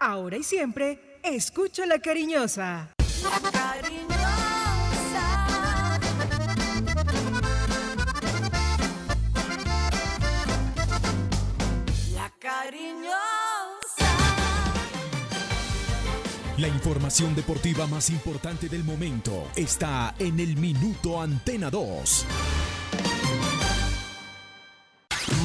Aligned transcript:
Ahora 0.00 0.36
y 0.36 0.44
siempre, 0.44 1.18
escucha 1.24 1.84
la 1.84 1.98
cariñosa. 1.98 2.94
La 3.20 3.50
cariñosa. 3.50 3.98
La 12.14 12.32
cariñosa. 12.38 13.18
La 16.58 16.68
información 16.68 17.34
deportiva 17.34 17.88
más 17.88 18.10
importante 18.10 18.68
del 18.68 18.84
momento 18.84 19.48
está 19.56 20.14
en 20.20 20.38
el 20.38 20.56
Minuto 20.56 21.20
Antena 21.20 21.70
2. 21.70 22.24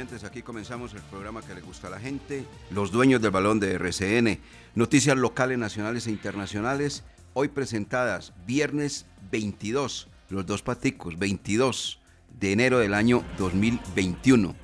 Aquí 0.00 0.40
comenzamos 0.40 0.94
el 0.94 1.02
programa 1.02 1.42
que 1.42 1.54
le 1.54 1.60
gusta 1.60 1.88
a 1.88 1.90
la 1.90 2.00
gente, 2.00 2.46
los 2.70 2.92
dueños 2.92 3.20
del 3.20 3.30
balón 3.30 3.60
de 3.60 3.74
RCN, 3.74 4.40
noticias 4.74 5.18
locales, 5.18 5.58
nacionales 5.58 6.06
e 6.06 6.10
internacionales, 6.10 7.04
hoy 7.34 7.48
presentadas 7.48 8.32
viernes 8.46 9.04
22, 9.30 10.08
los 10.30 10.46
dos 10.46 10.62
paticos, 10.62 11.18
22 11.18 12.00
de 12.40 12.52
enero 12.52 12.78
del 12.78 12.94
año 12.94 13.22
2021. 13.36 14.54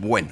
Bueno, 0.00 0.28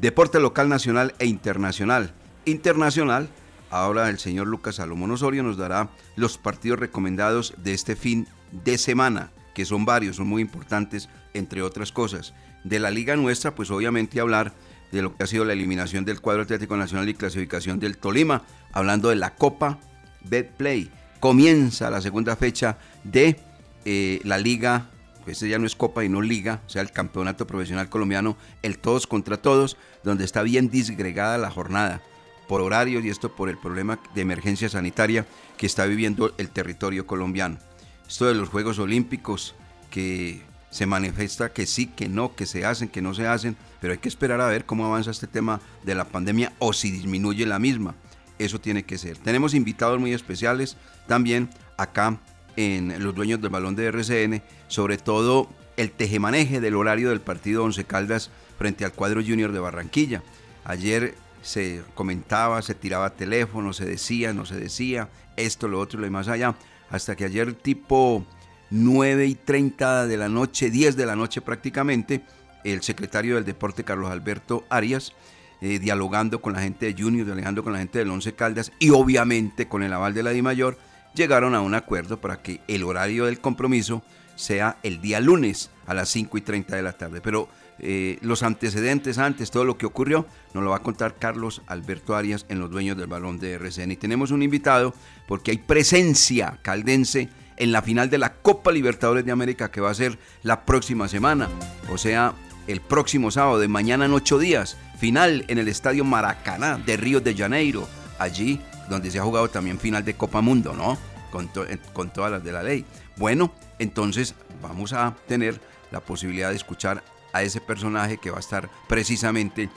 deporte 0.00 0.40
local, 0.40 0.68
nacional 0.68 1.14
e 1.20 1.26
internacional. 1.26 2.12
Internacional, 2.44 3.28
ahora 3.70 4.08
el 4.08 4.18
señor 4.18 4.48
Lucas 4.48 4.76
Salomón 4.76 5.12
Osorio 5.12 5.44
nos 5.44 5.56
dará 5.56 5.90
los 6.16 6.38
partidos 6.38 6.80
recomendados 6.80 7.54
de 7.58 7.72
este 7.72 7.94
fin 7.94 8.26
de 8.50 8.78
semana, 8.78 9.30
que 9.54 9.64
son 9.64 9.84
varios, 9.84 10.16
son 10.16 10.26
muy 10.26 10.42
importantes, 10.42 11.08
entre 11.34 11.62
otras 11.62 11.92
cosas. 11.92 12.34
De 12.64 12.78
la 12.78 12.90
liga 12.90 13.16
nuestra, 13.16 13.54
pues 13.54 13.70
obviamente 13.70 14.20
hablar 14.20 14.52
de 14.92 15.02
lo 15.02 15.16
que 15.16 15.24
ha 15.24 15.26
sido 15.26 15.44
la 15.44 15.54
eliminación 15.54 16.04
del 16.04 16.20
cuadro 16.20 16.42
Atlético 16.42 16.76
Nacional 16.76 17.08
y 17.08 17.14
clasificación 17.14 17.80
del 17.80 17.96
Tolima, 17.96 18.42
hablando 18.72 19.08
de 19.08 19.16
la 19.16 19.34
Copa 19.34 19.78
Betplay. 20.24 20.90
Comienza 21.18 21.90
la 21.90 22.00
segunda 22.00 22.36
fecha 22.36 22.78
de 23.02 23.40
eh, 23.84 24.20
la 24.24 24.38
liga, 24.38 24.90
pues 25.24 25.40
ya 25.40 25.58
no 25.58 25.66
es 25.66 25.76
Copa 25.76 26.04
y 26.04 26.08
no 26.08 26.20
Liga, 26.20 26.60
o 26.66 26.68
sea, 26.68 26.82
el 26.82 26.90
campeonato 26.90 27.46
profesional 27.46 27.88
colombiano, 27.88 28.36
el 28.62 28.78
todos 28.78 29.06
contra 29.06 29.38
todos, 29.38 29.76
donde 30.04 30.24
está 30.24 30.42
bien 30.42 30.68
disgregada 30.68 31.38
la 31.38 31.50
jornada 31.50 32.02
por 32.48 32.60
horarios 32.60 33.04
y 33.04 33.08
esto 33.08 33.34
por 33.34 33.48
el 33.48 33.56
problema 33.56 33.98
de 34.14 34.20
emergencia 34.20 34.68
sanitaria 34.68 35.26
que 35.56 35.66
está 35.66 35.86
viviendo 35.86 36.34
el 36.38 36.50
territorio 36.50 37.06
colombiano. 37.06 37.58
Esto 38.06 38.26
de 38.26 38.34
los 38.34 38.48
Juegos 38.48 38.78
Olímpicos 38.78 39.54
que 39.90 40.42
se 40.72 40.86
manifiesta 40.86 41.52
que 41.52 41.66
sí, 41.66 41.86
que 41.86 42.08
no, 42.08 42.34
que 42.34 42.46
se 42.46 42.64
hacen, 42.64 42.88
que 42.88 43.02
no 43.02 43.12
se 43.12 43.26
hacen, 43.26 43.56
pero 43.80 43.92
hay 43.92 43.98
que 43.98 44.08
esperar 44.08 44.40
a 44.40 44.46
ver 44.46 44.64
cómo 44.64 44.86
avanza 44.86 45.10
este 45.10 45.26
tema 45.26 45.60
de 45.84 45.94
la 45.94 46.06
pandemia 46.06 46.54
o 46.58 46.72
si 46.72 46.90
disminuye 46.90 47.44
la 47.44 47.58
misma. 47.58 47.94
Eso 48.38 48.58
tiene 48.58 48.82
que 48.82 48.96
ser. 48.96 49.18
Tenemos 49.18 49.52
invitados 49.52 50.00
muy 50.00 50.14
especiales 50.14 50.78
también 51.06 51.50
acá 51.76 52.18
en 52.56 53.04
los 53.04 53.14
dueños 53.14 53.42
del 53.42 53.50
balón 53.50 53.76
de 53.76 53.86
RCN, 53.86 54.42
sobre 54.68 54.96
todo 54.96 55.50
el 55.76 55.90
tejemaneje 55.90 56.60
del 56.60 56.76
horario 56.76 57.10
del 57.10 57.20
partido 57.20 57.64
Once 57.64 57.84
Caldas 57.84 58.30
frente 58.58 58.86
al 58.86 58.92
cuadro 58.92 59.20
junior 59.22 59.52
de 59.52 59.60
Barranquilla. 59.60 60.22
Ayer 60.64 61.14
se 61.42 61.82
comentaba, 61.94 62.62
se 62.62 62.74
tiraba 62.74 63.10
teléfono, 63.10 63.74
se 63.74 63.84
decía, 63.84 64.32
no 64.32 64.46
se 64.46 64.56
decía, 64.56 65.10
esto, 65.36 65.68
lo 65.68 65.80
otro, 65.80 66.00
lo 66.00 66.10
más 66.10 66.28
allá, 66.28 66.54
hasta 66.90 67.14
que 67.14 67.26
ayer 67.26 67.52
tipo 67.52 68.24
9 68.72 69.26
y 69.26 69.34
30 69.34 70.06
de 70.06 70.16
la 70.16 70.30
noche, 70.30 70.70
10 70.70 70.96
de 70.96 71.04
la 71.04 71.14
noche 71.14 71.42
prácticamente, 71.42 72.22
el 72.64 72.82
secretario 72.82 73.34
del 73.34 73.44
deporte 73.44 73.84
Carlos 73.84 74.10
Alberto 74.10 74.64
Arias, 74.70 75.12
eh, 75.60 75.78
dialogando 75.78 76.40
con 76.40 76.54
la 76.54 76.62
gente 76.62 76.86
de 76.86 77.00
Junior, 77.00 77.26
dialogando 77.26 77.62
con 77.62 77.74
la 77.74 77.80
gente 77.80 77.98
del 77.98 78.10
Once 78.10 78.32
Caldas 78.32 78.72
y 78.78 78.88
obviamente 78.88 79.68
con 79.68 79.82
el 79.82 79.92
aval 79.92 80.14
de 80.14 80.22
la 80.22 80.30
DIMAYOR, 80.30 80.78
llegaron 81.14 81.54
a 81.54 81.60
un 81.60 81.74
acuerdo 81.74 82.18
para 82.18 82.40
que 82.40 82.62
el 82.66 82.82
horario 82.82 83.26
del 83.26 83.40
compromiso 83.40 84.02
sea 84.36 84.78
el 84.82 85.02
día 85.02 85.20
lunes 85.20 85.70
a 85.86 85.92
las 85.92 86.08
5 86.08 86.38
y 86.38 86.40
30 86.40 86.74
de 86.74 86.82
la 86.82 86.94
tarde. 86.94 87.20
Pero 87.20 87.50
eh, 87.78 88.16
los 88.22 88.42
antecedentes 88.42 89.18
antes, 89.18 89.50
todo 89.50 89.66
lo 89.66 89.76
que 89.76 89.84
ocurrió, 89.84 90.26
nos 90.54 90.64
lo 90.64 90.70
va 90.70 90.76
a 90.76 90.82
contar 90.82 91.16
Carlos 91.18 91.60
Alberto 91.66 92.16
Arias 92.16 92.46
en 92.48 92.58
los 92.58 92.70
dueños 92.70 92.96
del 92.96 93.06
balón 93.06 93.38
de 93.38 93.52
RCN. 93.52 93.92
Y 93.92 93.96
tenemos 93.96 94.30
un 94.30 94.42
invitado 94.42 94.94
porque 95.28 95.50
hay 95.50 95.58
presencia 95.58 96.58
caldense 96.62 97.28
en 97.56 97.72
la 97.72 97.82
final 97.82 98.10
de 98.10 98.18
la 98.18 98.32
Copa 98.34 98.72
Libertadores 98.72 99.24
de 99.24 99.32
América 99.32 99.70
que 99.70 99.80
va 99.80 99.90
a 99.90 99.94
ser 99.94 100.18
la 100.42 100.64
próxima 100.64 101.08
semana. 101.08 101.48
O 101.90 101.98
sea, 101.98 102.34
el 102.66 102.80
próximo 102.80 103.30
sábado, 103.30 103.58
de 103.58 103.68
mañana 103.68 104.04
en 104.06 104.12
ocho 104.12 104.38
días, 104.38 104.76
final 104.98 105.44
en 105.48 105.58
el 105.58 105.68
Estadio 105.68 106.04
Maracaná 106.04 106.78
de 106.78 106.96
Río 106.96 107.20
de 107.20 107.34
Janeiro, 107.34 107.88
allí 108.18 108.60
donde 108.88 109.10
se 109.10 109.18
ha 109.18 109.22
jugado 109.24 109.48
también 109.48 109.78
final 109.78 110.04
de 110.04 110.14
Copa 110.14 110.40
Mundo, 110.40 110.74
¿no? 110.74 110.98
Con, 111.30 111.48
to- 111.48 111.66
con 111.92 112.12
todas 112.12 112.30
las 112.30 112.44
de 112.44 112.52
la 112.52 112.62
ley. 112.62 112.84
Bueno, 113.16 113.52
entonces 113.78 114.34
vamos 114.60 114.92
a 114.92 115.14
tener 115.26 115.60
la 115.90 116.00
posibilidad 116.00 116.50
de 116.50 116.56
escuchar 116.56 117.02
a 117.32 117.42
ese 117.42 117.60
personaje 117.60 118.18
que 118.18 118.30
va 118.30 118.36
a 118.36 118.40
estar 118.40 118.68
precisamente 118.88 119.68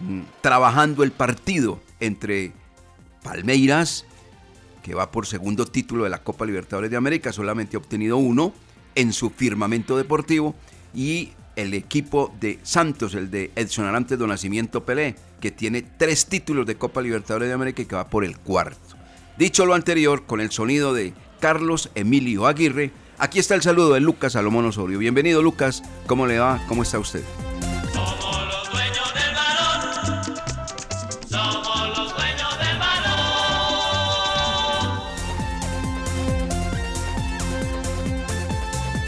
mm, 0.00 0.20
trabajando 0.40 1.02
el 1.02 1.12
partido 1.12 1.80
entre 2.00 2.52
Palmeiras, 3.22 4.04
que 4.84 4.94
va 4.94 5.10
por 5.10 5.26
segundo 5.26 5.64
título 5.64 6.04
de 6.04 6.10
la 6.10 6.22
Copa 6.22 6.44
Libertadores 6.44 6.90
de 6.90 6.98
América, 6.98 7.32
solamente 7.32 7.76
ha 7.76 7.80
obtenido 7.80 8.18
uno 8.18 8.52
en 8.94 9.14
su 9.14 9.30
firmamento 9.30 9.96
deportivo, 9.96 10.54
y 10.94 11.30
el 11.56 11.72
equipo 11.72 12.32
de 12.38 12.58
Santos, 12.62 13.14
el 13.14 13.30
de 13.30 13.50
Edson 13.56 13.86
Arantes 13.86 14.18
do 14.18 14.26
Nacimiento 14.26 14.84
Pelé, 14.84 15.16
que 15.40 15.50
tiene 15.50 15.80
tres 15.82 16.26
títulos 16.26 16.66
de 16.66 16.76
Copa 16.76 17.00
Libertadores 17.00 17.48
de 17.48 17.54
América 17.54 17.80
y 17.82 17.86
que 17.86 17.96
va 17.96 18.10
por 18.10 18.24
el 18.24 18.38
cuarto. 18.38 18.96
Dicho 19.38 19.64
lo 19.64 19.72
anterior, 19.74 20.26
con 20.26 20.40
el 20.40 20.50
sonido 20.50 20.92
de 20.92 21.14
Carlos 21.40 21.90
Emilio 21.94 22.46
Aguirre, 22.46 22.92
aquí 23.18 23.38
está 23.38 23.54
el 23.54 23.62
saludo 23.62 23.94
de 23.94 24.00
Lucas 24.00 24.34
Salomón 24.34 24.66
Osorio. 24.66 24.98
Bienvenido 24.98 25.42
Lucas, 25.42 25.82
¿cómo 26.06 26.26
le 26.26 26.38
va? 26.38 26.62
¿Cómo 26.68 26.82
está 26.82 26.98
usted? 26.98 27.24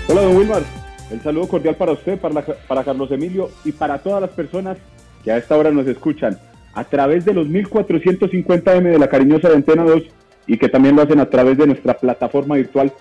Hola, 0.08 0.22
don 0.22 0.36
Wilmar. 0.36 0.62
El 1.10 1.20
saludo 1.20 1.48
cordial 1.48 1.74
para 1.76 1.92
usted, 1.92 2.18
para, 2.18 2.34
la- 2.34 2.42
para 2.44 2.84
Carlos 2.84 3.10
Emilio 3.10 3.50
y 3.64 3.72
para 3.72 3.98
todas 3.98 4.20
las 4.20 4.30
personas 4.30 4.76
que 5.24 5.30
a 5.32 5.36
esta 5.38 5.56
hora 5.56 5.70
nos 5.70 5.86
escuchan 5.86 6.38
a 6.74 6.84
través 6.84 7.24
de 7.24 7.32
los 7.34 7.46
1450M 7.48 8.82
de 8.82 8.98
la 8.98 9.08
cariñosa 9.08 9.48
de 9.48 9.54
Antena 9.56 9.84
2 9.84 10.02
y 10.46 10.58
que 10.58 10.68
también 10.68 10.94
lo 10.96 11.02
hacen 11.02 11.20
a 11.20 11.28
través 11.30 11.56
de 11.58 11.66
nuestra 11.66 11.94
plataforma 11.94 12.56
virtual 12.56 12.92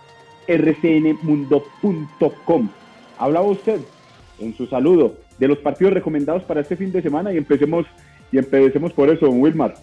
rcnmundo.com. 0.48 2.70
Hablaba 3.18 3.46
usted 3.48 3.80
en 4.40 4.56
su 4.56 4.68
saludo 4.68 5.16
de 5.40 5.48
los 5.48 5.58
partidos 5.60 5.94
recomendados 5.94 6.44
para 6.44 6.62
este 6.62 6.76
fin 6.76 6.92
de 6.92 7.02
semana 7.02 7.34
y 7.34 7.38
empecemos, 7.38 7.86
y 8.32 8.38
empecemos 8.38 8.94
por 8.94 9.10
eso, 9.10 9.26
don 9.28 9.42
Wilmar. 9.42 9.76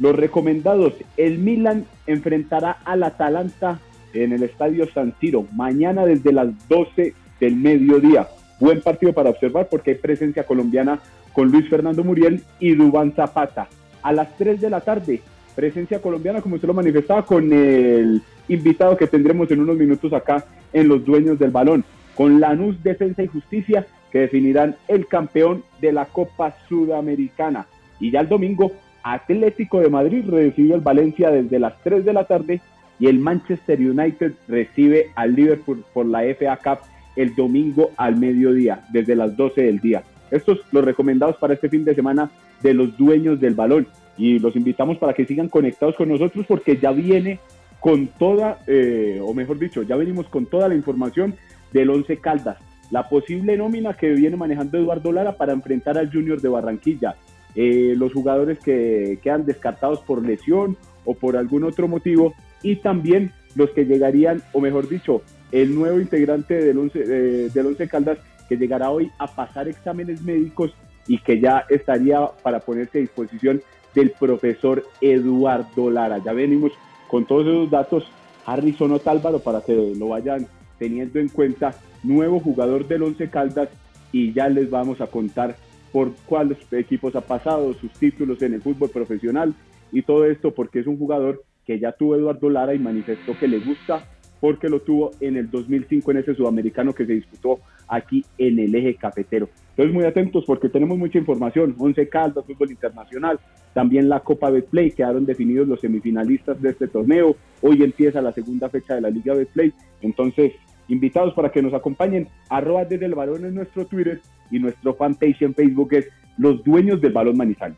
Los 0.00 0.14
recomendados, 0.16 0.94
el 1.16 1.38
Milan 1.38 1.86
enfrentará 2.06 2.78
al 2.84 3.02
Atalanta 3.02 3.80
en 4.14 4.32
el 4.32 4.42
Estadio 4.42 4.86
San 4.92 5.14
Siro 5.20 5.46
mañana 5.52 6.06
desde 6.06 6.32
las 6.32 6.48
12 6.68 7.14
del 7.40 7.56
mediodía. 7.56 8.28
Buen 8.60 8.80
partido 8.80 9.12
para 9.12 9.30
observar 9.30 9.68
porque 9.70 9.92
hay 9.92 9.96
presencia 9.96 10.44
colombiana 10.44 10.98
con 11.32 11.50
Luis 11.50 11.68
Fernando 11.68 12.02
Muriel 12.02 12.42
y 12.58 12.74
Dubán 12.74 13.12
Zapata. 13.12 13.68
A 14.02 14.12
las 14.12 14.36
3 14.36 14.60
de 14.60 14.70
la 14.70 14.80
tarde, 14.80 15.20
presencia 15.54 16.00
colombiana, 16.00 16.40
como 16.40 16.56
usted 16.56 16.68
lo 16.68 16.74
manifestaba, 16.74 17.24
con 17.24 17.52
el 17.52 18.22
invitado 18.48 18.96
que 18.96 19.06
tendremos 19.06 19.50
en 19.50 19.60
unos 19.60 19.76
minutos 19.76 20.12
acá 20.12 20.44
en 20.72 20.88
Los 20.88 21.04
Dueños 21.04 21.38
del 21.38 21.50
Balón, 21.50 21.84
con 22.14 22.40
Lanús 22.40 22.82
Defensa 22.82 23.22
y 23.22 23.28
Justicia, 23.28 23.86
que 24.10 24.20
definirán 24.20 24.76
el 24.88 25.06
campeón 25.06 25.62
de 25.80 25.92
la 25.92 26.06
Copa 26.06 26.56
Sudamericana. 26.68 27.66
Y 28.00 28.10
ya 28.10 28.20
el 28.20 28.28
domingo, 28.28 28.72
Atlético 29.02 29.80
de 29.80 29.90
Madrid 29.90 30.24
recibe 30.28 30.74
el 30.74 30.80
Valencia 30.80 31.30
desde 31.30 31.58
las 31.58 31.80
3 31.82 32.04
de 32.04 32.12
la 32.12 32.24
tarde 32.24 32.60
y 32.98 33.06
el 33.06 33.18
Manchester 33.18 33.78
United 33.78 34.32
recibe 34.48 35.10
al 35.14 35.34
Liverpool 35.34 35.84
por 35.92 36.06
la 36.06 36.22
FA 36.34 36.56
Cup 36.56 36.84
el 37.16 37.34
domingo 37.34 37.90
al 37.96 38.16
mediodía, 38.16 38.84
desde 38.92 39.16
las 39.16 39.36
12 39.36 39.62
del 39.62 39.80
día. 39.80 40.02
Estos 40.30 40.60
los 40.72 40.84
recomendados 40.84 41.36
para 41.36 41.54
este 41.54 41.68
fin 41.68 41.84
de 41.84 41.94
semana 41.94 42.30
de 42.62 42.74
los 42.74 42.96
dueños 42.96 43.40
del 43.40 43.54
balón. 43.54 43.86
Y 44.16 44.38
los 44.38 44.56
invitamos 44.56 44.98
para 44.98 45.14
que 45.14 45.24
sigan 45.24 45.48
conectados 45.48 45.94
con 45.96 46.08
nosotros 46.08 46.44
porque 46.46 46.76
ya 46.76 46.90
viene 46.90 47.38
con 47.80 48.08
toda, 48.08 48.58
eh, 48.66 49.20
o 49.22 49.32
mejor 49.32 49.58
dicho, 49.58 49.82
ya 49.82 49.96
venimos 49.96 50.26
con 50.26 50.46
toda 50.46 50.68
la 50.68 50.74
información 50.74 51.34
del 51.72 51.90
Once 51.90 52.16
Caldas. 52.18 52.58
La 52.90 53.08
posible 53.08 53.56
nómina 53.56 53.94
que 53.94 54.10
viene 54.10 54.36
manejando 54.36 54.78
Eduardo 54.78 55.12
Lara 55.12 55.36
para 55.36 55.52
enfrentar 55.52 55.98
al 55.98 56.10
Junior 56.10 56.40
de 56.40 56.48
Barranquilla. 56.48 57.16
Eh, 57.54 57.94
los 57.96 58.12
jugadores 58.12 58.58
que 58.58 59.18
quedan 59.22 59.44
descartados 59.44 60.00
por 60.00 60.24
lesión 60.24 60.76
o 61.04 61.14
por 61.14 61.36
algún 61.36 61.64
otro 61.64 61.86
motivo. 61.88 62.34
Y 62.62 62.76
también 62.76 63.32
los 63.54 63.70
que 63.70 63.84
llegarían, 63.84 64.42
o 64.52 64.60
mejor 64.60 64.88
dicho, 64.88 65.22
el 65.52 65.74
nuevo 65.74 66.00
integrante 66.00 66.54
del 66.54 66.78
Once, 66.78 67.00
eh, 67.00 67.50
del 67.52 67.66
once 67.66 67.88
Caldas 67.88 68.18
que 68.48 68.56
llegará 68.56 68.90
hoy 68.90 69.10
a 69.18 69.26
pasar 69.26 69.68
exámenes 69.68 70.22
médicos 70.22 70.72
y 71.06 71.18
que 71.18 71.40
ya 71.40 71.64
estaría 71.68 72.26
para 72.42 72.60
ponerse 72.60 72.98
a 72.98 73.00
disposición 73.00 73.62
del 73.94 74.10
profesor 74.10 74.84
Eduardo 75.00 75.90
Lara. 75.90 76.18
Ya 76.18 76.32
venimos 76.32 76.72
con 77.08 77.26
todos 77.26 77.46
esos 77.46 77.70
datos. 77.70 78.04
Harrison 78.46 78.92
Otálvaro 78.92 79.40
para 79.40 79.60
que 79.60 79.74
lo 79.74 80.08
vayan 80.08 80.46
teniendo 80.78 81.18
en 81.18 81.28
cuenta, 81.28 81.74
nuevo 82.02 82.40
jugador 82.40 82.86
del 82.86 83.02
Once 83.02 83.28
Caldas 83.28 83.68
y 84.12 84.32
ya 84.32 84.48
les 84.48 84.70
vamos 84.70 85.00
a 85.00 85.06
contar 85.06 85.56
por 85.92 86.14
cuáles 86.26 86.58
equipos 86.72 87.14
ha 87.16 87.20
pasado, 87.20 87.74
sus 87.74 87.92
títulos 87.92 88.40
en 88.42 88.54
el 88.54 88.62
fútbol 88.62 88.90
profesional 88.90 89.54
y 89.92 90.02
todo 90.02 90.24
esto 90.24 90.54
porque 90.54 90.80
es 90.80 90.86
un 90.86 90.98
jugador 90.98 91.44
que 91.68 91.78
ya 91.78 91.92
tuvo 91.92 92.16
Eduardo 92.16 92.48
Lara 92.48 92.74
y 92.74 92.78
manifestó 92.78 93.38
que 93.38 93.46
le 93.46 93.58
gusta 93.58 94.02
porque 94.40 94.70
lo 94.70 94.80
tuvo 94.80 95.10
en 95.20 95.36
el 95.36 95.50
2005 95.50 96.10
en 96.10 96.16
ese 96.16 96.34
sudamericano 96.34 96.94
que 96.94 97.04
se 97.04 97.12
disputó 97.12 97.60
aquí 97.86 98.24
en 98.38 98.58
el 98.58 98.74
eje 98.74 98.94
cafetero. 98.94 99.50
Entonces 99.70 99.94
muy 99.94 100.06
atentos 100.06 100.44
porque 100.46 100.70
tenemos 100.70 100.96
mucha 100.96 101.18
información, 101.18 101.74
11 101.78 102.08
Caldas, 102.08 102.46
fútbol 102.46 102.70
internacional, 102.70 103.38
también 103.74 104.08
la 104.08 104.20
Copa 104.20 104.48
Betplay, 104.48 104.92
quedaron 104.92 105.26
definidos 105.26 105.68
los 105.68 105.80
semifinalistas 105.80 106.62
de 106.62 106.70
este 106.70 106.88
torneo, 106.88 107.36
hoy 107.60 107.82
empieza 107.82 108.22
la 108.22 108.32
segunda 108.32 108.70
fecha 108.70 108.94
de 108.94 109.02
la 109.02 109.10
Liga 109.10 109.34
Betplay, 109.34 109.74
entonces 110.00 110.52
invitados 110.88 111.34
para 111.34 111.50
que 111.50 111.60
nos 111.60 111.74
acompañen, 111.74 112.28
arroba 112.48 112.86
desde 112.86 113.04
el 113.04 113.14
balón 113.14 113.44
en 113.44 113.54
nuestro 113.54 113.84
Twitter 113.84 114.22
y 114.50 114.58
nuestro 114.58 114.94
fanpage 114.94 115.42
en 115.42 115.52
Facebook 115.52 115.92
es 115.92 116.08
Los 116.38 116.64
Dueños 116.64 117.02
del 117.02 117.12
Balón 117.12 117.36
Manizales. 117.36 117.76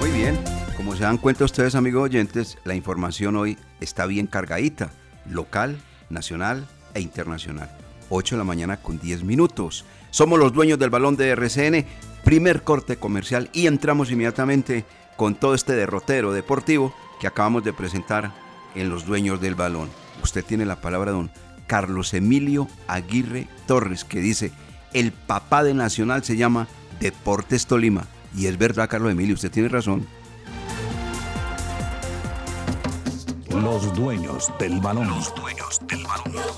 Muy 0.00 0.10
bien, 0.12 0.34
como 0.88 0.96
se 0.96 1.04
dan 1.04 1.18
cuenta 1.18 1.44
ustedes 1.44 1.74
amigos 1.74 2.04
oyentes, 2.04 2.56
la 2.64 2.74
información 2.74 3.36
hoy 3.36 3.58
está 3.78 4.06
bien 4.06 4.26
cargadita, 4.26 4.90
local, 5.26 5.76
nacional 6.08 6.66
e 6.94 7.02
internacional. 7.02 7.70
8 8.08 8.36
de 8.36 8.38
la 8.38 8.44
mañana 8.44 8.78
con 8.78 8.98
10 8.98 9.22
minutos. 9.22 9.84
Somos 10.08 10.38
los 10.38 10.54
dueños 10.54 10.78
del 10.78 10.88
balón 10.88 11.18
de 11.18 11.28
RCN, 11.28 11.84
primer 12.24 12.62
corte 12.62 12.96
comercial 12.96 13.50
y 13.52 13.66
entramos 13.66 14.10
inmediatamente 14.10 14.86
con 15.18 15.34
todo 15.34 15.54
este 15.54 15.74
derrotero 15.74 16.32
deportivo 16.32 16.94
que 17.20 17.26
acabamos 17.26 17.64
de 17.64 17.74
presentar 17.74 18.32
en 18.74 18.88
los 18.88 19.04
dueños 19.04 19.42
del 19.42 19.56
balón. 19.56 19.90
Usted 20.22 20.42
tiene 20.42 20.64
la 20.64 20.80
palabra 20.80 21.12
don 21.12 21.30
Carlos 21.66 22.14
Emilio 22.14 22.66
Aguirre 22.86 23.46
Torres 23.66 24.04
que 24.04 24.20
dice, 24.20 24.52
el 24.94 25.12
papá 25.12 25.64
de 25.64 25.74
Nacional 25.74 26.24
se 26.24 26.38
llama 26.38 26.66
Deportes 26.98 27.66
Tolima. 27.66 28.06
Y 28.34 28.46
es 28.46 28.56
verdad, 28.56 28.88
Carlos 28.88 29.12
Emilio, 29.12 29.34
usted 29.34 29.50
tiene 29.50 29.68
razón. 29.68 30.06
Los 33.62 33.92
dueños 33.94 34.52
del 34.60 34.78
balón. 34.80 35.08
Los 35.08 35.34
dueños 35.34 35.80
del 35.88 36.04
balón. 36.04 36.57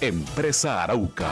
Empresa 0.00 0.82
Arauca. 0.82 1.30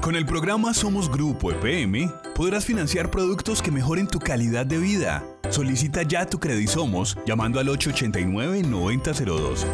Con 0.00 0.14
el 0.16 0.24
programa 0.26 0.72
Somos 0.74 1.10
Grupo 1.10 1.50
EPM 1.50 2.12
podrás 2.34 2.66
financiar 2.66 3.10
productos 3.10 3.62
que 3.62 3.70
mejoren 3.70 4.06
tu 4.06 4.18
calidad 4.18 4.66
de 4.66 4.76
vida. 4.78 5.24
Solicita 5.48 6.02
ya 6.02 6.26
tu 6.26 6.38
Somos 6.68 7.16
llamando 7.24 7.58
al 7.58 7.68
889-9002 7.68 9.64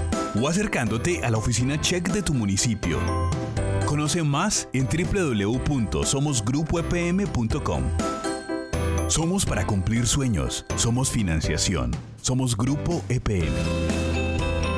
o 0.41 0.49
acercándote 0.49 1.25
a 1.25 1.31
la 1.31 1.39
oficina 1.39 1.81
check 1.81 2.11
de 2.11 2.23
tu 2.23 2.33
municipio. 2.33 3.01
Conoce 3.87 4.23
más 4.23 4.69
en 4.73 4.87
www.somosgrupoepm.com. 4.87 7.83
Somos 9.09 9.45
para 9.45 9.67
cumplir 9.67 10.07
sueños. 10.07 10.65
Somos 10.77 11.11
financiación. 11.11 11.91
Somos 12.23 12.57
Grupo 12.57 13.03
EPM. 13.09 14.00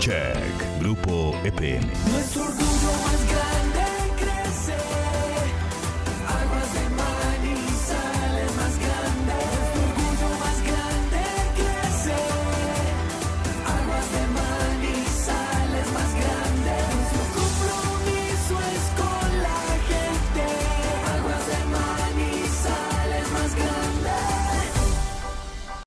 Check. 0.03 0.81
Grupo 0.81 1.33
EPM. 1.45 1.87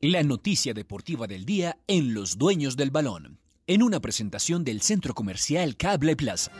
La 0.00 0.22
noticia 0.22 0.74
deportiva 0.74 1.26
del 1.26 1.44
día 1.44 1.76
en 1.88 2.14
Los 2.14 2.38
Dueños 2.38 2.76
del 2.76 2.92
Balón, 2.92 3.40
en 3.66 3.82
una 3.82 3.98
presentación 3.98 4.62
del 4.62 4.80
Centro 4.80 5.12
Comercial 5.12 5.76
Cable 5.76 6.14
Plaza. 6.14 6.52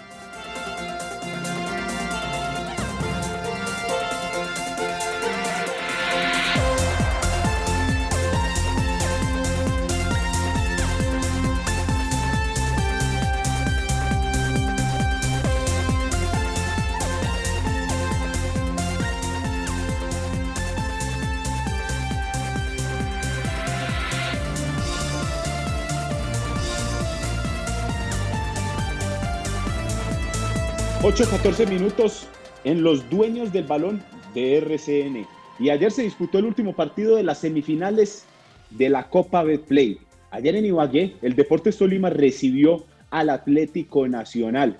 Ocho, 31.08 31.24
14 31.24 31.64
minutos 31.64 32.28
en 32.64 32.82
los 32.82 33.08
dueños 33.08 33.50
del 33.50 33.64
balón 33.64 34.02
de 34.34 34.58
RCN. 34.58 35.26
Y 35.58 35.70
ayer 35.70 35.90
se 35.90 36.02
disputó 36.02 36.36
el 36.36 36.44
último 36.44 36.74
partido 36.74 37.16
de 37.16 37.22
las 37.22 37.38
semifinales 37.38 38.26
de 38.68 38.90
la 38.90 39.08
Copa 39.08 39.42
Betplay. 39.42 39.96
Ayer 40.30 40.54
en 40.56 40.66
Ibagué, 40.66 41.16
el 41.22 41.34
Deportes 41.34 41.78
Tolima 41.78 42.10
recibió 42.10 42.84
al 43.08 43.30
Atlético 43.30 44.06
Nacional. 44.06 44.76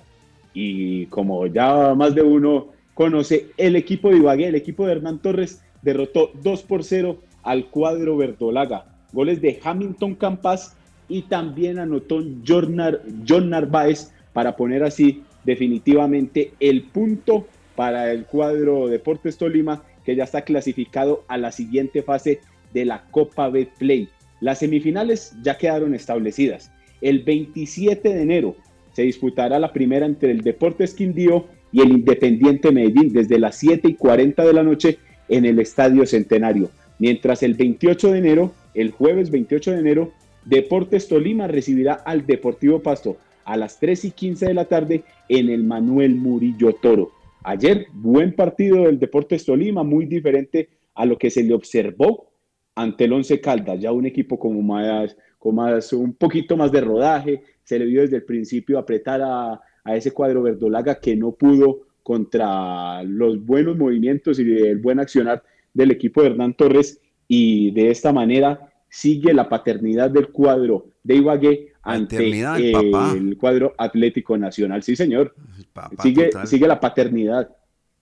Y 0.53 1.07
como 1.07 1.47
ya 1.47 1.95
más 1.95 2.13
de 2.13 2.21
uno 2.21 2.67
conoce, 2.93 3.47
el 3.57 3.75
equipo 3.75 4.11
de 4.11 4.17
Ibagué, 4.17 4.49
el 4.49 4.55
equipo 4.55 4.85
de 4.85 4.91
Hernán 4.91 5.23
Torres, 5.23 5.63
derrotó 5.81 6.29
2 6.43 6.61
por 6.61 6.83
0 6.83 7.17
al 7.41 7.65
cuadro 7.71 8.17
verdolaga. 8.17 8.85
Goles 9.13 9.41
de 9.41 9.59
Hamilton 9.63 10.13
Campas 10.13 10.77
y 11.07 11.23
también 11.23 11.79
anotó 11.79 12.23
John, 12.47 12.77
John 13.27 13.49
Narváez 13.49 14.11
para 14.31 14.55
poner 14.55 14.83
así 14.83 15.23
definitivamente 15.49 16.51
el 16.59 16.83
punto 16.83 17.47
para 17.75 18.11
el 18.11 18.25
cuadro 18.25 18.87
Deportes 18.87 19.35
Tolima, 19.35 19.83
que 20.05 20.15
ya 20.15 20.25
está 20.25 20.43
clasificado 20.43 21.23
a 21.27 21.39
la 21.39 21.51
siguiente 21.51 22.03
fase 22.03 22.39
de 22.71 22.85
la 22.85 23.05
Copa 23.09 23.49
Betplay. 23.49 24.09
Las 24.41 24.59
semifinales 24.59 25.33
ya 25.41 25.57
quedaron 25.57 25.95
establecidas. 25.95 26.71
El 27.01 27.23
27 27.23 28.13
de 28.13 28.21
enero 28.21 28.55
se 28.93 29.01
disputará 29.01 29.57
la 29.57 29.73
primera 29.73 30.05
entre 30.05 30.29
el 30.29 30.41
Deportes 30.41 30.93
Quindío 30.93 31.47
y 31.71 31.81
el 31.81 31.93
Independiente 31.93 32.71
Medellín 32.71 33.11
desde 33.11 33.39
las 33.39 33.55
7 33.55 33.87
y 33.89 33.95
40 33.95 34.45
de 34.45 34.53
la 34.53 34.61
noche 34.61 34.99
en 35.29 35.45
el 35.45 35.57
Estadio 35.57 36.05
Centenario. 36.05 36.69
Mientras 36.99 37.41
el 37.41 37.55
28 37.55 38.11
de 38.11 38.19
enero, 38.19 38.53
el 38.75 38.91
jueves 38.91 39.31
28 39.31 39.71
de 39.71 39.79
enero, 39.79 40.11
Deportes 40.45 41.07
Tolima 41.07 41.47
recibirá 41.47 41.93
al 41.93 42.27
Deportivo 42.27 42.81
Pasto 42.81 43.17
a 43.49 43.57
las 43.57 43.79
3 43.79 44.05
y 44.05 44.11
15 44.11 44.45
de 44.45 44.53
la 44.53 44.65
tarde 44.65 45.03
en 45.27 45.49
el 45.49 45.63
Manuel 45.63 46.15
Murillo 46.15 46.71
Toro. 46.73 47.11
Ayer, 47.43 47.87
buen 47.93 48.35
partido 48.35 48.83
del 48.83 48.99
Deportes 48.99 49.43
Tolima, 49.43 49.81
muy 49.81 50.05
diferente 50.05 50.69
a 50.93 51.03
lo 51.03 51.17
que 51.17 51.31
se 51.31 51.43
le 51.43 51.55
observó 51.55 52.29
ante 52.75 53.05
el 53.05 53.13
Once 53.13 53.41
Caldas, 53.41 53.79
ya 53.79 53.91
un 53.91 54.05
equipo 54.05 54.37
como 54.37 54.61
más, 54.61 55.17
como 55.39 55.63
más, 55.63 55.91
un 55.93 56.13
poquito 56.13 56.55
más 56.57 56.71
de 56.71 56.81
rodaje, 56.81 57.41
se 57.63 57.79
le 57.79 57.85
vio 57.85 58.01
desde 58.01 58.17
el 58.17 58.23
principio 58.23 58.77
apretar 58.77 59.19
a, 59.23 59.59
a 59.83 59.95
ese 59.95 60.11
cuadro 60.11 60.43
verdolaga 60.43 60.99
que 60.99 61.15
no 61.15 61.31
pudo 61.31 61.87
contra 62.03 63.01
los 63.01 63.43
buenos 63.43 63.75
movimientos 63.75 64.39
y 64.39 64.43
el 64.43 64.77
buen 64.77 64.99
accionar 64.99 65.41
del 65.73 65.89
equipo 65.89 66.21
de 66.21 66.27
Hernán 66.27 66.53
Torres 66.53 67.01
y 67.27 67.71
de 67.71 67.89
esta 67.89 68.13
manera 68.13 68.71
sigue 68.89 69.33
la 69.33 69.49
paternidad 69.49 70.11
del 70.11 70.29
cuadro 70.29 70.85
de 71.03 71.15
Ibagué 71.15 71.68
ante 71.81 72.17
el, 72.17 72.33
el, 72.33 73.37
cuadro 73.37 73.73
Atlético 73.77 74.37
Nacional. 74.37 74.83
Sí, 74.83 74.95
señor. 74.95 75.35
sigue, 76.01 76.29
sigue 76.45 76.67
la 76.67 76.79
paternidad. 76.79 77.49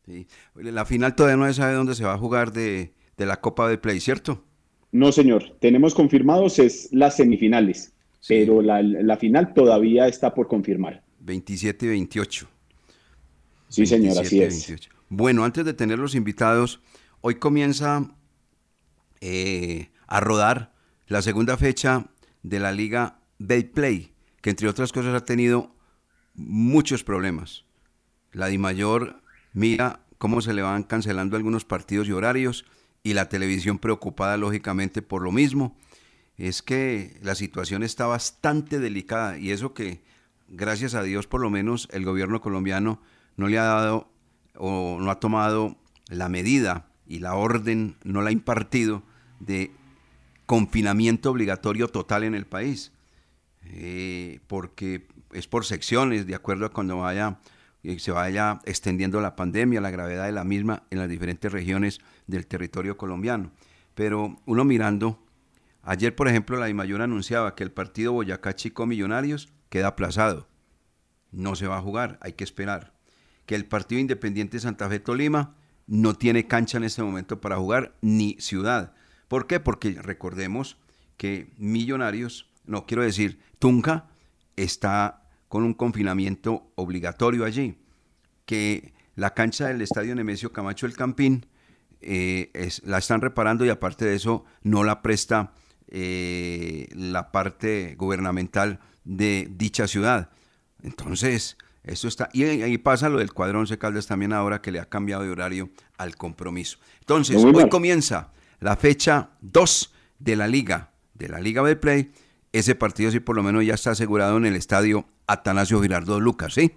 Sí. 0.05 0.27
La 0.55 0.85
final 0.85 1.15
todavía 1.15 1.37
no 1.37 1.47
se 1.47 1.53
sabe 1.55 1.73
dónde 1.73 1.95
se 1.95 2.03
va 2.03 2.13
a 2.13 2.17
jugar 2.17 2.51
de, 2.51 2.93
de, 3.17 3.25
la 3.25 3.39
Copa 3.41 3.69
de 3.69 3.77
Play, 3.77 3.99
¿cierto? 3.99 4.43
No, 4.91 5.11
señor. 5.11 5.57
Tenemos 5.59 5.93
confirmados 5.93 6.59
es 6.59 6.89
las 6.91 7.17
semifinales, 7.17 7.93
sí. 8.19 8.35
pero 8.39 8.61
la, 8.61 8.81
la, 8.81 9.17
final 9.17 9.53
todavía 9.53 10.07
está 10.07 10.33
por 10.33 10.47
confirmar. 10.47 11.03
27 11.19 11.85
y 11.85 11.89
28. 11.89 12.47
Sí, 13.69 13.81
27, 13.81 14.01
señor, 14.01 14.25
así 14.25 14.39
28. 14.39 14.73
es. 14.73 14.97
Bueno, 15.09 15.43
antes 15.43 15.65
de 15.65 15.73
tener 15.73 15.99
los 15.99 16.15
invitados, 16.15 16.81
hoy 17.21 17.35
comienza 17.35 18.15
eh, 19.21 19.89
a 20.07 20.19
rodar 20.19 20.73
la 21.07 21.21
segunda 21.21 21.57
fecha 21.57 22.07
de 22.43 22.59
la 22.59 22.71
Liga 22.71 23.16
Play, 23.37 24.13
que 24.41 24.49
entre 24.49 24.67
otras 24.67 24.91
cosas 24.91 25.15
ha 25.15 25.25
tenido 25.25 25.75
muchos 26.35 27.03
problemas. 27.03 27.65
La 28.31 28.47
DIMAYOR 28.47 29.21
mira 29.53 30.01
cómo 30.17 30.41
se 30.41 30.53
le 30.53 30.61
van 30.61 30.83
cancelando 30.83 31.37
algunos 31.37 31.65
partidos 31.65 32.07
y 32.07 32.11
horarios 32.11 32.65
y 33.03 33.13
la 33.13 33.29
televisión 33.29 33.79
preocupada 33.79 34.37
lógicamente 34.37 35.01
por 35.01 35.21
lo 35.21 35.31
mismo. 35.31 35.77
Es 36.37 36.61
que 36.61 37.17
la 37.23 37.35
situación 37.35 37.83
está 37.83 38.05
bastante 38.05 38.79
delicada 38.79 39.37
y 39.37 39.51
eso 39.51 39.73
que 39.73 40.01
gracias 40.47 40.93
a 40.93 41.03
Dios 41.03 41.27
por 41.27 41.41
lo 41.41 41.49
menos 41.49 41.87
el 41.91 42.05
gobierno 42.05 42.41
colombiano 42.41 43.01
no 43.35 43.47
le 43.47 43.57
ha 43.59 43.63
dado 43.63 44.11
o 44.55 44.99
no 44.99 45.11
ha 45.11 45.19
tomado 45.19 45.77
la 46.09 46.29
medida 46.29 46.87
y 47.07 47.19
la 47.19 47.35
orden 47.35 47.95
no 48.03 48.21
la 48.21 48.29
ha 48.29 48.33
impartido 48.33 49.03
de 49.39 49.71
confinamiento 50.45 51.31
obligatorio 51.31 51.87
total 51.87 52.23
en 52.23 52.35
el 52.35 52.45
país, 52.45 52.91
eh, 53.73 54.39
porque 54.47 55.07
es 55.33 55.47
por 55.47 55.65
secciones, 55.65 56.27
de 56.27 56.35
acuerdo 56.35 56.65
a 56.65 56.71
cuando 56.71 56.97
vaya, 56.97 57.39
eh, 57.83 57.99
se 57.99 58.11
vaya 58.11 58.59
extendiendo 58.65 59.21
la 59.21 59.35
pandemia, 59.35 59.81
la 59.81 59.91
gravedad 59.91 60.25
de 60.25 60.31
la 60.31 60.43
misma 60.43 60.83
en 60.89 60.99
las 60.99 61.09
diferentes 61.09 61.51
regiones 61.51 61.99
del 62.27 62.47
territorio 62.47 62.97
colombiano. 62.97 63.51
Pero 63.95 64.39
uno 64.45 64.63
mirando, 64.63 65.23
ayer 65.83 66.15
por 66.15 66.27
ejemplo 66.27 66.57
la 66.57 66.73
Mayor 66.73 67.01
anunciaba 67.01 67.55
que 67.55 67.63
el 67.63 67.71
partido 67.71 68.13
Boyacá 68.13 68.55
Chico 68.55 68.85
Millonarios 68.85 69.49
queda 69.69 69.87
aplazado, 69.87 70.47
no 71.31 71.55
se 71.55 71.67
va 71.67 71.77
a 71.77 71.81
jugar, 71.81 72.17
hay 72.21 72.33
que 72.33 72.43
esperar. 72.43 72.93
Que 73.45 73.55
el 73.55 73.65
partido 73.65 74.01
Independiente 74.01 74.59
Santa 74.59 74.89
Fe 74.89 74.99
Tolima 74.99 75.55
no 75.87 76.13
tiene 76.15 76.47
cancha 76.47 76.77
en 76.77 76.83
este 76.83 77.01
momento 77.01 77.39
para 77.39 77.57
jugar, 77.57 77.95
ni 78.01 78.35
ciudad. 78.39 78.93
¿Por 79.27 79.47
qué? 79.47 79.59
Porque 79.59 79.91
recordemos 80.01 80.77
que 81.15 81.51
Millonarios, 81.57 82.49
no 82.67 82.85
quiero 82.85 83.03
decir, 83.03 83.39
Tunca 83.59 84.07
está 84.55 85.23
con 85.47 85.63
un 85.63 85.73
confinamiento 85.73 86.71
obligatorio 86.75 87.45
allí, 87.45 87.77
que 88.45 88.93
la 89.15 89.33
cancha 89.33 89.67
del 89.67 89.81
estadio 89.81 90.13
Nemesio 90.13 90.51
Camacho 90.51 90.85
El 90.85 90.95
Campín 90.95 91.45
eh, 92.01 92.51
es, 92.53 92.83
la 92.85 92.99
están 92.99 93.21
reparando 93.21 93.65
y 93.65 93.69
aparte 93.69 94.05
de 94.05 94.15
eso 94.15 94.45
no 94.61 94.83
la 94.83 95.01
presta 95.01 95.53
eh, 95.87 96.87
la 96.93 97.31
parte 97.31 97.95
gubernamental 97.97 98.79
de 99.03 99.47
dicha 99.49 99.87
ciudad. 99.87 100.29
Entonces, 100.83 101.57
esto 101.83 102.07
está. 102.07 102.29
Y 102.33 102.43
ahí 102.43 102.77
pasa 102.77 103.09
lo 103.09 103.19
del 103.19 103.33
cuadro 103.33 103.59
Once 103.59 103.77
Caldas 103.77 104.05
también 104.05 104.33
ahora 104.33 104.61
que 104.61 104.71
le 104.71 104.79
ha 104.79 104.89
cambiado 104.89 105.23
de 105.23 105.29
horario 105.29 105.69
al 105.97 106.15
compromiso. 106.15 106.77
Entonces, 106.99 107.37
hoy 107.37 107.69
comienza 107.69 108.31
la 108.59 108.75
fecha 108.75 109.31
2 109.41 109.93
de 110.19 110.35
la 110.35 110.47
liga, 110.47 110.91
de 111.13 111.29
la 111.29 111.39
Liga 111.39 111.63
Play, 111.79 112.11
ese 112.57 112.75
partido 112.75 113.11
sí 113.11 113.19
por 113.19 113.35
lo 113.35 113.43
menos 113.43 113.65
ya 113.65 113.73
está 113.73 113.91
asegurado 113.91 114.37
en 114.37 114.45
el 114.45 114.55
estadio 114.55 115.05
Atanasio 115.27 115.81
Girardot 115.81 116.21
Lucas, 116.21 116.53
¿sí? 116.53 116.71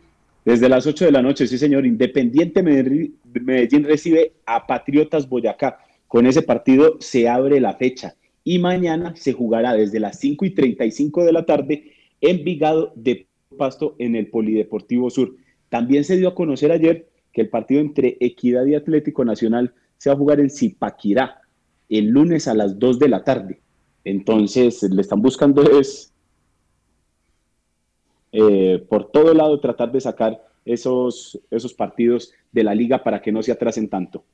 Desde 0.45 0.69
las 0.69 0.87
8 0.87 1.05
de 1.05 1.13
la 1.13 1.23
noche, 1.23 1.47
sí 1.47 1.59
señor, 1.59 1.85
Independiente 1.85 2.63
Medellín 2.63 3.85
recibe 3.85 4.33
a 4.47 4.67
Patriotas 4.67 5.29
Boyacá. 5.29 5.79
Con 6.09 6.27
ese 6.27 6.43
partido 6.43 6.97
se 7.01 7.29
abre 7.29 7.61
la 7.61 7.75
fecha 7.75 8.15
y 8.43 8.59
mañana 8.59 9.15
se 9.17 9.33
jugará 9.33 9.75
desde 9.75 10.01
las 10.01 10.19
5 10.19 10.45
y 10.47 10.51
35 10.51 11.25
de 11.25 11.33
la 11.33 11.45
tarde 11.45 11.93
en 12.21 12.43
Vigado 12.43 12.93
de 12.97 13.27
Pasto 13.57 13.97
en 13.99 14.17
el 14.17 14.29
Polideportivo 14.29 15.11
Sur. 15.11 15.37
También 15.69 16.05
se 16.05 16.17
dio 16.17 16.29
a 16.29 16.35
conocer 16.35 16.73
ayer 16.73 17.11
que 17.33 17.43
el 17.43 17.49
partido 17.51 17.81
entre 17.81 18.17
Equidad 18.21 18.65
y 18.67 18.75
Atlético 18.75 19.25
Nacional 19.25 19.75
se 19.99 20.09
va 20.09 20.15
a 20.15 20.19
jugar 20.19 20.41
en 20.41 20.51
Zipaquirá 20.51 21.43
el 21.89 22.07
lunes 22.07 22.49
a 22.49 22.55
las 22.55 22.79
2 22.79 22.99
de 22.99 23.09
la 23.09 23.25
tarde. 23.25 23.61
Entonces, 24.05 24.83
le 24.83 25.01
están 25.03 25.21
buscando 25.21 25.63
es 25.63 26.11
eh, 28.33 28.85
por 28.89 29.11
todo 29.11 29.35
lado 29.35 29.59
tratar 29.61 29.91
de 29.91 30.01
sacar 30.01 30.41
esos, 30.65 31.39
esos 31.51 31.75
partidos 31.75 32.33
de 32.53 32.65
la 32.65 32.75
liga 32.75 33.03
para 33.03 33.21
que 33.21 33.33
no 33.33 33.43
se 33.43 33.53
atrasen 33.53 33.89
tanto. 33.89 34.25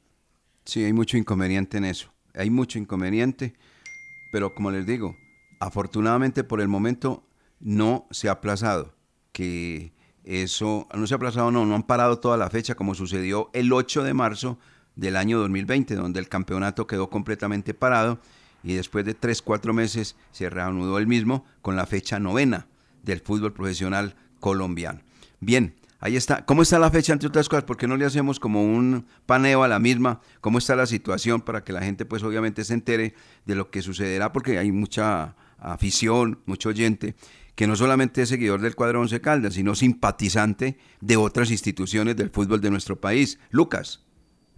Sí, 0.65 0.85
hay 0.85 0.93
mucho 0.93 1.17
inconveniente 1.17 1.79
en 1.79 1.85
eso. 1.85 2.13
Hay 2.35 2.51
mucho 2.51 2.79
inconveniente, 2.79 3.55
pero 4.33 4.55
como 4.55 4.71
les 4.71 4.87
digo, 4.87 5.17
afortunadamente 5.61 6.45
por 6.45 6.61
el 6.61 6.69
momento 6.69 7.23
no 7.61 8.07
se 8.11 8.29
ha 8.29 8.33
aplazado. 8.33 8.93
Que 9.33 9.93
eso 10.25 10.87
no 10.95 11.07
se 11.07 11.15
ha 11.15 11.17
aplazado, 11.17 11.51
no, 11.51 11.65
no 11.65 11.75
han 11.75 11.85
parado 11.85 12.19
toda 12.19 12.37
la 12.37 12.51
fecha 12.51 12.75
como 12.75 12.95
sucedió 12.95 13.49
el 13.55 13.73
8 13.73 14.03
de 14.03 14.13
marzo 14.13 14.59
del 14.95 15.17
año 15.17 15.39
2020, 15.39 15.95
donde 15.95 16.21
el 16.21 16.29
campeonato 16.29 16.87
quedó 16.87 17.09
completamente 17.09 17.73
parado 17.73 18.19
y 18.67 18.75
después 18.75 19.05
de 19.05 19.15
tres, 19.15 19.43
cuatro 19.43 19.73
meses 19.73 20.17
se 20.33 20.51
reanudó 20.51 20.99
el 20.99 21.07
mismo 21.07 21.45
con 21.63 21.77
la 21.77 21.87
fecha 21.87 22.19
novena 22.19 22.67
del 23.05 23.21
fútbol 23.21 23.53
profesional 23.53 24.17
colombiano. 24.41 25.03
Bien, 25.39 25.77
ahí 26.01 26.17
está. 26.17 26.45
¿Cómo 26.45 26.63
está 26.63 26.81
la 26.81 26.91
fecha, 26.91 27.13
entre 27.13 27.29
otras 27.29 27.49
cosas? 27.49 27.63
¿Por 27.63 27.77
qué 27.77 27.87
no 27.87 27.97
le 27.97 28.05
hacemos 28.05 28.41
como 28.41 28.65
un 28.65 29.07
paneo 29.25 29.63
a 29.63 29.69
la 29.69 29.79
misma? 29.79 30.21
¿Cómo 30.41 30.59
está 30.59 30.75
la 30.75 30.87
situación 30.87 31.43
para 31.43 31.63
que 31.63 31.73
la 31.73 31.81
gente, 31.81 32.05
pues 32.07 32.25
obviamente, 32.25 32.65
se 32.65 32.75
entere 32.75 33.15
de 33.45 33.55
lo 33.55 33.71
que 33.71 33.83
sucederá? 33.83 34.33
Porque 34.33 34.59
hay 34.59 34.73
mucha 34.73 35.37
afición, 35.59 36.41
mucho 36.45 36.71
oyente 36.71 37.15
que 37.55 37.69
no 37.69 37.77
solamente 37.77 38.21
es 38.21 38.29
seguidor 38.29 38.61
del 38.61 38.75
cuadro 38.75 39.01
Once 39.01 39.21
Caldas, 39.21 39.55
sino 39.55 39.77
simpatizante 39.77 40.77
de 41.01 41.17
otras 41.17 41.53
instituciones 41.53 42.17
del 42.17 42.31
fútbol 42.31 42.61
de 42.61 42.71
nuestro 42.71 43.01
país. 43.01 43.39
Lucas. 43.51 44.06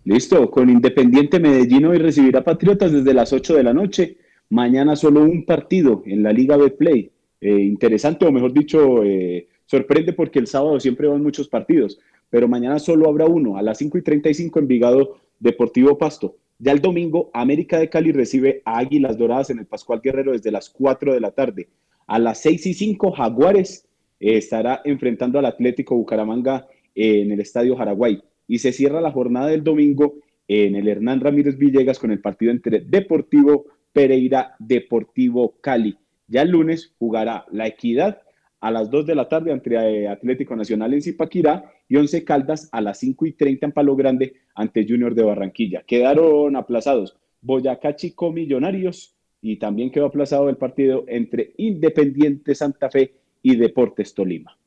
Listo, 0.08 0.50
con 0.50 0.70
Independiente 0.70 1.38
Medellín 1.38 1.84
hoy 1.84 1.98
recibirá 1.98 2.42
Patriotas 2.42 2.90
desde 2.90 3.12
las 3.12 3.30
8 3.30 3.56
de 3.56 3.62
la 3.62 3.74
noche. 3.74 4.16
Mañana 4.48 4.96
solo 4.96 5.22
un 5.22 5.44
partido 5.44 6.02
en 6.06 6.22
la 6.22 6.32
Liga 6.32 6.56
Betplay. 6.56 7.12
Eh, 7.42 7.60
interesante, 7.60 8.24
o 8.24 8.32
mejor 8.32 8.54
dicho, 8.54 9.04
eh, 9.04 9.48
sorprende 9.66 10.14
porque 10.14 10.38
el 10.38 10.46
sábado 10.46 10.80
siempre 10.80 11.08
van 11.08 11.22
muchos 11.22 11.46
partidos, 11.46 12.00
pero 12.30 12.48
mañana 12.48 12.78
solo 12.78 13.06
habrá 13.06 13.26
uno, 13.26 13.58
a 13.58 13.62
las 13.62 13.76
5 13.76 13.98
y 13.98 14.02
35 14.02 14.58
en 14.60 14.66
Vigado 14.66 15.18
Deportivo 15.40 15.98
Pasto. 15.98 16.36
Ya 16.58 16.72
el 16.72 16.80
domingo, 16.80 17.28
América 17.34 17.78
de 17.78 17.90
Cali 17.90 18.10
recibe 18.10 18.62
a 18.64 18.78
Águilas 18.78 19.18
Doradas 19.18 19.50
en 19.50 19.58
el 19.58 19.66
Pascual 19.66 20.00
Guerrero 20.02 20.32
desde 20.32 20.50
las 20.50 20.70
4 20.70 21.12
de 21.12 21.20
la 21.20 21.32
tarde. 21.32 21.68
A 22.06 22.18
las 22.18 22.40
6 22.40 22.64
y 22.64 22.72
5, 22.72 23.12
Jaguares 23.12 23.86
eh, 24.20 24.38
estará 24.38 24.80
enfrentando 24.86 25.38
al 25.38 25.44
Atlético 25.44 25.96
Bucaramanga 25.96 26.66
en 26.94 27.30
el 27.30 27.40
Estadio 27.40 27.76
Jaraguay 27.76 28.22
y 28.48 28.58
se 28.58 28.72
cierra 28.72 29.00
la 29.00 29.12
jornada 29.12 29.46
del 29.46 29.62
domingo 29.62 30.14
en 30.48 30.74
el 30.74 30.88
Hernán 30.88 31.20
Ramírez 31.20 31.58
Villegas 31.58 31.98
con 31.98 32.10
el 32.10 32.20
partido 32.20 32.50
entre 32.50 32.80
Deportivo 32.80 33.66
Pereira 33.92 34.56
Deportivo 34.58 35.56
Cali. 35.60 35.96
Ya 36.26 36.42
el 36.42 36.50
lunes 36.50 36.94
jugará 36.98 37.44
la 37.52 37.66
Equidad 37.66 38.22
a 38.60 38.70
las 38.70 38.90
2 38.90 39.06
de 39.06 39.14
la 39.14 39.28
tarde 39.28 39.52
ante 39.52 39.74
eh, 39.74 40.08
Atlético 40.08 40.56
Nacional 40.56 40.92
en 40.94 41.02
Zipaquirá 41.02 41.70
y 41.88 41.96
Once 41.96 42.24
Caldas 42.24 42.68
a 42.72 42.80
las 42.80 42.98
5 42.98 43.26
y 43.26 43.32
30 43.32 43.66
en 43.66 43.72
Palo 43.72 43.94
Grande 43.94 44.34
ante 44.54 44.84
Junior 44.88 45.14
de 45.14 45.22
Barranquilla. 45.22 45.84
Quedaron 45.86 46.56
aplazados 46.56 47.16
Boyacá 47.40 47.94
Chico 47.94 48.32
Millonarios 48.32 49.14
y 49.40 49.56
también 49.56 49.92
quedó 49.92 50.06
aplazado 50.06 50.48
el 50.48 50.56
partido 50.56 51.04
entre 51.06 51.52
Independiente 51.58 52.54
Santa 52.54 52.90
Fe 52.90 53.14
y 53.42 53.56
Deportes 53.56 54.12
Tolima. 54.12 54.57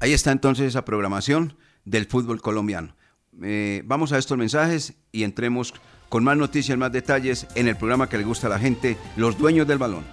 Ahí 0.00 0.12
está 0.12 0.30
entonces 0.30 0.66
esa 0.66 0.84
programación 0.84 1.56
del 1.84 2.06
fútbol 2.06 2.40
colombiano. 2.40 2.94
Eh, 3.42 3.82
vamos 3.84 4.12
a 4.12 4.18
estos 4.18 4.38
mensajes 4.38 4.94
y 5.12 5.24
entremos 5.24 5.74
con 6.08 6.24
más 6.24 6.36
noticias, 6.36 6.78
más 6.78 6.92
detalles 6.92 7.46
en 7.54 7.68
el 7.68 7.76
programa 7.76 8.08
que 8.08 8.18
le 8.18 8.24
gusta 8.24 8.46
a 8.46 8.50
la 8.50 8.58
gente, 8.58 8.96
Los 9.16 9.38
Dueños 9.38 9.66
del 9.66 9.78
Balón. 9.78 10.04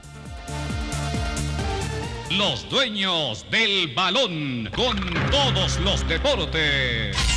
Los 2.32 2.68
Dueños 2.70 3.46
del 3.50 3.94
Balón, 3.96 4.70
con 4.76 4.98
todos 5.32 5.80
los 5.80 6.08
deportes. 6.08 7.35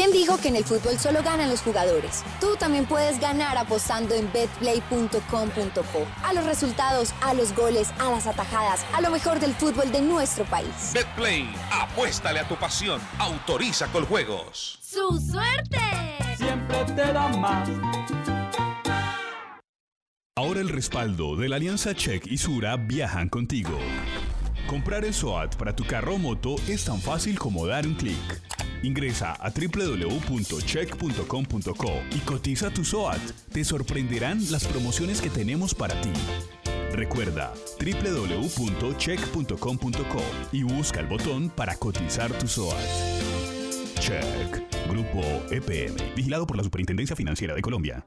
¿Quién 0.00 0.12
dijo 0.12 0.38
que 0.38 0.48
en 0.48 0.56
el 0.56 0.64
fútbol 0.64 0.98
solo 0.98 1.22
ganan 1.22 1.50
los 1.50 1.60
jugadores? 1.60 2.24
Tú 2.40 2.56
también 2.56 2.86
puedes 2.86 3.20
ganar 3.20 3.58
apostando 3.58 4.14
en 4.14 4.32
betplay.com.co. 4.32 6.06
A 6.24 6.32
los 6.32 6.46
resultados, 6.46 7.12
a 7.20 7.34
los 7.34 7.54
goles, 7.54 7.90
a 7.98 8.10
las 8.10 8.26
atajadas, 8.26 8.82
a 8.94 9.02
lo 9.02 9.10
mejor 9.10 9.40
del 9.40 9.52
fútbol 9.52 9.92
de 9.92 10.00
nuestro 10.00 10.46
país. 10.46 10.92
Betplay, 10.94 11.54
apuéstale 11.70 12.40
a 12.40 12.48
tu 12.48 12.56
pasión. 12.56 12.98
Autoriza 13.18 13.88
con 13.88 14.06
juegos. 14.06 14.78
¡Su 14.80 15.20
suerte! 15.20 15.78
Siempre 16.34 16.82
te 16.96 17.12
da 17.12 17.28
más. 17.36 17.68
Ahora 20.34 20.60
el 20.60 20.70
respaldo 20.70 21.36
de 21.36 21.50
la 21.50 21.56
Alianza 21.56 21.94
Check 21.94 22.26
y 22.26 22.38
Sura 22.38 22.78
viajan 22.78 23.28
contigo. 23.28 23.78
Comprar 24.70 25.04
el 25.04 25.12
SOAT 25.12 25.56
para 25.56 25.74
tu 25.74 25.84
carro 25.84 26.14
o 26.14 26.18
moto 26.18 26.54
es 26.68 26.84
tan 26.84 27.00
fácil 27.00 27.36
como 27.36 27.66
dar 27.66 27.88
un 27.88 27.94
clic. 27.94 28.14
Ingresa 28.84 29.32
a 29.32 29.50
www.check.com.co 29.50 31.92
y 32.14 32.18
cotiza 32.20 32.70
tu 32.70 32.84
SOAT. 32.84 33.18
Te 33.52 33.64
sorprenderán 33.64 34.48
las 34.52 34.64
promociones 34.64 35.20
que 35.20 35.28
tenemos 35.28 35.74
para 35.74 36.00
ti. 36.00 36.12
Recuerda 36.92 37.52
www.check.com.co 37.80 40.22
y 40.52 40.62
busca 40.62 41.00
el 41.00 41.08
botón 41.08 41.50
para 41.50 41.74
cotizar 41.74 42.30
tu 42.38 42.46
SOAT. 42.46 42.78
Check. 43.98 44.62
Grupo 44.88 45.20
EPM. 45.50 45.96
Vigilado 46.14 46.46
por 46.46 46.56
la 46.56 46.62
Superintendencia 46.62 47.16
Financiera 47.16 47.56
de 47.56 47.62
Colombia. 47.62 48.06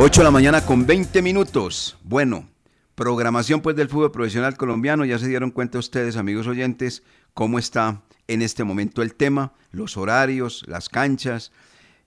8 0.00 0.20
de 0.20 0.24
la 0.24 0.30
mañana 0.30 0.64
con 0.64 0.86
20 0.86 1.22
minutos. 1.22 1.98
Bueno, 2.04 2.48
programación 2.94 3.60
pues 3.60 3.74
del 3.74 3.88
fútbol 3.88 4.12
profesional 4.12 4.56
colombiano. 4.56 5.04
Ya 5.04 5.18
se 5.18 5.26
dieron 5.26 5.50
cuenta 5.50 5.80
ustedes, 5.80 6.16
amigos 6.16 6.46
oyentes, 6.46 7.02
cómo 7.34 7.58
está 7.58 8.04
en 8.28 8.42
este 8.42 8.62
momento 8.62 9.02
el 9.02 9.16
tema, 9.16 9.54
los 9.72 9.96
horarios, 9.96 10.64
las 10.68 10.88
canchas, 10.88 11.50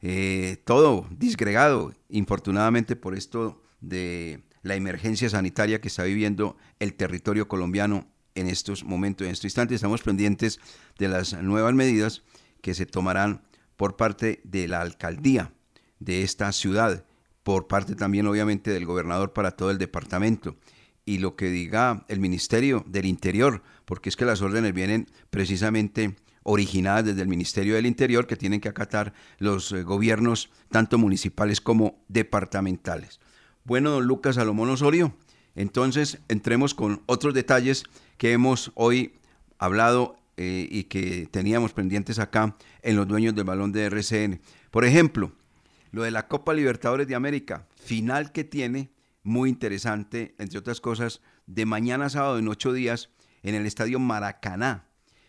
eh, 0.02 0.62
todo 0.64 1.06
disgregado, 1.10 1.94
infortunadamente 2.08 2.96
por 2.96 3.14
esto 3.14 3.62
de 3.82 4.42
la 4.64 4.76
emergencia 4.76 5.30
sanitaria 5.30 5.82
que 5.82 5.90
está 5.90 6.04
viviendo 6.04 6.56
el 6.80 6.94
territorio 6.94 7.50
colombiano 7.50 8.08
en 8.36 8.48
estos 8.48 8.86
momentos, 8.86 9.28
en 9.28 9.34
estos 9.34 9.46
instantes. 9.46 9.76
Estamos 9.76 10.02
pendientes 10.02 10.62
de 10.98 11.10
las 11.10 11.34
nuevas 11.34 11.74
medidas 11.74 12.24
que 12.62 12.74
se 12.74 12.86
tomarán 12.86 13.42
por 13.76 13.98
parte 13.98 14.40
de 14.46 14.70
la 14.70 14.80
alcaldía 14.80 15.52
de 16.00 16.24
esta 16.24 16.54
ciudad, 16.54 17.04
por 17.44 17.68
parte 17.68 17.96
también 17.96 18.28
obviamente 18.28 18.72
del 18.72 18.86
gobernador 18.86 19.34
para 19.34 19.52
todo 19.52 19.72
el 19.72 19.78
departamento 19.78 20.56
y 21.06 21.18
lo 21.18 21.36
que 21.36 21.50
diga 21.50 22.06
el 22.08 22.20
Ministerio 22.20 22.86
del 22.88 23.06
Interior, 23.06 23.64
porque 23.86 24.10
es 24.10 24.16
que 24.16 24.26
las 24.26 24.42
órdenes 24.42 24.74
vienen 24.74 25.08
precisamente 25.30 26.16
originadas 26.44 27.06
desde 27.06 27.22
el 27.22 27.28
Ministerio 27.28 27.76
del 27.76 27.86
Interior 27.86 28.28
que 28.28 28.36
tienen 28.36 28.62
que 28.62 28.70
acatar 28.70 29.14
los 29.38 29.72
eh, 29.72 29.84
gobiernos 29.84 30.50
tanto 30.70 30.98
municipales 30.98 31.62
como 31.62 32.04
departamentales. 32.08 33.20
Bueno, 33.64 33.92
don 33.92 34.06
Lucas 34.06 34.36
Salomón 34.36 34.70
Osorio, 34.70 35.14
entonces 35.56 36.20
entremos 36.30 36.74
con 36.74 37.02
otros 37.06 37.34
detalles 37.34 37.84
que 38.18 38.32
hemos 38.32 38.72
hoy 38.76 39.14
hablado 39.60 40.18
eh, 40.38 40.68
y 40.70 40.86
que 40.86 41.28
teníamos 41.30 41.74
pendientes 41.74 42.18
acá 42.18 42.56
en 42.82 42.96
los 42.96 43.08
dueños 43.08 43.36
del 43.36 43.44
balón 43.44 43.72
de 43.72 43.86
RCN. 43.86 44.42
Por 44.72 44.86
ejemplo, 44.86 45.34
lo 45.92 46.04
de 46.04 46.12
la 46.12 46.28
Copa 46.28 46.54
Libertadores 46.54 47.08
de 47.08 47.16
América, 47.16 47.68
final 47.76 48.32
que 48.32 48.44
tiene, 48.44 48.92
muy 49.24 49.50
interesante, 49.50 50.36
entre 50.40 50.60
otras 50.60 50.82
cosas, 50.82 51.22
de 51.46 51.66
mañana 51.66 52.10
sábado 52.10 52.40
en 52.40 52.48
ocho 52.48 52.74
días 52.74 53.10
en 53.44 53.56
el 53.56 53.66
estadio 53.66 54.00
Maracaná. 54.00 54.88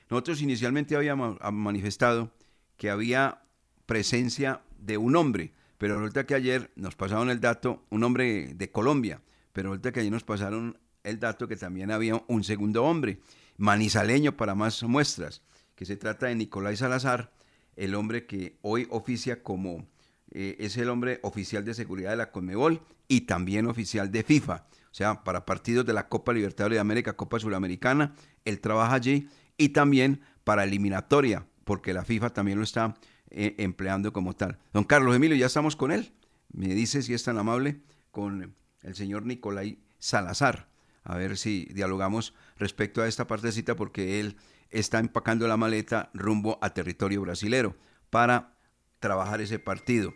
Nosotros 0.08 0.42
inicialmente 0.42 0.96
habíamos 0.96 1.38
manifestado 1.52 2.32
que 2.76 2.90
había 2.90 3.42
presencia 3.86 4.62
de 4.78 4.96
un 4.96 5.16
hombre, 5.16 5.52
pero 5.78 5.98
resulta 5.98 6.26
que 6.26 6.34
ayer 6.34 6.70
nos 6.76 6.94
pasaron 6.94 7.30
el 7.30 7.40
dato, 7.40 7.84
un 7.90 8.04
hombre 8.04 8.54
de 8.54 8.70
Colombia, 8.70 9.20
pero 9.52 9.70
resulta 9.70 9.92
que 9.92 10.00
ayer 10.00 10.12
nos 10.12 10.24
pasaron 10.24 10.78
el 11.02 11.18
dato 11.18 11.48
que 11.48 11.56
también 11.56 11.90
había 11.90 12.22
un 12.28 12.44
segundo 12.44 12.84
hombre, 12.84 13.20
manizaleño 13.56 14.36
para 14.36 14.54
más 14.54 14.82
muestras, 14.82 15.42
que 15.74 15.84
se 15.84 15.96
trata 15.96 16.26
de 16.26 16.36
Nicolás 16.36 16.78
Salazar, 16.78 17.32
el 17.76 17.94
hombre 17.94 18.26
que 18.26 18.58
hoy 18.62 18.86
oficia 18.90 19.42
como, 19.42 19.86
eh, 20.34 20.56
es 20.58 20.76
el 20.78 20.88
hombre 20.88 21.20
oficial 21.22 21.64
de 21.64 21.74
seguridad 21.74 22.10
de 22.10 22.16
la 22.16 22.30
Conmebol 22.32 22.80
y 23.06 23.22
también 23.22 23.66
oficial 23.66 24.10
de 24.10 24.22
FIFA. 24.22 24.64
O 24.90 24.94
sea, 24.94 25.22
para 25.24 25.44
partidos 25.44 25.84
de 25.84 25.92
la 25.92 26.08
Copa 26.08 26.32
Libertadores 26.32 26.76
de 26.76 26.80
América, 26.80 27.16
Copa 27.16 27.38
Suramericana, 27.38 28.14
él 28.44 28.60
trabaja 28.60 28.94
allí 28.94 29.28
y 29.58 29.70
también 29.70 30.22
para 30.44 30.64
eliminatoria, 30.64 31.46
porque 31.64 31.92
la 31.92 32.04
FIFA 32.04 32.30
también 32.30 32.58
lo 32.58 32.64
está 32.64 32.94
eh, 33.30 33.54
empleando 33.58 34.12
como 34.12 34.34
tal. 34.34 34.58
Don 34.72 34.84
Carlos 34.84 35.14
Emilio, 35.14 35.36
ya 35.36 35.46
estamos 35.46 35.76
con 35.76 35.92
él. 35.92 36.12
Me 36.50 36.68
dice 36.68 37.02
si 37.02 37.14
es 37.14 37.24
tan 37.24 37.38
amable 37.38 37.80
con 38.10 38.54
el 38.82 38.94
señor 38.94 39.26
Nicolai 39.26 39.78
Salazar. 39.98 40.68
A 41.04 41.16
ver 41.16 41.36
si 41.36 41.66
dialogamos 41.74 42.34
respecto 42.56 43.02
a 43.02 43.08
esta 43.08 43.26
partecita, 43.26 43.76
porque 43.76 44.20
él 44.20 44.36
está 44.70 44.98
empacando 44.98 45.46
la 45.46 45.56
maleta 45.56 46.10
rumbo 46.14 46.58
a 46.62 46.70
territorio 46.74 47.20
brasilero 47.20 47.76
para 48.10 48.56
trabajar 48.98 49.40
ese 49.40 49.58
partido. 49.58 50.14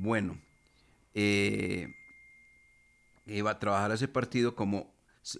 Bueno, 0.00 0.38
eh, 1.12 1.88
iba 3.26 3.50
a 3.50 3.58
trabajar 3.58 3.90
ese 3.90 4.06
partido 4.06 4.54
como 4.54 4.94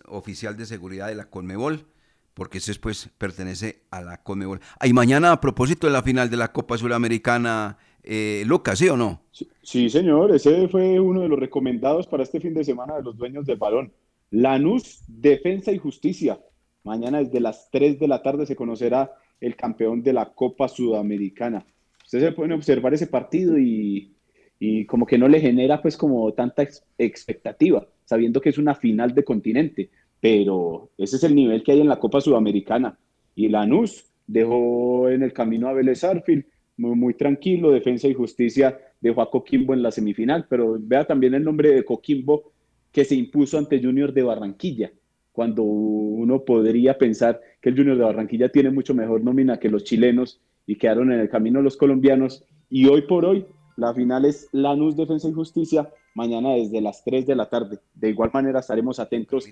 oficial 0.06 0.56
de 0.56 0.66
seguridad 0.66 1.06
de 1.06 1.14
la 1.14 1.30
Conmebol 1.30 1.86
porque 2.34 2.58
ese 2.58 2.74
pues 2.80 3.08
pertenece 3.18 3.82
a 3.90 4.00
la 4.00 4.22
Conmebol. 4.22 4.60
Y 4.84 4.92
mañana 4.92 5.30
a 5.30 5.40
propósito 5.40 5.86
de 5.86 5.92
la 5.92 6.02
final 6.02 6.28
de 6.28 6.36
la 6.36 6.52
Copa 6.52 6.76
Suramericana, 6.76 7.78
eh, 8.02 8.42
Lucas, 8.46 8.80
¿sí 8.80 8.88
o 8.88 8.96
no? 8.96 9.22
Sí, 9.62 9.90
señor, 9.90 10.34
ese 10.34 10.66
fue 10.66 10.98
uno 10.98 11.20
de 11.22 11.28
los 11.28 11.38
recomendados 11.38 12.08
para 12.08 12.24
este 12.24 12.40
fin 12.40 12.54
de 12.54 12.64
semana 12.64 12.96
de 12.96 13.02
los 13.02 13.16
dueños 13.16 13.46
del 13.46 13.58
balón. 13.58 13.92
Lanús, 14.30 15.04
Defensa 15.06 15.70
y 15.70 15.78
Justicia. 15.78 16.40
Mañana 16.82 17.18
desde 17.18 17.38
las 17.38 17.70
3 17.70 18.00
de 18.00 18.08
la 18.08 18.22
tarde 18.22 18.44
se 18.44 18.56
conocerá 18.56 19.12
el 19.40 19.54
campeón 19.54 20.02
de 20.02 20.14
la 20.14 20.34
Copa 20.34 20.68
Sudamericana. 20.68 21.64
Ustedes 22.04 22.24
se 22.24 22.32
pueden 22.32 22.52
observar 22.52 22.94
ese 22.94 23.06
partido 23.06 23.56
y, 23.56 24.17
y 24.58 24.86
como 24.86 25.06
que 25.06 25.18
no 25.18 25.28
le 25.28 25.40
genera 25.40 25.80
pues 25.80 25.96
como 25.96 26.32
tanta 26.32 26.66
expectativa, 26.98 27.86
sabiendo 28.04 28.40
que 28.40 28.48
es 28.48 28.58
una 28.58 28.74
final 28.74 29.14
de 29.14 29.24
continente 29.24 29.90
pero 30.20 30.90
ese 30.98 31.16
es 31.16 31.24
el 31.24 31.34
nivel 31.34 31.62
que 31.62 31.72
hay 31.72 31.80
en 31.80 31.88
la 31.88 32.00
Copa 32.00 32.20
Sudamericana. 32.20 32.98
Y 33.34 33.48
Lanús 33.48 34.06
dejó 34.26 35.08
en 35.08 35.22
el 35.22 35.32
camino 35.32 35.68
a 35.68 35.72
Vélez 35.72 36.04
Arfield, 36.04 36.44
muy, 36.76 36.96
muy 36.96 37.14
tranquilo, 37.14 37.70
Defensa 37.70 38.08
y 38.08 38.14
Justicia 38.14 38.78
dejó 39.00 39.22
a 39.22 39.30
Coquimbo 39.30 39.74
en 39.74 39.82
la 39.82 39.90
semifinal, 39.90 40.46
pero 40.48 40.76
vea 40.80 41.04
también 41.04 41.34
el 41.34 41.44
nombre 41.44 41.72
de 41.72 41.84
Coquimbo 41.84 42.52
que 42.92 43.04
se 43.04 43.14
impuso 43.14 43.58
ante 43.58 43.80
Junior 43.80 44.12
de 44.12 44.22
Barranquilla, 44.22 44.92
cuando 45.32 45.62
uno 45.62 46.44
podría 46.44 46.98
pensar 46.98 47.40
que 47.60 47.68
el 47.68 47.76
Junior 47.76 47.96
de 47.96 48.04
Barranquilla 48.04 48.48
tiene 48.48 48.70
mucho 48.70 48.94
mejor 48.94 49.22
nómina 49.22 49.58
que 49.58 49.68
los 49.68 49.84
chilenos 49.84 50.40
y 50.66 50.76
quedaron 50.76 51.12
en 51.12 51.20
el 51.20 51.28
camino 51.28 51.62
los 51.62 51.76
colombianos. 51.76 52.44
Y 52.70 52.86
hoy 52.86 53.02
por 53.02 53.24
hoy, 53.24 53.46
la 53.78 53.94
final 53.94 54.24
es 54.24 54.48
Lanús 54.50 54.96
Defensa 54.96 55.28
y 55.28 55.32
Justicia 55.32 55.88
mañana 56.14 56.54
desde 56.54 56.80
las 56.80 57.04
3 57.04 57.24
de 57.28 57.36
la 57.36 57.48
tarde. 57.48 57.78
De 57.94 58.10
igual 58.10 58.30
manera 58.34 58.58
estaremos 58.58 58.98
atentos 58.98 59.48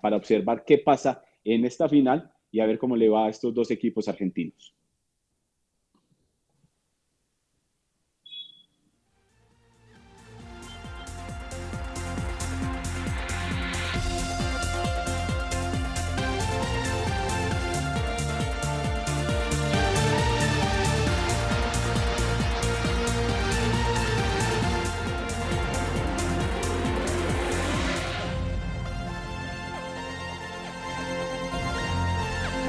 para 0.00 0.16
observar 0.16 0.64
qué 0.64 0.78
pasa 0.78 1.24
en 1.42 1.64
esta 1.64 1.88
final 1.88 2.30
y 2.52 2.60
a 2.60 2.66
ver 2.66 2.78
cómo 2.78 2.94
le 2.94 3.08
va 3.08 3.26
a 3.26 3.30
estos 3.30 3.52
dos 3.52 3.72
equipos 3.72 4.06
argentinos. 4.06 4.72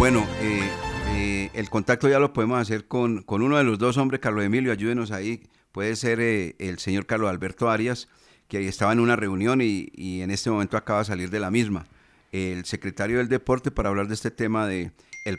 Bueno, 0.03 0.27
eh, 0.41 0.69
eh, 1.15 1.49
el 1.53 1.69
contacto 1.69 2.09
ya 2.09 2.19
lo 2.19 2.33
podemos 2.33 2.59
hacer 2.59 2.89
con, 2.89 3.23
uno 3.25 3.57
de 3.57 3.63
los 3.63 3.79
dos 3.79 3.95
hombres, 3.95 4.19
Carlos 4.19 4.43
Emilio, 4.43 4.73
ayúdenos 4.73 5.11
ahí. 5.11 5.47
Puede 5.71 5.95
ser 5.95 6.19
eh, 6.19 6.57
el 6.59 6.77
señor 6.79 7.05
Carlos 7.05 7.29
Alberto 7.29 7.69
Arias, 7.69 8.09
que 8.49 8.67
estaba 8.67 8.91
en 8.91 8.99
una 8.99 9.15
reunión 9.15 9.61
y, 9.61 9.89
en 9.95 10.29
este 10.29 10.49
momento 10.49 10.75
acaba 10.75 10.99
de 10.99 11.05
salir 11.05 11.29
de 11.29 11.39
la 11.39 11.51
misma. 11.51 11.87
El 12.33 12.65
secretario 12.65 13.19
del 13.19 13.29
deporte 13.29 13.71
para 13.71 13.87
hablar 13.87 14.09
de 14.09 14.15
este 14.15 14.29
tema 14.29 14.67
de 14.67 14.91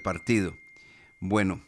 partido. 0.03 0.57
Bueno, 1.21 1.61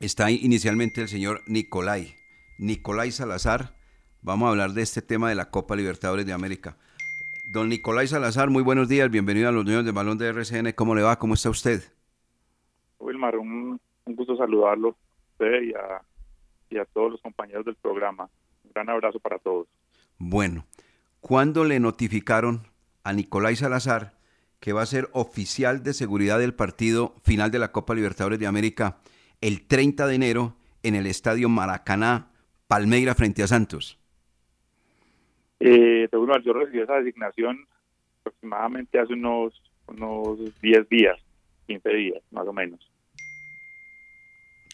está 0.00 0.32
inicialmente 0.32 1.02
el 1.02 1.08
señor 1.08 1.44
Nicolai, 1.46 2.16
Nicolai 2.58 3.12
Salazar. 3.12 3.76
Vamos 4.22 4.48
a 4.48 4.50
hablar 4.50 4.72
de 4.72 4.82
este 4.82 5.02
tema 5.02 5.28
de 5.28 5.36
la 5.36 5.50
Copa 5.50 5.76
Libertadores 5.76 6.26
de 6.26 6.32
América. 6.32 6.76
Don 7.50 7.68
Nicolás 7.68 8.10
Salazar, 8.10 8.48
muy 8.48 8.62
buenos 8.62 8.88
días, 8.88 9.10
bienvenido 9.10 9.48
a 9.48 9.50
los 9.50 9.64
niños 9.64 9.84
de 9.84 9.90
balón 9.90 10.16
de 10.18 10.28
RCN. 10.28 10.70
¿Cómo 10.72 10.94
le 10.94 11.02
va? 11.02 11.18
¿Cómo 11.18 11.34
está 11.34 11.50
usted? 11.50 11.82
Wilmar, 13.00 13.36
un, 13.36 13.80
gusto 14.06 14.36
saludarlo 14.36 14.90
a 14.90 14.92
usted 15.32 15.62
y 15.62 15.72
a, 15.72 16.00
y 16.70 16.78
a 16.78 16.84
todos 16.84 17.10
los 17.10 17.20
compañeros 17.20 17.64
del 17.64 17.74
programa. 17.74 18.30
Un 18.62 18.70
gran 18.72 18.88
abrazo 18.88 19.18
para 19.18 19.40
todos. 19.40 19.66
Bueno, 20.16 20.64
¿cuándo 21.20 21.64
le 21.64 21.80
notificaron 21.80 22.68
a 23.02 23.12
Nicolás 23.12 23.58
Salazar 23.58 24.12
que 24.60 24.72
va 24.72 24.82
a 24.82 24.86
ser 24.86 25.08
oficial 25.12 25.82
de 25.82 25.92
seguridad 25.92 26.38
del 26.38 26.54
partido 26.54 27.16
final 27.24 27.50
de 27.50 27.58
la 27.58 27.72
Copa 27.72 27.96
Libertadores 27.96 28.38
de 28.38 28.46
América 28.46 28.98
el 29.40 29.66
30 29.66 30.06
de 30.06 30.14
enero 30.14 30.54
en 30.84 30.94
el 30.94 31.08
Estadio 31.08 31.48
Maracaná, 31.48 32.30
Palmeira 32.68 33.16
frente 33.16 33.42
a 33.42 33.48
Santos? 33.48 33.99
Eh, 35.60 36.08
yo 36.10 36.52
recibí 36.54 36.80
esa 36.80 36.94
designación 36.94 37.66
aproximadamente 38.20 38.98
hace 38.98 39.12
unos, 39.12 39.62
unos 39.86 40.38
10 40.62 40.88
días, 40.88 41.18
15 41.66 41.88
días, 41.90 42.22
más 42.30 42.46
o 42.46 42.52
menos. 42.52 42.90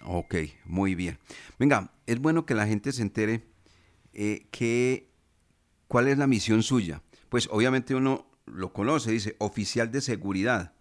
Ok, 0.05 0.37
muy 0.65 0.95
bien. 0.95 1.19
Venga, 1.59 1.91
es 2.07 2.21
bueno 2.21 2.47
que 2.47 2.55
la 2.55 2.67
gente 2.67 2.93
se 2.93 3.03
entere 3.03 3.43
eh, 4.13 4.47
que, 4.53 5.09
cuál 5.89 6.07
es 6.07 6.19
la 6.19 6.29
misión 6.29 6.63
suya. 6.63 7.03
Pues 7.29 7.49
obviamente 7.51 7.95
uno 7.95 8.27
lo 8.47 8.73
conoce, 8.73 9.11
dice 9.11 9.35
oficial 9.39 9.91
de 9.91 10.01
seguridad, 10.01 10.75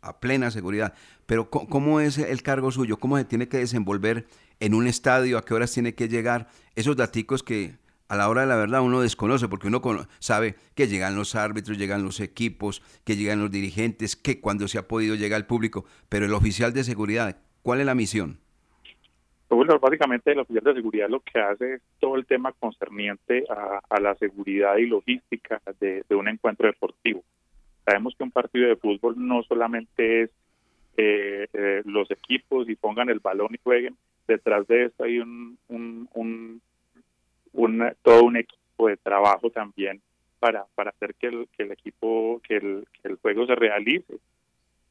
a 0.00 0.18
plena 0.18 0.50
seguridad, 0.50 0.94
pero 1.26 1.50
¿cómo 1.50 2.00
es 2.00 2.16
el 2.16 2.42
cargo 2.42 2.72
suyo? 2.72 2.98
¿Cómo 2.98 3.18
se 3.18 3.26
tiene 3.26 3.48
que 3.48 3.58
desenvolver 3.58 4.26
en 4.58 4.72
un 4.72 4.86
estadio? 4.86 5.36
¿A 5.36 5.44
qué 5.44 5.52
horas 5.52 5.72
tiene 5.72 5.94
que 5.94 6.08
llegar? 6.08 6.48
Esos 6.74 6.96
daticos 6.96 7.42
que 7.42 7.76
a 8.10 8.16
la 8.16 8.28
hora 8.28 8.40
de 8.40 8.48
la 8.48 8.56
verdad 8.56 8.82
uno 8.82 9.00
desconoce, 9.00 9.46
porque 9.46 9.68
uno 9.68 9.80
sabe 10.18 10.56
que 10.74 10.88
llegan 10.88 11.14
los 11.14 11.36
árbitros, 11.36 11.78
llegan 11.78 12.02
los 12.02 12.18
equipos, 12.18 12.82
que 13.04 13.14
llegan 13.14 13.38
los 13.38 13.52
dirigentes, 13.52 14.16
que 14.16 14.40
cuando 14.40 14.66
se 14.66 14.78
ha 14.78 14.88
podido 14.88 15.14
llegar 15.14 15.36
al 15.36 15.46
público, 15.46 15.84
pero 16.08 16.26
el 16.26 16.34
oficial 16.34 16.72
de 16.72 16.82
seguridad, 16.82 17.36
¿cuál 17.62 17.78
es 17.78 17.86
la 17.86 17.94
misión? 17.94 18.40
Bueno, 19.48 19.78
básicamente 19.78 20.32
el 20.32 20.40
oficial 20.40 20.64
de 20.64 20.74
seguridad 20.74 21.08
lo 21.08 21.20
que 21.20 21.38
hace 21.38 21.74
es 21.74 21.82
todo 22.00 22.16
el 22.16 22.26
tema 22.26 22.52
concerniente 22.52 23.44
a, 23.48 24.00
la 24.00 24.16
seguridad 24.16 24.76
y 24.78 24.86
logística 24.86 25.62
de, 25.78 26.02
un 26.10 26.26
encuentro 26.26 26.66
deportivo. 26.66 27.22
Sabemos 27.84 28.16
que 28.18 28.24
un 28.24 28.32
partido 28.32 28.68
de 28.68 28.76
fútbol 28.76 29.14
no 29.18 29.44
solamente 29.44 30.22
es 30.22 30.30
eh, 30.96 31.46
eh, 31.52 31.82
los 31.84 32.10
equipos 32.10 32.68
y 32.68 32.74
pongan 32.74 33.08
el 33.08 33.20
balón 33.20 33.54
y 33.54 33.60
jueguen, 33.62 33.96
detrás 34.26 34.66
de 34.66 34.86
eso 34.86 35.04
hay 35.04 35.20
un, 35.20 35.58
un 35.68 36.08
un, 36.14 36.60
todo 38.02 38.24
un 38.24 38.36
equipo 38.36 38.88
de 38.88 38.96
trabajo 38.96 39.50
también 39.50 40.00
para, 40.38 40.66
para 40.74 40.90
hacer 40.90 41.14
que 41.14 41.28
el, 41.28 41.48
que 41.56 41.64
el 41.64 41.72
equipo, 41.72 42.40
que 42.42 42.56
el, 42.56 42.86
que 43.00 43.08
el 43.08 43.16
juego 43.16 43.46
se 43.46 43.54
realice. 43.54 44.18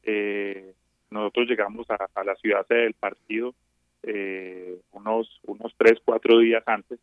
Eh, 0.02 0.74
nosotros 1.10 1.48
llegamos 1.48 1.86
a, 1.90 2.24
la 2.24 2.36
ciudad 2.36 2.66
del 2.68 2.94
partido 2.94 3.54
eh, 4.02 4.80
unos, 4.92 5.40
unos 5.44 5.74
tres, 5.76 6.00
cuatro 6.04 6.38
días 6.38 6.62
antes 6.66 6.98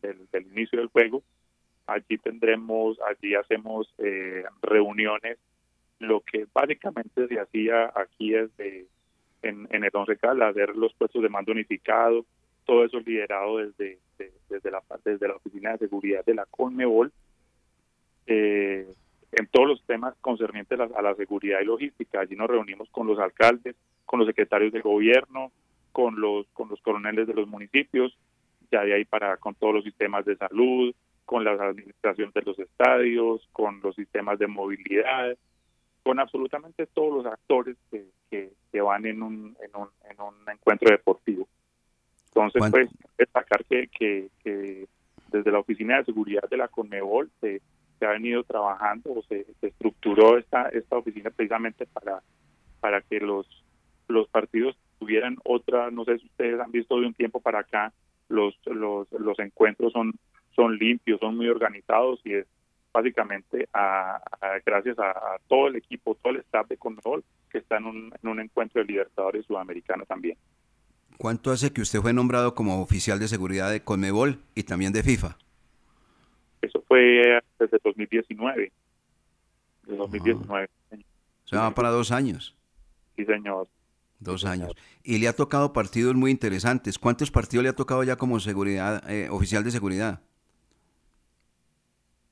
del, 0.00 0.46
inicio 0.52 0.78
del 0.78 0.88
juego. 0.88 1.22
Allí 1.86 2.16
tendremos, 2.18 2.98
allí 3.02 3.34
hacemos 3.34 3.92
eh, 3.98 4.44
reuniones 4.62 5.38
lo 6.00 6.20
que 6.20 6.46
básicamente 6.52 7.28
se 7.28 7.38
hacía 7.38 7.92
aquí 7.94 8.34
es 8.34 8.54
de, 8.56 8.86
en, 9.42 9.68
en 9.70 9.84
el 9.84 9.90
11 9.92 10.16
Cal, 10.16 10.42
hacer 10.42 10.76
los 10.76 10.92
puestos 10.94 11.22
de 11.22 11.28
mando 11.28 11.52
unificado, 11.52 12.24
todo 12.64 12.84
eso 12.84 13.00
liderado 13.00 13.58
desde, 13.58 13.98
desde, 14.48 14.70
la, 14.70 14.82
desde 15.04 15.28
la 15.28 15.36
Oficina 15.36 15.72
de 15.72 15.78
Seguridad 15.78 16.24
de 16.24 16.34
la 16.34 16.46
CONMEBOL, 16.46 17.12
eh, 18.26 18.86
en 19.32 19.46
todos 19.48 19.68
los 19.68 19.82
temas 19.84 20.14
concernientes 20.20 20.78
a 20.78 21.02
la, 21.02 21.14
seguridad 21.14 21.60
y 21.60 21.64
logística. 21.64 22.20
Allí 22.20 22.36
nos 22.36 22.48
reunimos 22.48 22.88
con 22.90 23.06
los 23.06 23.18
alcaldes, 23.18 23.76
con 24.06 24.20
los 24.20 24.28
secretarios 24.28 24.72
de 24.72 24.80
gobierno, 24.80 25.50
con 25.92 26.20
los, 26.20 26.46
con 26.52 26.68
los 26.68 26.80
coroneles 26.80 27.26
de 27.26 27.34
los 27.34 27.48
municipios, 27.48 28.16
ya 28.70 28.82
de 28.82 28.94
ahí 28.94 29.04
para 29.04 29.36
con 29.36 29.54
todos 29.54 29.74
los 29.74 29.84
sistemas 29.84 30.24
de 30.24 30.36
salud, 30.36 30.94
con 31.24 31.44
la 31.44 31.52
administración 31.52 32.30
de 32.34 32.42
los 32.42 32.58
estadios, 32.58 33.48
con 33.52 33.80
los 33.82 33.94
sistemas 33.94 34.38
de 34.38 34.46
movilidad, 34.46 35.36
con 36.02 36.20
absolutamente 36.20 36.86
todos 36.86 37.24
los 37.24 37.32
actores 37.32 37.76
que, 37.90 38.04
que, 38.30 38.80
van 38.80 39.06
en 39.06 39.22
un, 39.22 39.56
en, 39.62 39.80
un, 39.80 39.88
en 40.10 40.20
un 40.20 40.34
encuentro 40.50 40.90
deportivo. 40.90 41.48
Entonces, 42.34 42.62
pues, 42.70 42.90
destacar 43.16 43.64
que, 43.64 43.88
que, 44.42 44.88
desde 45.30 45.52
la 45.52 45.60
Oficina 45.60 45.98
de 45.98 46.04
Seguridad 46.04 46.48
de 46.50 46.56
la 46.56 46.68
CONMEBOL 46.68 47.30
se, 47.40 47.62
se 47.98 48.06
ha 48.06 48.10
venido 48.10 48.42
trabajando 48.42 49.12
o 49.12 49.22
se, 49.22 49.46
estructuró 49.62 50.36
esta, 50.36 50.68
esta 50.68 50.96
oficina 50.96 51.30
precisamente 51.30 51.86
para, 51.86 52.22
para 52.80 53.02
que 53.02 53.20
los, 53.20 53.46
los 54.08 54.28
partidos 54.28 54.76
tuvieran 54.98 55.36
otra, 55.44 55.90
no 55.92 56.04
sé 56.04 56.18
si 56.18 56.26
ustedes 56.26 56.60
han 56.60 56.72
visto 56.72 56.98
de 56.98 57.06
un 57.06 57.14
tiempo 57.14 57.40
para 57.40 57.60
acá, 57.60 57.92
los, 58.28 58.54
los, 58.66 59.10
los 59.12 59.38
encuentros 59.38 59.92
son, 59.92 60.12
son 60.56 60.76
limpios, 60.76 61.20
son 61.20 61.36
muy 61.36 61.48
organizados 61.48 62.20
y 62.24 62.34
es 62.34 62.46
básicamente 62.92 63.68
a, 63.72 64.20
gracias 64.64 64.98
a, 64.98 65.36
todo 65.46 65.68
el 65.68 65.76
equipo, 65.76 66.16
todo 66.16 66.32
el 66.32 66.40
staff 66.40 66.66
de 66.68 66.76
Conmebol 66.76 67.24
que 67.50 67.58
está 67.58 67.76
en 67.76 67.86
un, 67.86 68.14
en 68.20 68.28
un 68.28 68.40
encuentro 68.40 68.80
de 68.80 68.88
Libertadores 68.88 69.46
Sudamericano 69.46 70.04
también. 70.04 70.36
¿Cuánto 71.18 71.50
hace 71.50 71.72
que 71.72 71.80
usted 71.80 72.00
fue 72.00 72.12
nombrado 72.12 72.54
como 72.54 72.82
oficial 72.82 73.18
de 73.18 73.28
seguridad 73.28 73.70
de 73.70 73.82
Conmebol 73.82 74.40
y 74.54 74.64
también 74.64 74.92
de 74.92 75.02
FIFA? 75.02 75.36
Eso 76.62 76.82
fue 76.88 77.40
desde 77.58 77.78
2019. 77.82 78.72
Desde 79.82 79.96
2019. 79.96 80.68
O 80.90 81.46
sea, 81.46 81.60
va 81.60 81.74
para 81.74 81.90
dos 81.90 82.10
años. 82.10 82.56
Sí, 83.16 83.24
señor. 83.24 83.68
Dos 84.18 84.44
años. 84.44 84.72
Y 85.02 85.18
le 85.18 85.28
ha 85.28 85.34
tocado 85.34 85.72
partidos 85.72 86.14
muy 86.14 86.30
interesantes. 86.30 86.98
¿Cuántos 86.98 87.30
partidos 87.30 87.62
le 87.62 87.68
ha 87.68 87.76
tocado 87.76 88.02
ya 88.02 88.16
como 88.16 88.40
seguridad 88.40 89.08
eh, 89.10 89.28
oficial 89.30 89.62
de 89.62 89.70
seguridad? 89.70 90.20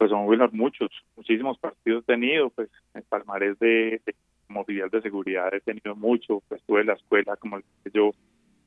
pues 0.02 0.10
son 0.10 0.26
muchos, 0.52 0.90
muchísimos 1.14 1.56
partidos 1.58 2.02
he 2.02 2.06
tenido, 2.06 2.50
pues 2.50 2.68
en 2.92 3.04
palmarés 3.08 3.56
de, 3.60 4.00
de 4.04 4.16
como 4.48 4.62
oficial 4.62 4.90
de 4.90 5.00
seguridad 5.00 5.54
he 5.54 5.60
tenido 5.60 5.94
mucho, 5.94 6.42
pues 6.48 6.60
estuve 6.60 6.80
en 6.80 6.88
la 6.88 6.94
escuela, 6.94 7.36
como 7.36 7.60
yo, 7.94 8.10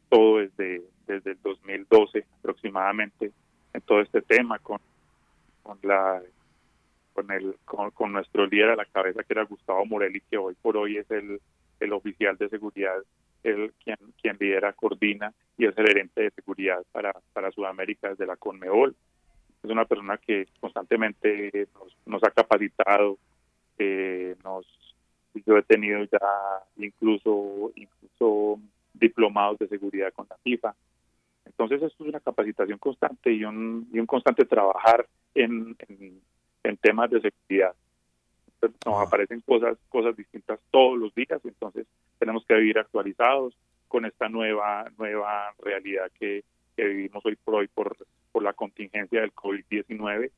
todo 0.10 0.38
desde, 0.38 0.84
desde 1.08 1.32
el 1.32 1.42
2012 1.42 2.26
aproximadamente, 2.40 3.32
en 3.74 3.82
todo 3.82 4.02
este 4.02 4.22
tema, 4.22 4.60
con, 4.60 4.80
con 5.64 5.78
la 5.84 6.22
con 7.14 7.32
el 7.32 7.56
con, 7.66 8.12
nuestro 8.12 8.46
líder 8.46 8.72
a 8.72 8.76
la 8.76 8.86
cabeza 8.86 9.24
que 9.24 9.34
era 9.34 9.46
Gustavo 9.46 9.86
Morelli 9.86 10.22
que 10.30 10.38
hoy 10.38 10.54
por 10.62 10.76
hoy 10.76 10.98
es 10.98 11.10
el, 11.10 11.40
el 11.80 11.94
oficial 11.94 12.38
de 12.38 12.50
seguridad 12.50 12.98
el 13.44 13.74
quien 13.84 13.98
quien 14.22 14.36
lidera 14.38 14.74
coordina 14.74 15.34
y 15.58 15.66
es 15.66 15.78
el 15.78 15.88
gerente 15.88 16.24
de 16.24 16.32
seguridad 16.32 16.84
para 16.92 17.14
para 17.32 17.52
Sudamérica 17.52 18.10
desde 18.10 18.26
la 18.26 18.36
Conmebol. 18.36 18.96
Es 19.64 19.72
una 19.72 19.86
persona 19.86 20.18
que 20.18 20.48
constantemente 20.60 21.68
nos, 22.06 22.24
ha 22.24 22.30
capacitado, 22.30 23.18
eh, 23.80 24.36
nos 24.44 24.68
yo 25.46 25.58
he 25.58 25.64
tenido 25.64 26.04
ya 26.04 26.20
incluso 26.78 27.72
incluso 27.76 28.60
diplomados 29.00 29.60
de 29.60 29.68
seguridad 29.68 30.12
con 30.14 30.28
la 30.30 30.38
FIFA. 30.38 30.76
Entonces 31.46 31.82
esto 31.82 32.04
es 32.04 32.10
una 32.10 32.20
capacitación 32.20 32.78
constante 32.80 33.32
y 33.32 33.44
un, 33.44 33.88
y 33.94 34.00
un 34.00 34.06
constante 34.06 34.46
trabajar 34.46 35.08
en, 35.34 35.76
en, 36.64 36.78
temas 36.78 37.10
de 37.10 37.22
seguridad. 37.22 37.74
nos 38.86 39.08
aparecen 39.08 39.42
cosas 39.42 39.78
cosas 39.90 40.16
distintas 40.16 40.60
todos 40.72 40.98
los 40.98 41.14
días, 41.14 41.40
entonces 41.44 41.88
tenemos 42.20 42.46
que 42.46 42.56
vivir 42.56 42.80
actualizados 42.80 43.56
con 43.88 44.06
esta 44.06 44.28
nueva 44.28 44.92
nueva 44.98 45.54
realidad 45.60 46.12
que, 46.20 46.44
que 46.76 46.86
vivimos 46.86 47.26
hoy 47.26 47.36
por 47.44 47.56
hoy 47.56 47.68
por 47.68 47.96
por 48.32 48.44
la 48.44 48.54
contingencia 48.54 49.22
del 49.22 49.34
COVID-19. 49.34 50.30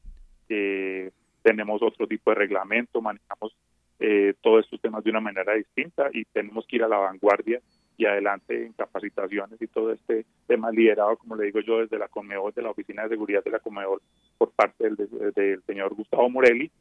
Eh, 0.50 1.12
tenemos 1.42 1.82
otro 1.82 2.06
tipo 2.06 2.30
de 2.30 2.36
reglamento, 2.36 3.02
manejamos 3.02 3.56
eh, 4.00 4.36
todos 4.42 4.66
estos 4.66 4.80
temas 4.82 5.04
de 5.04 5.10
una 5.10 5.20
manera 5.20 5.54
distinta 5.54 6.10
y 6.14 6.26
tenemos 6.26 6.68
que 6.68 6.76
ir 6.76 6.84
a 6.84 6.88
la 6.88 6.98
vanguardia 6.98 7.60
y 7.98 8.06
adelante 8.06 8.66
en 8.66 8.74
capacitaciones 8.74 9.62
y 9.62 9.68
todo 9.68 9.92
este 9.92 10.26
tema 10.46 10.72
liderado, 10.72 11.18
como 11.18 11.36
le 11.36 11.46
digo 11.46 11.60
yo, 11.62 11.80
desde 11.80 11.98
la 11.98 12.08
Conmebol, 12.08 12.54
de 12.54 12.62
la 12.62 12.70
Oficina 12.70 13.04
de 13.04 13.10
Seguridad 13.10 13.44
de 13.44 13.52
la 13.52 13.60
Conmebol, 13.60 14.02
por 14.38 14.52
parte 14.52 14.84
del, 14.84 14.96
del 15.36 15.64
señor 15.64 15.96
Gustavo 15.96 16.30
Morelli, 16.30 16.72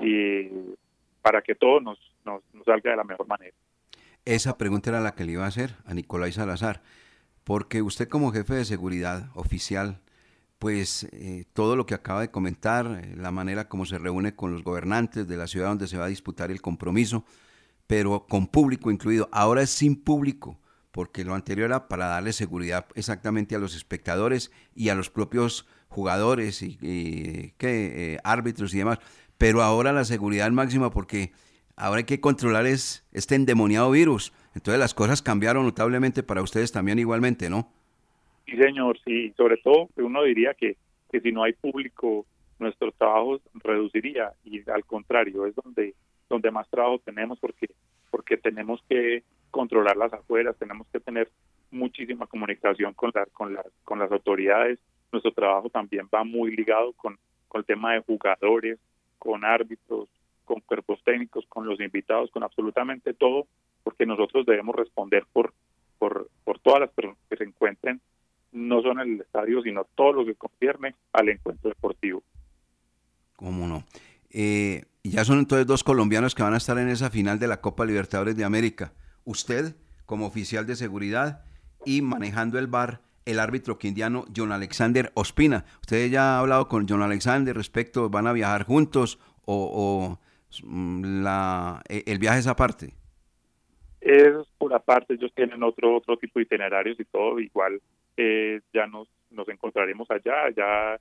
y 0.00 0.48
para 1.22 1.40
que 1.40 1.54
todo 1.54 1.80
nos, 1.80 1.98
nos, 2.24 2.42
nos 2.52 2.64
salga 2.64 2.90
de 2.90 2.96
la 2.96 3.04
mejor 3.04 3.28
manera. 3.28 3.56
Esa 4.24 4.58
pregunta 4.58 4.90
era 4.90 5.00
la 5.00 5.14
que 5.14 5.24
le 5.24 5.32
iba 5.32 5.44
a 5.44 5.48
hacer 5.48 5.76
a 5.86 5.94
Nicolás 5.94 6.34
Salazar, 6.34 6.82
porque 7.44 7.82
usted 7.82 8.08
como 8.08 8.32
jefe 8.32 8.54
de 8.54 8.64
seguridad 8.64 9.30
oficial 9.34 10.00
pues 10.58 11.04
eh, 11.12 11.44
todo 11.52 11.76
lo 11.76 11.84
que 11.84 11.94
acaba 11.94 12.22
de 12.22 12.30
comentar, 12.30 12.86
eh, 12.86 13.14
la 13.16 13.30
manera 13.30 13.68
como 13.68 13.84
se 13.84 13.98
reúne 13.98 14.34
con 14.34 14.52
los 14.52 14.62
gobernantes 14.62 15.28
de 15.28 15.36
la 15.36 15.46
ciudad 15.46 15.68
donde 15.68 15.86
se 15.86 15.98
va 15.98 16.06
a 16.06 16.08
disputar 16.08 16.50
el 16.50 16.62
compromiso, 16.62 17.24
pero 17.86 18.26
con 18.28 18.46
público 18.46 18.90
incluido. 18.90 19.28
Ahora 19.32 19.62
es 19.62 19.70
sin 19.70 19.96
público, 20.02 20.58
porque 20.90 21.24
lo 21.24 21.34
anterior 21.34 21.70
era 21.70 21.88
para 21.88 22.06
darle 22.06 22.32
seguridad 22.32 22.86
exactamente 22.94 23.54
a 23.54 23.58
los 23.58 23.74
espectadores 23.74 24.52
y 24.74 24.88
a 24.88 24.94
los 24.94 25.10
propios 25.10 25.68
jugadores 25.88 26.62
y, 26.62 26.76
¿qué? 27.58 28.14
Eh, 28.14 28.18
árbitros 28.24 28.74
y 28.74 28.78
demás. 28.78 28.98
Pero 29.38 29.62
ahora 29.62 29.92
la 29.92 30.04
seguridad 30.04 30.50
máxima 30.50 30.90
porque 30.90 31.32
ahora 31.76 31.98
hay 31.98 32.04
que 32.04 32.20
controlar 32.20 32.66
es, 32.66 33.06
este 33.12 33.34
endemoniado 33.34 33.90
virus. 33.90 34.32
Entonces 34.54 34.78
las 34.78 34.94
cosas 34.94 35.22
cambiaron 35.22 35.64
notablemente 35.64 36.22
para 36.22 36.42
ustedes 36.42 36.72
también 36.72 36.98
igualmente, 36.98 37.50
¿no? 37.50 37.68
Sí, 38.46 38.56
señor, 38.56 38.98
sí. 39.04 39.32
Sobre 39.36 39.56
todo, 39.56 39.88
uno 39.96 40.22
diría 40.22 40.54
que, 40.54 40.76
que 41.10 41.20
si 41.20 41.32
no 41.32 41.42
hay 41.42 41.54
público, 41.54 42.26
nuestro 42.58 42.92
trabajo 42.92 43.40
reduciría 43.54 44.32
y 44.44 44.68
al 44.70 44.84
contrario, 44.84 45.46
es 45.46 45.54
donde, 45.56 45.94
donde 46.28 46.50
más 46.50 46.68
trabajo 46.68 47.00
tenemos 47.04 47.38
porque, 47.38 47.68
porque 48.10 48.36
tenemos 48.36 48.82
que 48.88 49.22
controlar 49.50 49.96
las 49.96 50.12
afueras, 50.12 50.56
tenemos 50.58 50.86
que 50.88 51.00
tener 51.00 51.30
muchísima 51.70 52.26
comunicación 52.26 52.94
con, 52.94 53.10
la, 53.14 53.26
con, 53.26 53.54
las, 53.54 53.66
con 53.84 53.98
las 53.98 54.10
autoridades. 54.10 54.78
Nuestro 55.12 55.32
trabajo 55.32 55.70
también 55.70 56.08
va 56.12 56.24
muy 56.24 56.54
ligado 56.54 56.92
con, 56.94 57.18
con 57.48 57.60
el 57.60 57.64
tema 57.64 57.92
de 57.92 58.00
jugadores, 58.00 58.78
con 59.18 59.44
árbitros, 59.44 60.08
con 60.44 60.60
cuerpos 60.60 61.02
técnicos, 61.04 61.46
con 61.48 61.66
los 61.66 61.80
invitados, 61.80 62.30
con 62.30 62.42
absolutamente 62.42 63.14
todo, 63.14 63.46
porque 63.82 64.06
nosotros 64.06 64.44
debemos 64.46 64.74
responder 64.74 65.24
por, 65.32 65.52
por, 65.98 66.28
por 66.44 66.58
todas 66.58 66.80
las 66.80 66.90
personas 66.90 67.18
que 67.28 67.36
se 67.36 67.44
encuentren 67.44 68.00
no 68.54 68.82
son 68.82 69.00
el 69.00 69.20
estadio, 69.20 69.60
sino 69.62 69.84
todo 69.96 70.12
lo 70.12 70.24
que 70.24 70.36
concierne 70.36 70.94
al 71.12 71.28
encuentro 71.28 71.68
deportivo. 71.68 72.22
¿Cómo 73.36 73.66
no? 73.66 73.82
Eh, 74.36 74.82
ya 75.04 75.24
son 75.24 75.38
entonces 75.38 75.64
dos 75.64 75.84
colombianos 75.84 76.34
que 76.34 76.42
van 76.42 76.54
a 76.54 76.56
estar 76.56 76.76
en 76.78 76.88
esa 76.88 77.08
final 77.08 77.38
de 77.38 77.46
la 77.46 77.60
Copa 77.60 77.86
Libertadores 77.86 78.36
de 78.36 78.44
América. 78.44 78.92
Usted, 79.24 79.76
como 80.06 80.26
oficial 80.26 80.66
de 80.66 80.74
seguridad 80.74 81.44
y 81.86 82.02
manejando 82.02 82.58
el 82.58 82.66
bar, 82.66 83.00
el 83.26 83.38
árbitro 83.38 83.78
quindiano 83.78 84.24
John 84.36 84.50
Alexander 84.50 85.12
Ospina. 85.14 85.64
¿Usted 85.80 86.10
ya 86.10 86.34
ha 86.34 86.40
hablado 86.40 86.68
con 86.68 86.88
John 86.88 87.02
Alexander 87.02 87.56
respecto, 87.56 88.10
van 88.10 88.26
a 88.26 88.32
viajar 88.32 88.64
juntos 88.64 89.20
o, 89.44 90.18
mm, 90.64 91.26
e, 91.88 92.02
el 92.06 92.18
viaje 92.18 92.40
es 92.40 92.48
aparte? 92.48 92.94
Es 94.00 94.34
por 94.58 94.74
aparte, 94.74 95.14
ellos 95.14 95.32
tienen 95.34 95.62
otro 95.62 95.96
otro 95.96 96.18
tipo 96.18 96.38
de 96.38 96.42
itinerarios 96.42 96.98
y 96.98 97.04
todo, 97.04 97.38
igual 97.38 97.80
eh, 98.16 98.60
ya 98.72 98.86
nos, 98.86 99.08
nos 99.30 99.48
encontraremos 99.48 100.10
allá, 100.10 100.50
ya 100.54 100.98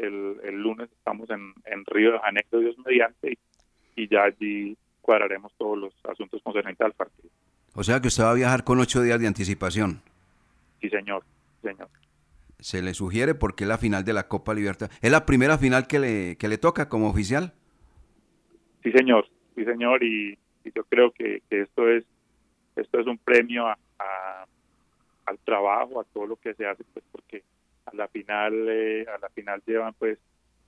el, 0.00 0.36
el, 0.42 0.62
lunes 0.62 0.90
estamos 0.90 1.28
en, 1.30 1.52
en, 1.64 1.84
Río 1.86 2.12
de 2.12 2.18
Janeiro, 2.18 2.60
Dios 2.60 2.76
mediante, 2.84 3.38
y, 3.96 4.08
ya 4.08 4.24
allí 4.24 4.76
cuadraremos 5.00 5.52
todos 5.58 5.78
los 5.78 5.94
asuntos 6.08 6.40
concernientes 6.42 6.84
al 6.84 6.92
partido. 6.92 7.28
O 7.74 7.82
sea 7.82 8.00
que 8.00 8.08
usted 8.08 8.24
va 8.24 8.30
a 8.30 8.34
viajar 8.34 8.64
con 8.64 8.80
ocho 8.80 9.02
días 9.02 9.20
de 9.20 9.26
anticipación. 9.26 10.00
Sí, 10.80 10.88
señor, 10.88 11.22
señor. 11.62 11.88
Se 12.58 12.82
le 12.82 12.94
sugiere 12.94 13.34
porque 13.34 13.64
es 13.64 13.68
la 13.68 13.78
final 13.78 14.04
de 14.04 14.12
la 14.12 14.28
Copa 14.28 14.54
Libertad. 14.54 14.90
¿Es 15.00 15.10
la 15.10 15.24
primera 15.24 15.56
final 15.58 15.86
que 15.86 15.98
le, 15.98 16.36
que 16.36 16.48
le 16.48 16.58
toca 16.58 16.88
como 16.88 17.08
oficial? 17.08 17.52
Sí, 18.82 18.92
señor, 18.92 19.28
sí, 19.54 19.64
señor, 19.64 20.02
y, 20.02 20.38
yo 20.74 20.84
creo 20.84 21.10
que, 21.10 21.42
esto 21.50 21.88
es 21.88 22.04
esto 22.76 23.00
es 23.00 23.06
un 23.06 23.18
premio 23.18 23.66
a 23.66 23.76
al 25.30 25.38
trabajo, 25.38 26.00
a 26.00 26.04
todo 26.04 26.26
lo 26.26 26.36
que 26.36 26.54
se 26.54 26.66
hace, 26.66 26.84
pues 26.92 27.04
porque 27.10 27.42
a 27.86 27.94
la 27.94 28.08
final, 28.08 28.52
eh, 28.68 29.06
a 29.08 29.18
la 29.18 29.28
final 29.30 29.62
llevan 29.66 29.94
pues 29.94 30.18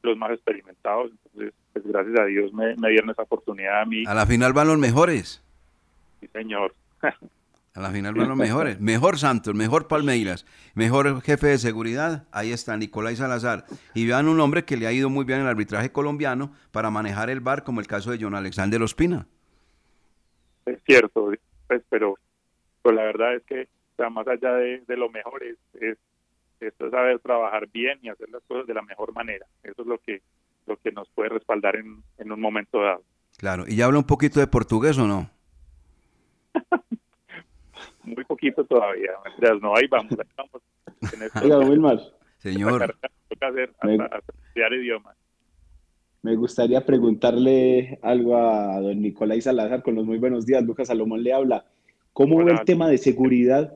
los 0.02 0.16
más 0.16 0.32
experimentados. 0.32 1.10
Entonces, 1.10 1.54
pues 1.72 1.86
gracias 1.86 2.18
a 2.18 2.24
Dios 2.24 2.52
me, 2.52 2.74
me 2.76 2.90
dieron 2.90 3.10
esa 3.10 3.22
oportunidad 3.22 3.82
a 3.82 3.84
mí. 3.84 4.04
A 4.06 4.14
la 4.14 4.26
final 4.26 4.52
van 4.52 4.68
los 4.68 4.78
mejores. 4.78 5.42
Sí, 6.20 6.28
señor. 6.32 6.74
A 7.74 7.80
la 7.80 7.90
final 7.90 8.14
van 8.14 8.28
los 8.28 8.36
mejores. 8.36 8.78
Mejor 8.80 9.18
Santos, 9.18 9.54
mejor 9.54 9.88
Palmeiras, 9.88 10.44
mejor 10.74 11.22
jefe 11.22 11.46
de 11.46 11.58
seguridad. 11.58 12.26
Ahí 12.30 12.52
está 12.52 12.76
Nicolás 12.76 13.16
Salazar. 13.16 13.64
Y 13.94 14.06
vean 14.06 14.28
un 14.28 14.40
hombre 14.40 14.66
que 14.66 14.76
le 14.76 14.86
ha 14.86 14.92
ido 14.92 15.08
muy 15.08 15.24
bien 15.24 15.38
en 15.38 15.44
el 15.46 15.50
arbitraje 15.50 15.90
colombiano 15.90 16.52
para 16.70 16.90
manejar 16.90 17.30
el 17.30 17.40
bar, 17.40 17.64
como 17.64 17.80
el 17.80 17.86
caso 17.86 18.10
de 18.10 18.18
John 18.20 18.34
Alexander 18.34 18.82
Ospina. 18.82 19.26
Es 20.66 20.82
cierto, 20.84 21.32
pues, 21.66 21.82
pero, 21.88 22.18
pero 22.82 22.94
la 22.94 23.04
verdad 23.04 23.36
es 23.36 23.42
que 23.44 23.62
o 23.62 23.96
sea, 23.96 24.10
más 24.10 24.26
allá 24.26 24.54
de, 24.54 24.82
de 24.86 24.96
lo 24.96 25.10
mejor 25.10 25.42
es, 25.42 25.56
es, 25.80 25.98
esto 26.68 26.86
es 26.86 26.90
saber 26.92 27.18
trabajar 27.20 27.68
bien 27.68 27.98
y 28.02 28.08
hacer 28.08 28.28
las 28.30 28.42
cosas 28.44 28.66
de 28.66 28.74
la 28.74 28.82
mejor 28.82 29.12
manera. 29.12 29.46
Eso 29.62 29.82
es 29.82 29.86
lo 29.88 29.98
que, 29.98 30.22
lo 30.66 30.76
que 30.76 30.92
nos 30.92 31.08
puede 31.10 31.28
respaldar 31.30 31.76
en, 31.76 32.02
en 32.18 32.32
un 32.32 32.40
momento 32.40 32.80
dado. 32.80 33.02
Claro. 33.38 33.64
¿Y 33.66 33.76
ya 33.76 33.86
habla 33.86 33.98
un 33.98 34.06
poquito 34.06 34.40
de 34.40 34.46
portugués 34.46 34.98
o 34.98 35.06
no? 35.06 35.30
Muy 38.04 38.24
poquito 38.24 38.64
todavía. 38.64 39.12
No, 39.60 39.76
ahí 39.76 39.86
vamos. 39.88 40.12
Ahí 40.12 40.26
vamos. 40.36 40.62
En 41.14 41.22
esto- 41.22 41.40
Oiga, 41.42 41.58
Wilmar, 41.58 41.98
Señor. 42.38 42.96
toca 43.28 43.48
hacer 43.48 43.72
Me- 43.82 43.92
hasta, 43.94 44.16
hasta 44.16 44.32
estudiar 44.46 44.72
idiomas. 44.72 45.16
me 46.22 46.36
gustaría 46.36 46.84
preguntarle 46.84 47.98
algo 48.02 48.36
a 48.36 48.80
don 48.80 49.00
Nicolás 49.00 49.44
Salazar 49.44 49.82
con 49.82 49.94
los 49.94 50.04
muy 50.04 50.18
buenos 50.18 50.46
días. 50.46 50.62
Lucas 50.64 50.88
Salomón 50.88 51.22
le 51.22 51.32
habla. 51.32 51.64
¿Cómo 52.12 52.36
ve 52.38 52.44
Hola. 52.44 52.60
el 52.60 52.64
tema 52.66 52.88
de 52.88 52.98
seguridad 52.98 53.74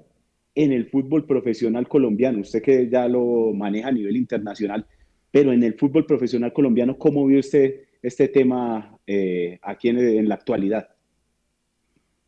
en 0.56 0.72
el 0.72 0.86
fútbol 0.86 1.26
profesional 1.26 1.86
colombiano? 1.86 2.40
Usted 2.40 2.62
que 2.62 2.88
ya 2.88 3.06
lo 3.06 3.52
maneja 3.52 3.88
a 3.88 3.92
nivel 3.92 4.16
internacional, 4.16 4.86
pero 5.30 5.52
en 5.52 5.62
el 5.62 5.74
fútbol 5.74 6.06
profesional 6.06 6.52
colombiano, 6.52 6.96
¿cómo 6.98 7.26
ve 7.26 7.38
usted 7.38 7.82
este 8.02 8.28
tema 8.28 8.98
eh, 9.06 9.58
aquí 9.62 9.90
en, 9.90 10.28
la 10.28 10.34
actualidad? 10.34 10.88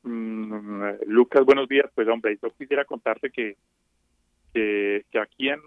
Mm, 0.02 0.82
Lucas, 1.06 1.44
buenos 1.44 1.68
días. 1.68 1.86
Pues 1.94 2.06
hombre, 2.06 2.38
yo 2.40 2.50
quisiera 2.50 2.84
contarte 2.84 3.30
que, 3.30 3.56
que, 4.52 5.04
aquí 5.18 5.48
en, 5.48 5.60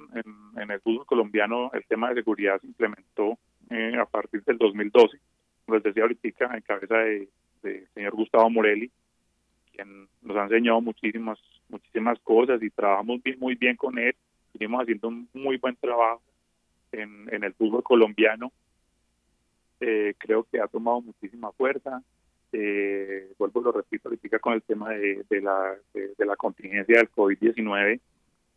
el 0.70 0.80
fútbol 0.82 1.06
colombiano 1.08 1.72
el 1.74 1.84
tema 1.88 2.10
de 2.10 2.16
seguridad 2.16 2.62
se 2.62 2.68
implementó 2.68 3.40
eh, 3.72 3.96
a 4.00 4.06
partir 4.06 4.44
del 4.44 4.60
2012, 4.60 5.18
como 5.66 5.78
les 5.78 5.84
decía 5.84 6.04
ahorita, 6.04 6.56
en 6.56 6.62
cabeza 6.62 6.98
de, 6.98 7.28
de 7.64 7.88
señor 7.96 8.14
Gustavo 8.14 8.50
Morelli, 8.52 8.92
quien 9.82 10.08
nos 10.22 10.38
ha 10.38 10.44
enseñado 10.44 10.82
muchísimas, 10.82 11.40
muchísimas 11.70 12.20
cosas 12.20 12.62
y 12.62 12.70
trabajamos 12.70 13.22
bien, 13.24 13.40
muy 13.40 13.56
bien 13.56 13.76
con 13.76 13.98
él. 13.98 14.16
Seguimos 14.54 14.82
haciendo 14.82 15.08
un 15.08 15.30
muy 15.34 15.58
buen 15.58 15.76
trabajo 15.76 16.22
en, 16.92 17.28
en 17.32 17.44
el 17.44 17.54
fútbol 17.54 17.84
colombiano. 17.84 18.52
Eh, 19.80 20.14
creo 20.18 20.44
que 20.44 20.60
ha 20.60 20.68
tomado 20.68 21.02
muchísima 21.02 21.52
fuerza 21.54 22.04
eh, 22.54 23.32
vuelvo 23.40 23.62
lo 23.62 23.72
repito 23.72 24.10
ahorita 24.10 24.38
con 24.40 24.54
el 24.54 24.62
tema 24.62 24.90
de, 24.90 25.24
de 25.28 25.42
la 25.42 25.74
de, 25.94 26.14
de 26.16 26.26
la 26.26 26.36
contingencia 26.36 26.98
del 26.98 27.10
COVID-19 27.10 28.00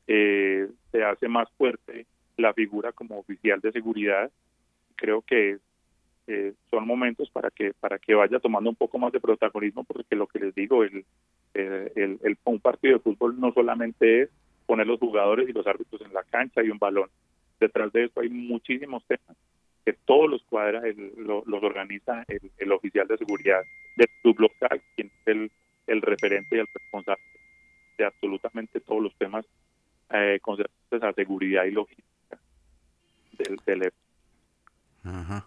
eh, 0.06 0.68
se 0.92 1.02
hace 1.04 1.28
más 1.28 1.48
fuerte 1.52 2.06
la 2.37 2.52
figura 2.52 2.92
como 2.92 3.18
oficial 3.18 3.60
de 3.60 3.72
seguridad 3.72 4.30
creo 4.96 5.22
que 5.22 5.58
eh, 6.26 6.54
son 6.70 6.87
momentos 6.87 7.28
para 7.30 7.50
que 7.50 7.72
para 7.74 7.98
que 7.98 8.14
vaya 8.14 8.38
tomando 8.40 8.70
un 8.70 8.76
poco 8.76 8.98
más 8.98 9.12
de 9.12 9.20
protagonismo 9.20 9.84
porque 9.84 10.16
lo 10.16 10.26
que 10.26 10.38
les 10.38 10.54
digo 10.54 10.82
el, 10.84 11.04
el, 11.54 12.38
un 12.44 12.60
partido 12.60 12.94
de 12.94 13.00
fútbol 13.00 13.38
no 13.38 13.52
solamente 13.52 14.22
es 14.22 14.30
poner 14.66 14.87
los 14.87 14.98
jugadores 14.98 15.48
y 15.48 15.52
los 15.52 15.66
árbitros 15.66 16.00
en 16.00 16.12
la 16.14 16.22
cancha 16.24 16.62
y 16.62 16.70
un 16.70 16.78
balón 16.78 17.10
detrás 17.60 17.92
de 17.92 18.04
eso 18.04 18.20
hay 18.20 18.30
muchísimos 18.30 19.04
temas 19.06 19.37
que 19.84 19.92
todos 20.06 20.30
los 20.30 20.42
cuadra, 20.44 20.80
el- 20.88 21.12
lo- 21.18 21.44
los 21.46 21.62
organiza 21.62 22.24
el, 22.28 22.50
el 22.56 22.72
oficial 22.72 23.06
de 23.06 23.18
seguridad 23.18 23.60
del 23.96 24.08
club 24.22 24.40
local, 24.40 24.80
quien 24.96 25.08
es 25.08 25.26
el, 25.26 25.50
el 25.87 26.00
referente 26.00 26.56
y 26.56 26.60
el 26.60 26.66
responsable 26.72 27.22
de 27.98 28.04
absolutamente 28.06 28.80
todos 28.80 29.02
los 29.02 29.14
temas 29.16 29.44
eh, 30.10 30.38
concernientes 30.40 31.02
a 31.02 31.12
seguridad 31.12 31.64
y 31.64 31.70
logística 31.72 32.38
del, 33.32 33.56
del. 33.66 33.92
Ajá. 35.04 35.46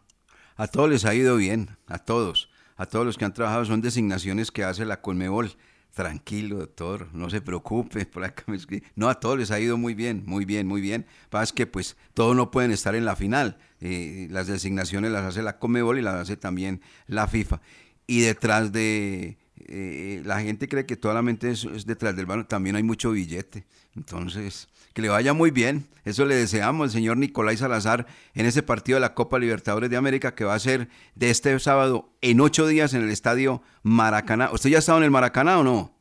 A 0.58 0.68
todos 0.68 0.90
les 0.90 1.06
ha 1.06 1.14
ido 1.14 1.38
bien, 1.38 1.78
a 1.88 2.00
todos. 2.00 2.50
A 2.76 2.86
todos 2.86 3.06
los 3.06 3.18
que 3.18 3.26
han 3.26 3.34
trabajado 3.34 3.66
son 3.66 3.82
designaciones 3.82 4.52
que 4.52 4.64
hace 4.64 4.86
la 4.86 5.02
Colmebol. 5.02 5.52
Tranquilo, 5.94 6.58
doctor, 6.58 7.10
no 7.14 7.30
se 7.30 7.42
preocupe. 7.42 8.06
Por 8.06 8.24
acá 8.24 8.44
me. 8.48 8.58
No, 8.96 9.10
a 9.10 9.20
todos 9.20 9.38
les 9.38 9.52
ha 9.52 9.60
ido 9.60 9.78
muy 9.78 9.94
bien, 9.94 10.24
muy 10.26 10.46
bien, 10.46 10.68
muy 10.68 10.82
bien. 10.82 11.06
Pasa 11.30 11.54
que 11.56 11.66
pues 11.66 11.96
todos 12.14 12.36
no 12.36 12.52
pueden 12.52 12.72
estar 12.72 12.96
en 12.96 13.06
la 13.06 13.16
final. 13.16 13.58
Eh, 13.82 14.28
las 14.30 14.48
designaciones 14.48 15.12
las 15.12 15.24
hace 15.24 15.42
la 15.42 15.58
Colmebol 15.58 15.98
y 15.98 16.02
las 16.02 16.16
hace 16.16 16.38
también 16.38 16.82
la 17.08 17.28
FIFA. 17.28 17.62
Y 18.06 18.22
detrás 18.22 18.72
de... 18.72 19.38
eh, 19.58 20.22
la 20.26 20.40
gente 20.42 20.68
cree 20.68 20.86
que 20.86 20.98
solamente 21.02 21.52
es, 21.52 21.66
es 21.66 21.86
detrás 21.86 22.16
del 22.16 22.26
balón, 22.26 22.48
también 22.48 22.76
hay 22.76 22.84
mucho 22.84 23.12
billete. 23.12 23.66
Entonces, 23.96 24.70
que 24.98 25.04
le 25.04 25.10
vaya 25.10 25.34
muy 25.34 25.52
bien. 25.52 25.86
Eso 26.06 26.26
le 26.26 26.34
deseamos 26.34 26.86
al 26.86 26.90
señor 26.90 27.18
Nicolás 27.18 27.60
Salazar 27.60 28.08
en 28.34 28.48
ese 28.48 28.64
partido 28.64 28.96
de 28.96 29.02
la 29.02 29.14
Copa 29.14 29.38
Libertadores 29.38 29.92
de 29.92 29.96
América 29.96 30.34
que 30.34 30.44
va 30.44 30.56
a 30.56 30.60
ser 30.60 30.88
de 31.14 31.30
este 31.30 31.60
sábado 31.60 32.10
en 32.22 32.42
ocho 32.42 32.66
días 32.66 32.96
en 32.96 33.04
el 33.04 33.12
estadio 33.12 33.62
Maracaná. 33.84 34.50
¿Usted 34.52 34.72
ya 34.72 34.78
ha 34.78 34.80
estado 34.80 34.98
en 34.98 35.04
el 35.04 35.12
Maracaná 35.12 35.60
o 35.60 35.64
no? 35.64 35.94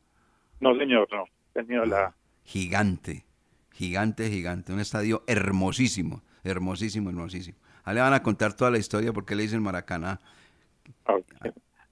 No, 0.61 0.75
señor, 0.79 1.07
no. 1.11 1.25
He 1.53 1.63
tenido 1.63 1.85
la, 1.85 2.15
Gigante, 2.43 3.23
gigante, 3.71 4.31
gigante. 4.31 4.73
Un 4.73 4.79
estadio 4.79 5.23
hermosísimo, 5.27 6.23
hermosísimo, 6.43 7.11
hermosísimo. 7.11 7.59
Ahí 7.83 7.93
le 7.93 8.01
van 8.01 8.13
a 8.15 8.23
contar 8.23 8.53
toda 8.53 8.71
la 8.71 8.79
historia 8.79 9.13
porque 9.13 9.35
le 9.35 9.43
dicen 9.43 9.61
Maracaná. 9.61 10.21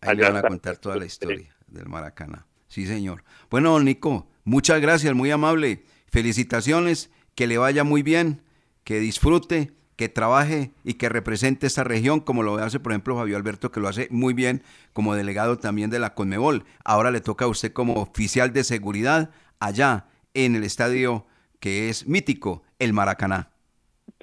Ahí 0.02 0.16
le 0.16 0.24
van 0.24 0.38
a 0.38 0.42
contar 0.42 0.78
toda 0.78 0.96
la 0.96 1.06
historia 1.06 1.56
del 1.68 1.88
Maracaná. 1.88 2.48
Sí, 2.68 2.88
señor. 2.88 3.24
Bueno, 3.52 3.74
don 3.74 3.86
Nico, 3.86 4.28
muchas 4.44 4.82
gracias, 4.82 5.14
muy 5.14 5.30
amable. 5.30 5.84
Felicitaciones, 6.16 7.12
que 7.36 7.46
le 7.46 7.58
vaya 7.58 7.84
muy 7.84 8.02
bien, 8.02 8.40
que 8.86 9.02
disfrute, 9.02 9.72
que 9.98 10.08
trabaje 10.08 10.72
y 10.86 10.94
que 10.94 11.10
represente 11.10 11.68
esta 11.68 11.84
región 11.84 12.22
como 12.22 12.42
lo 12.42 12.56
hace, 12.56 12.80
por 12.80 12.94
ejemplo, 12.94 13.18
Fabio 13.18 13.36
Alberto, 13.36 13.70
que 13.70 13.82
lo 13.82 13.90
hace 13.90 14.08
muy 14.12 14.34
bien 14.34 14.62
como 14.94 15.14
delegado 15.14 15.60
también 15.60 15.90
de 15.90 16.00
la 16.00 16.14
Conmebol. 16.14 16.64
Ahora 16.86 17.12
le 17.12 17.20
toca 17.20 17.44
a 17.44 17.48
usted 17.50 17.74
como 17.74 17.96
oficial 17.96 18.54
de 18.54 18.64
seguridad 18.64 19.32
allá 19.60 20.06
en 20.34 20.56
el 20.56 20.64
estadio 20.64 21.26
que 21.60 21.90
es 21.90 22.08
mítico, 22.08 22.64
el 22.80 22.94
Maracaná. 22.94 23.50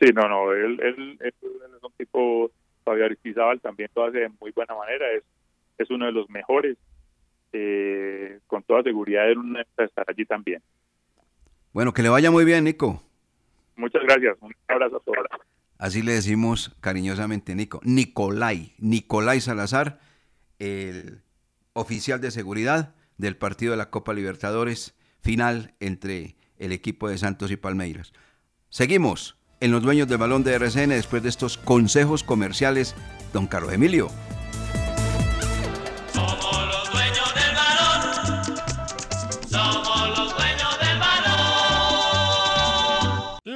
Sí, 0.01 0.13
no, 0.15 0.27
no, 0.31 0.51
él, 0.51 0.81
es 0.81 0.97
un 0.97 1.93
tipo, 1.99 2.51
también 3.61 3.91
lo 3.95 4.05
hace 4.05 4.19
de 4.19 4.31
muy 4.41 4.51
buena 4.53 4.75
manera, 4.75 5.05
es, 5.13 5.25
es 5.77 5.91
uno 5.91 6.07
de 6.07 6.13
los 6.13 6.31
mejores, 6.31 6.79
eh, 7.53 8.39
con 8.47 8.63
toda 8.63 8.83
seguridad 8.83 9.31
él 9.31 9.37
estar 9.77 10.07
allí 10.09 10.25
también. 10.25 10.63
Bueno, 11.73 11.93
que 11.93 12.03
le 12.03 12.09
vaya 12.09 12.31
muy 12.31 12.45
bien, 12.45 12.65
Nico. 12.65 13.03
Muchas 13.77 14.03
gracias, 14.03 14.37
un 14.41 14.55
abrazo 14.69 14.97
a 14.97 15.01
todos. 15.01 15.19
Así 15.79 16.03
le 16.03 16.13
decimos 16.13 16.77
cariñosamente, 16.81 17.55
Nico. 17.55 17.81
Nicolai, 17.83 18.75
Nicolai 18.79 19.41
Salazar, 19.41 19.99
el 20.59 21.23
oficial 21.73 22.21
de 22.21 22.31
seguridad 22.31 22.95
del 23.17 23.37
partido 23.37 23.73
de 23.73 23.79
la 23.79 23.91
Copa 23.91 24.13
Libertadores, 24.13 24.95
final 25.23 25.75
entre 25.81 26.37
el 26.59 26.73
equipo 26.73 27.09
de 27.09 27.19
Santos 27.19 27.51
y 27.51 27.57
Palmeiras. 27.57 28.13
Seguimos 28.69 29.37
en 29.61 29.71
los 29.71 29.83
dueños 29.83 30.09
del 30.09 30.19
balón 30.19 30.45
de 30.45 30.55
RCN 30.55 30.91
después 30.91 31.23
de 31.23 31.29
estos 31.29 31.57
consejos 31.57 32.25
comerciales, 32.25 32.95
don 33.33 33.47
Carlos 33.47 33.73
Emilio. 33.73 34.09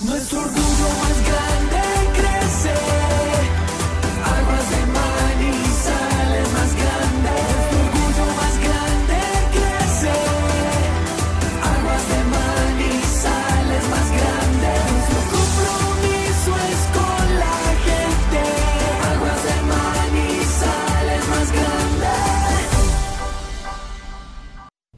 Nuestro 0.00 0.55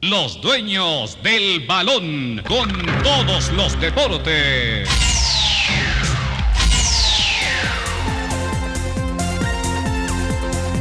los 0.09 0.41
dueños 0.41 1.19
del 1.21 1.67
balón 1.67 2.41
con 2.47 2.67
todos 3.03 3.51
los 3.53 3.79
deportes. 3.79 4.89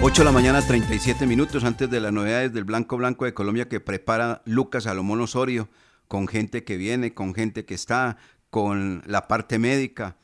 Ocho 0.01 0.22
de 0.22 0.24
la 0.24 0.33
mañana, 0.33 0.62
37 0.66 1.26
minutos 1.26 1.64
antes 1.64 1.91
de 1.91 2.01
las 2.01 2.11
novedades 2.11 2.55
del 2.55 2.64
Blanco 2.64 2.97
Blanco 2.97 3.26
de 3.26 3.35
Colombia 3.35 3.68
que 3.68 3.81
prepara 3.81 4.41
Lucas 4.47 4.85
Salomón 4.85 5.20
Osorio, 5.20 5.68
con 6.07 6.26
gente 6.26 6.64
que 6.64 6.79
viene, 6.79 7.12
con 7.12 7.35
gente 7.35 7.66
que 7.66 7.74
está, 7.74 8.16
con 8.49 9.03
la 9.07 9.29
parte 9.29 9.59
médica. 9.59 10.16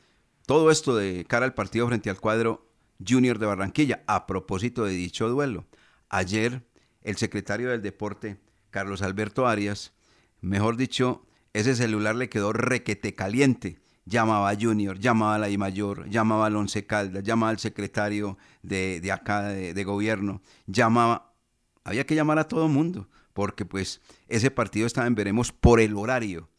Todo 0.47 0.71
esto 0.71 0.97
de 0.97 1.27
cara 1.29 1.45
al 1.45 1.53
partido 1.53 1.87
frente 1.89 2.09
al 2.09 2.21
cuadro 2.21 2.67
Junior 3.07 3.39
de 3.39 3.47
Barranquilla. 3.47 4.03
A 4.07 4.27
propósito 4.27 4.87
de 4.87 4.93
dicho 4.93 5.29
duelo, 5.29 5.67
ayer 6.09 6.63
el 7.03 7.17
secretario 7.17 7.69
del 7.69 7.83
deporte, 7.83 8.39
Carlos 8.75 9.03
Alberto 9.03 9.47
Arias, 9.47 9.93
mejor 10.41 10.77
dicho, 10.77 11.25
ese 11.53 11.77
celular 11.77 12.17
le 12.17 12.29
quedó 12.29 12.53
requete 12.53 13.15
caliente. 13.15 13.79
Llamaba 14.05 14.51
a 14.51 14.57
Junior, 14.61 14.99
llamaba 14.99 15.37
a 15.37 15.39
la 15.39 15.49
I 15.49 15.57
Mayor, 15.57 16.11
llamaba 16.11 16.47
al 16.47 16.57
Once 16.57 16.85
Caldas, 16.85 17.23
llamaba 17.23 17.51
al 17.51 17.61
secretario 17.61 18.37
de, 18.65 19.01
de 19.01 19.13
acá 19.13 19.43
de, 19.45 19.85
gobierno, 19.85 20.43
llamaba. 20.67 21.37
Había 21.85 22.05
que 22.05 22.17
llamar 22.17 22.41
a 22.41 22.49
todo 22.49 22.67
el 22.67 22.73
mundo, 22.73 23.09
porque 23.33 23.65
pues 23.65 24.01
ese 24.27 24.51
partido 24.51 24.89
estaba 24.89 25.07
en 25.07 25.15
veremos 25.15 25.53
por 25.53 25.81
el 25.81 25.95
horario 25.95 26.51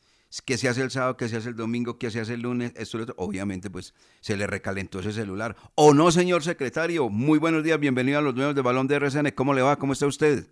que 0.45 0.57
se 0.57 0.69
hace 0.69 0.83
el 0.83 0.91
sábado, 0.91 1.17
que 1.17 1.27
se 1.27 1.35
hace 1.35 1.49
el 1.49 1.57
domingo, 1.57 1.99
que 1.99 2.11
se 2.11 2.21
hace 2.21 2.35
el 2.35 2.43
lunes, 2.43 2.71
esto. 2.77 2.97
Obviamente, 3.17 3.69
pues 3.69 3.93
se 4.21 4.37
le 4.37 4.47
recalentó 4.47 5.01
ese 5.01 5.11
celular. 5.11 5.57
¿O 5.75 5.93
no, 5.93 6.11
señor 6.11 6.43
secretario? 6.43 7.09
Muy 7.09 7.39
buenos 7.39 7.61
días, 7.61 7.77
bienvenido 7.77 8.19
a 8.19 8.21
los 8.21 8.35
nuevos 8.35 8.55
de 8.55 8.61
Balón 8.61 8.87
de 8.87 8.95
RCN. 8.95 9.31
¿Cómo 9.35 9.53
le 9.53 9.61
va? 9.61 9.75
¿Cómo 9.75 9.91
está 9.91 10.07
usted? 10.07 10.47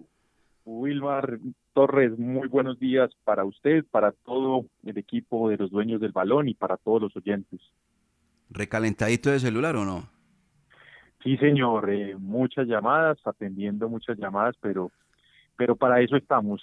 Wilmar 0.65 1.39
Torres, 1.73 2.17
muy 2.17 2.47
buenos 2.47 2.79
días 2.79 3.11
para 3.23 3.43
usted, 3.45 3.83
para 3.91 4.11
todo 4.11 4.65
el 4.83 4.97
equipo 4.97 5.49
de 5.49 5.57
los 5.57 5.71
dueños 5.71 5.99
del 5.99 6.11
balón 6.11 6.47
y 6.47 6.53
para 6.53 6.77
todos 6.77 7.01
los 7.01 7.15
oyentes. 7.17 7.59
¿Recalentadito 8.49 9.29
de 9.31 9.39
celular 9.39 9.75
o 9.75 9.83
no? 9.85 10.09
Sí, 11.23 11.37
señor, 11.37 11.89
eh, 11.89 12.15
muchas 12.17 12.67
llamadas, 12.67 13.17
atendiendo 13.25 13.89
muchas 13.89 14.17
llamadas, 14.17 14.55
pero, 14.61 14.91
pero 15.57 15.75
para 15.75 16.01
eso 16.01 16.15
estamos. 16.15 16.61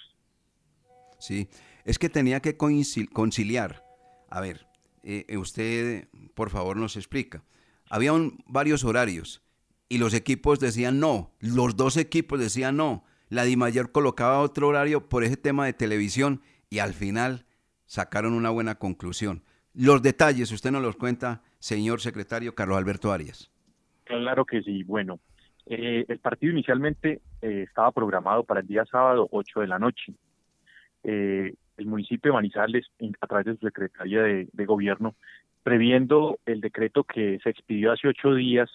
Sí, 1.19 1.47
es 1.83 1.99
que 1.99 2.09
tenía 2.09 2.39
que 2.39 2.57
conciliar. 2.57 3.83
A 4.29 4.39
ver, 4.41 4.65
eh, 5.03 5.25
eh, 5.27 5.37
usted, 5.37 6.07
por 6.35 6.49
favor, 6.49 6.77
nos 6.77 6.95
explica. 6.95 7.43
Había 7.89 8.13
un- 8.13 8.43
varios 8.47 8.83
horarios 8.83 9.43
y 9.89 9.97
los 9.97 10.13
equipos 10.13 10.59
decían 10.59 10.99
no, 10.99 11.31
los 11.39 11.75
dos 11.75 11.97
equipos 11.97 12.39
decían 12.39 12.77
no. 12.77 13.03
La 13.31 13.45
Dimayor 13.45 13.93
colocaba 13.93 14.41
otro 14.41 14.67
horario 14.67 15.07
por 15.07 15.23
ese 15.23 15.37
tema 15.37 15.65
de 15.65 15.71
televisión 15.71 16.41
y 16.69 16.79
al 16.79 16.91
final 16.91 17.45
sacaron 17.85 18.33
una 18.33 18.49
buena 18.49 18.75
conclusión. 18.75 19.41
Los 19.73 20.01
detalles, 20.01 20.51
usted 20.51 20.69
nos 20.69 20.81
los 20.81 20.97
cuenta, 20.97 21.41
señor 21.57 22.01
secretario 22.01 22.53
Carlos 22.55 22.77
Alberto 22.77 23.09
Arias. 23.13 23.49
Claro 24.03 24.43
que 24.43 24.61
sí. 24.61 24.83
Bueno, 24.83 25.21
eh, 25.65 26.03
el 26.09 26.19
partido 26.19 26.51
inicialmente 26.51 27.21
eh, 27.41 27.63
estaba 27.69 27.93
programado 27.93 28.43
para 28.43 28.59
el 28.59 28.67
día 28.67 28.83
sábado 28.83 29.29
8 29.31 29.61
de 29.61 29.67
la 29.67 29.79
noche. 29.79 30.13
Eh, 31.05 31.53
el 31.77 31.85
municipio 31.85 32.31
de 32.31 32.35
Manizales, 32.35 32.85
a 33.21 33.27
través 33.27 33.45
de 33.45 33.55
su 33.55 33.65
Secretaría 33.65 34.23
de, 34.23 34.49
de 34.51 34.65
Gobierno, 34.65 35.15
previendo 35.63 36.37
el 36.45 36.59
decreto 36.59 37.05
que 37.05 37.39
se 37.41 37.49
expidió 37.49 37.93
hace 37.93 38.09
ocho 38.09 38.35
días 38.35 38.69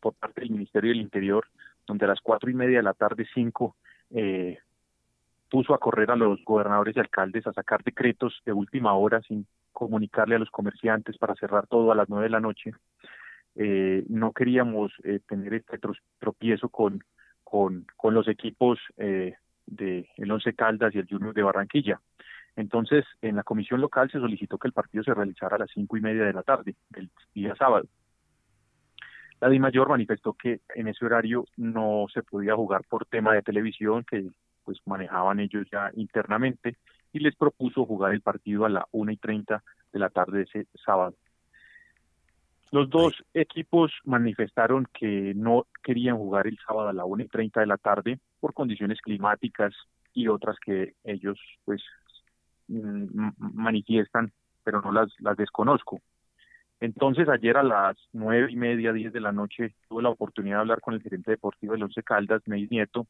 por 0.00 0.14
parte 0.14 0.40
del 0.40 0.52
Ministerio 0.52 0.88
del 0.88 1.02
Interior, 1.02 1.46
donde 1.86 2.06
a 2.06 2.08
las 2.08 2.20
cuatro 2.22 2.48
y 2.48 2.54
media 2.54 2.78
de 2.78 2.84
la 2.84 2.94
tarde, 2.94 3.26
cinco, 3.34 3.76
eh, 4.10 4.58
puso 5.48 5.74
a 5.74 5.78
correr 5.78 6.10
a 6.10 6.16
los 6.16 6.44
gobernadores 6.44 6.96
y 6.96 7.00
alcaldes 7.00 7.46
a 7.46 7.52
sacar 7.52 7.82
decretos 7.82 8.40
de 8.44 8.52
última 8.52 8.94
hora 8.94 9.20
sin 9.22 9.46
comunicarle 9.72 10.36
a 10.36 10.38
los 10.38 10.50
comerciantes 10.50 11.18
para 11.18 11.34
cerrar 11.34 11.66
todo 11.66 11.90
a 11.90 11.94
las 11.94 12.08
nueve 12.08 12.24
de 12.24 12.30
la 12.30 12.40
noche. 12.40 12.72
Eh, 13.56 14.04
no 14.08 14.32
queríamos 14.32 14.92
eh, 15.02 15.20
tener 15.26 15.54
este 15.54 15.80
tro- 15.80 15.98
tropiezo 16.18 16.68
con, 16.68 17.02
con, 17.42 17.86
con 17.96 18.14
los 18.14 18.28
equipos 18.28 18.78
eh, 18.96 19.34
de 19.66 20.08
el 20.16 20.30
Once 20.30 20.54
Caldas 20.54 20.94
y 20.94 20.98
el 20.98 21.08
Junior 21.08 21.34
de 21.34 21.42
Barranquilla. 21.42 22.00
Entonces, 22.56 23.04
en 23.22 23.36
la 23.36 23.42
comisión 23.42 23.80
local 23.80 24.10
se 24.10 24.18
solicitó 24.18 24.58
que 24.58 24.68
el 24.68 24.72
partido 24.72 25.02
se 25.04 25.14
realizara 25.14 25.56
a 25.56 25.60
las 25.60 25.70
cinco 25.72 25.96
y 25.96 26.00
media 26.00 26.24
de 26.24 26.32
la 26.32 26.42
tarde, 26.42 26.74
del 26.90 27.08
día 27.34 27.54
sábado. 27.56 27.86
La 29.40 29.48
DIMAYOR 29.48 29.88
manifestó 29.88 30.34
que 30.34 30.60
en 30.74 30.88
ese 30.88 31.04
horario 31.04 31.46
no 31.56 32.06
se 32.12 32.22
podía 32.22 32.54
jugar 32.54 32.82
por 32.88 33.06
tema 33.06 33.32
de 33.32 33.42
televisión 33.42 34.04
que 34.04 34.28
pues 34.64 34.78
manejaban 34.84 35.40
ellos 35.40 35.66
ya 35.72 35.90
internamente 35.94 36.76
y 37.12 37.20
les 37.20 37.34
propuso 37.34 37.86
jugar 37.86 38.12
el 38.12 38.20
partido 38.20 38.66
a 38.66 38.68
la 38.68 38.86
una 38.92 39.12
y 39.12 39.16
treinta 39.16 39.62
de 39.92 39.98
la 39.98 40.10
tarde 40.10 40.38
de 40.38 40.44
ese 40.44 40.66
sábado. 40.84 41.14
Los 42.70 42.88
dos 42.88 43.24
equipos 43.34 43.92
manifestaron 44.04 44.86
que 44.92 45.32
no 45.34 45.66
querían 45.82 46.18
jugar 46.18 46.46
el 46.46 46.58
sábado 46.64 46.88
a 46.88 46.92
la 46.92 47.04
una 47.04 47.24
y 47.24 47.28
treinta 47.28 47.60
de 47.60 47.66
la 47.66 47.78
tarde 47.78 48.20
por 48.38 48.54
condiciones 48.54 49.00
climáticas 49.00 49.74
y 50.12 50.28
otras 50.28 50.56
que 50.64 50.94
ellos 51.02 51.40
pues 51.64 51.82
mm, 52.68 53.30
manifiestan, 53.54 54.32
pero 54.62 54.82
no 54.82 54.92
las, 54.92 55.08
las 55.18 55.36
desconozco. 55.36 56.00
Entonces 56.80 57.28
ayer 57.28 57.56
a 57.58 57.62
las 57.62 57.96
nueve 58.12 58.50
y 58.50 58.56
media, 58.56 58.92
diez 58.92 59.12
de 59.12 59.20
la 59.20 59.32
noche, 59.32 59.74
tuve 59.88 60.02
la 60.02 60.08
oportunidad 60.08 60.56
de 60.56 60.60
hablar 60.60 60.80
con 60.80 60.94
el 60.94 61.02
gerente 61.02 61.30
deportivo 61.30 61.74
del 61.74 61.82
Once 61.82 62.02
Caldas, 62.02 62.42
Neis 62.46 62.70
Nieto, 62.70 63.06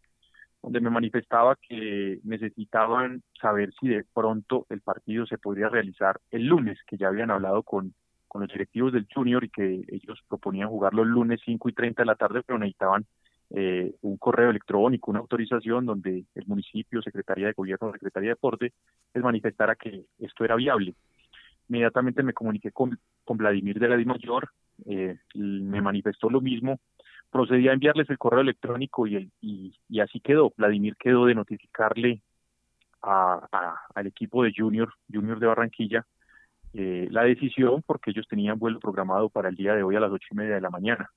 donde 0.62 0.81
me 0.81 0.91
manifestaba 0.91 1.57
que 1.57 2.18
necesitaban 2.25 3.23
saber 3.41 3.73
si 3.81 3.89
de 3.89 4.05
pronto 4.12 4.66
el 4.71 4.81
partido 4.81 5.25
se 5.27 5.39
podría 5.39 5.68
realizar 5.68 6.21
el 6.31 6.47
lunes, 6.47 6.79
que 6.87 6.97
ya 6.97 7.09
habían 7.09 7.31
hablado 7.31 7.62
con, 7.62 7.95
con 8.27 8.43
los 8.43 8.51
directivos 8.51 8.93
del 8.93 9.07
Junior 9.12 9.45
y 9.45 9.49
que 9.49 9.85
ellos 9.89 10.21
proponían 10.29 10.68
jugarlo 10.68 11.03
el 11.03 11.09
lunes 11.09 11.41
5 11.45 11.68
y 11.68 11.73
30 11.73 12.03
de 12.03 12.07
la 12.07 12.16
tarde, 12.16 12.43
pero 12.45 12.59
necesitaban 12.59 13.07
eh, 13.51 13.95
un 14.03 14.16
correo 14.16 14.51
electrónico, 14.51 15.11
una 15.11 15.21
autorización 15.21 15.87
donde 15.87 16.25
el 16.35 16.47
municipio, 16.47 17.03
Secretaría 17.03 17.47
de 17.47 17.53
Gobierno, 17.53 17.93
Secretaría 17.93 18.29
de 18.29 18.35
Deporte, 18.35 18.73
les 19.14 19.25
manifestara 19.25 19.75
que 19.77 20.05
esto 20.18 20.45
era 20.45 20.57
viable. 20.57 20.95
Inmediatamente 21.71 22.25
me 22.25 22.33
comuniqué 22.33 22.73
con, 22.73 22.99
con 23.25 23.37
Vladimir 23.37 23.79
de 23.79 23.89
la 23.89 23.97
Dimayor, 23.97 24.51
eh, 24.87 25.16
me 25.35 25.81
manifestó 25.81 26.29
lo 26.29 26.41
mismo, 26.41 26.81
procedí 27.31 27.68
a 27.68 27.73
enviarles 27.73 28.11
el 28.11 28.18
correo 28.18 28.41
electrónico 28.41 29.07
y, 29.07 29.14
el- 29.14 29.31
y, 29.41 29.73
y 29.89 30.01
así 30.01 30.18
quedó. 30.18 30.53
Vladimir 30.57 30.97
quedó 30.97 31.27
de 31.27 31.37
notificarle 31.37 32.23
a, 33.03 33.47
a- 33.53 33.77
al 33.95 34.07
equipo 34.09 34.43
de 34.43 34.53
Junior, 34.55 34.93
Junior 35.12 35.39
de 35.39 35.47
Barranquilla, 35.47 36.05
eh, 36.75 37.07
la 37.12 37.23
decisión 37.23 37.83
porque 37.87 38.11
ellos 38.11 38.27
tenían 38.29 38.59
vuelo 38.59 38.81
programado 38.81 39.29
para 39.31 39.49
el 39.49 39.55
día 39.55 39.75
de 39.77 39.85
hoy 39.85 39.95
a 39.95 40.01
las 40.01 40.11
ocho 40.11 40.27
y 40.33 40.35
media 40.37 40.57
de 40.57 40.61
la 40.61 40.71
mañana. 40.71 41.09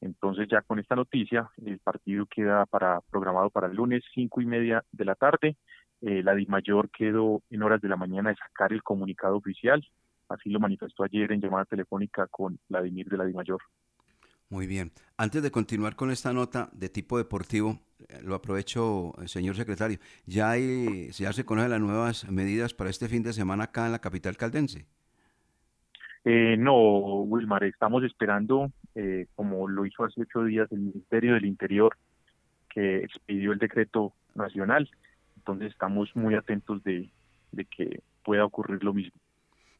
Entonces 0.00 0.46
ya 0.48 0.62
con 0.62 0.78
esta 0.78 0.94
noticia 0.94 1.50
el 1.66 1.80
partido 1.80 2.26
queda 2.26 2.64
para 2.66 3.00
programado 3.10 3.50
para 3.50 3.66
el 3.66 3.74
lunes 3.74 4.04
cinco 4.14 4.40
y 4.40 4.46
media 4.46 4.84
de 4.92 5.04
la 5.04 5.16
tarde. 5.16 5.56
Eh, 6.02 6.22
la 6.22 6.34
DIMAYOR 6.34 6.90
quedó 6.90 7.42
en 7.50 7.62
horas 7.62 7.80
de 7.80 7.88
la 7.88 7.96
mañana 7.96 8.30
de 8.30 8.36
sacar 8.36 8.72
el 8.72 8.82
comunicado 8.82 9.36
oficial. 9.36 9.86
Así 10.28 10.48
lo 10.50 10.60
manifestó 10.60 11.04
ayer 11.04 11.32
en 11.32 11.40
llamada 11.40 11.64
telefónica 11.64 12.26
con 12.28 12.58
Vladimir 12.68 13.08
de 13.08 13.16
la 13.16 13.24
DIMAYOR. 13.24 13.60
Muy 14.48 14.66
bien. 14.66 14.90
Antes 15.16 15.42
de 15.42 15.50
continuar 15.50 15.94
con 15.94 16.10
esta 16.10 16.32
nota 16.32 16.70
de 16.72 16.88
tipo 16.88 17.18
deportivo, 17.18 17.78
eh, 18.08 18.20
lo 18.24 18.34
aprovecho, 18.34 19.12
eh, 19.22 19.28
señor 19.28 19.54
secretario. 19.54 19.98
¿Ya, 20.26 20.50
hay, 20.50 21.10
ya 21.12 21.32
se 21.32 21.44
conocen 21.44 21.70
las 21.70 21.80
nuevas 21.80 22.30
medidas 22.30 22.74
para 22.74 22.90
este 22.90 23.08
fin 23.08 23.22
de 23.22 23.32
semana 23.32 23.64
acá 23.64 23.86
en 23.86 23.92
la 23.92 24.00
capital 24.00 24.36
caldense? 24.36 24.86
Eh, 26.24 26.56
no, 26.58 27.22
Wilmar, 27.22 27.64
estamos 27.64 28.04
esperando, 28.04 28.70
eh, 28.94 29.26
como 29.34 29.68
lo 29.68 29.86
hizo 29.86 30.04
hace 30.04 30.20
ocho 30.20 30.44
días 30.44 30.70
el 30.70 30.80
Ministerio 30.80 31.34
del 31.34 31.46
Interior, 31.46 31.96
que 32.68 32.98
expidió 32.98 33.52
el 33.52 33.58
decreto 33.58 34.12
nacional. 34.34 34.90
Entonces 35.40 35.72
estamos 35.72 36.14
muy 36.14 36.34
atentos 36.34 36.82
de, 36.84 37.10
que 37.70 38.02
pueda 38.22 38.44
ocurrir 38.44 38.84
lo 38.84 38.92
mismo. 38.92 39.18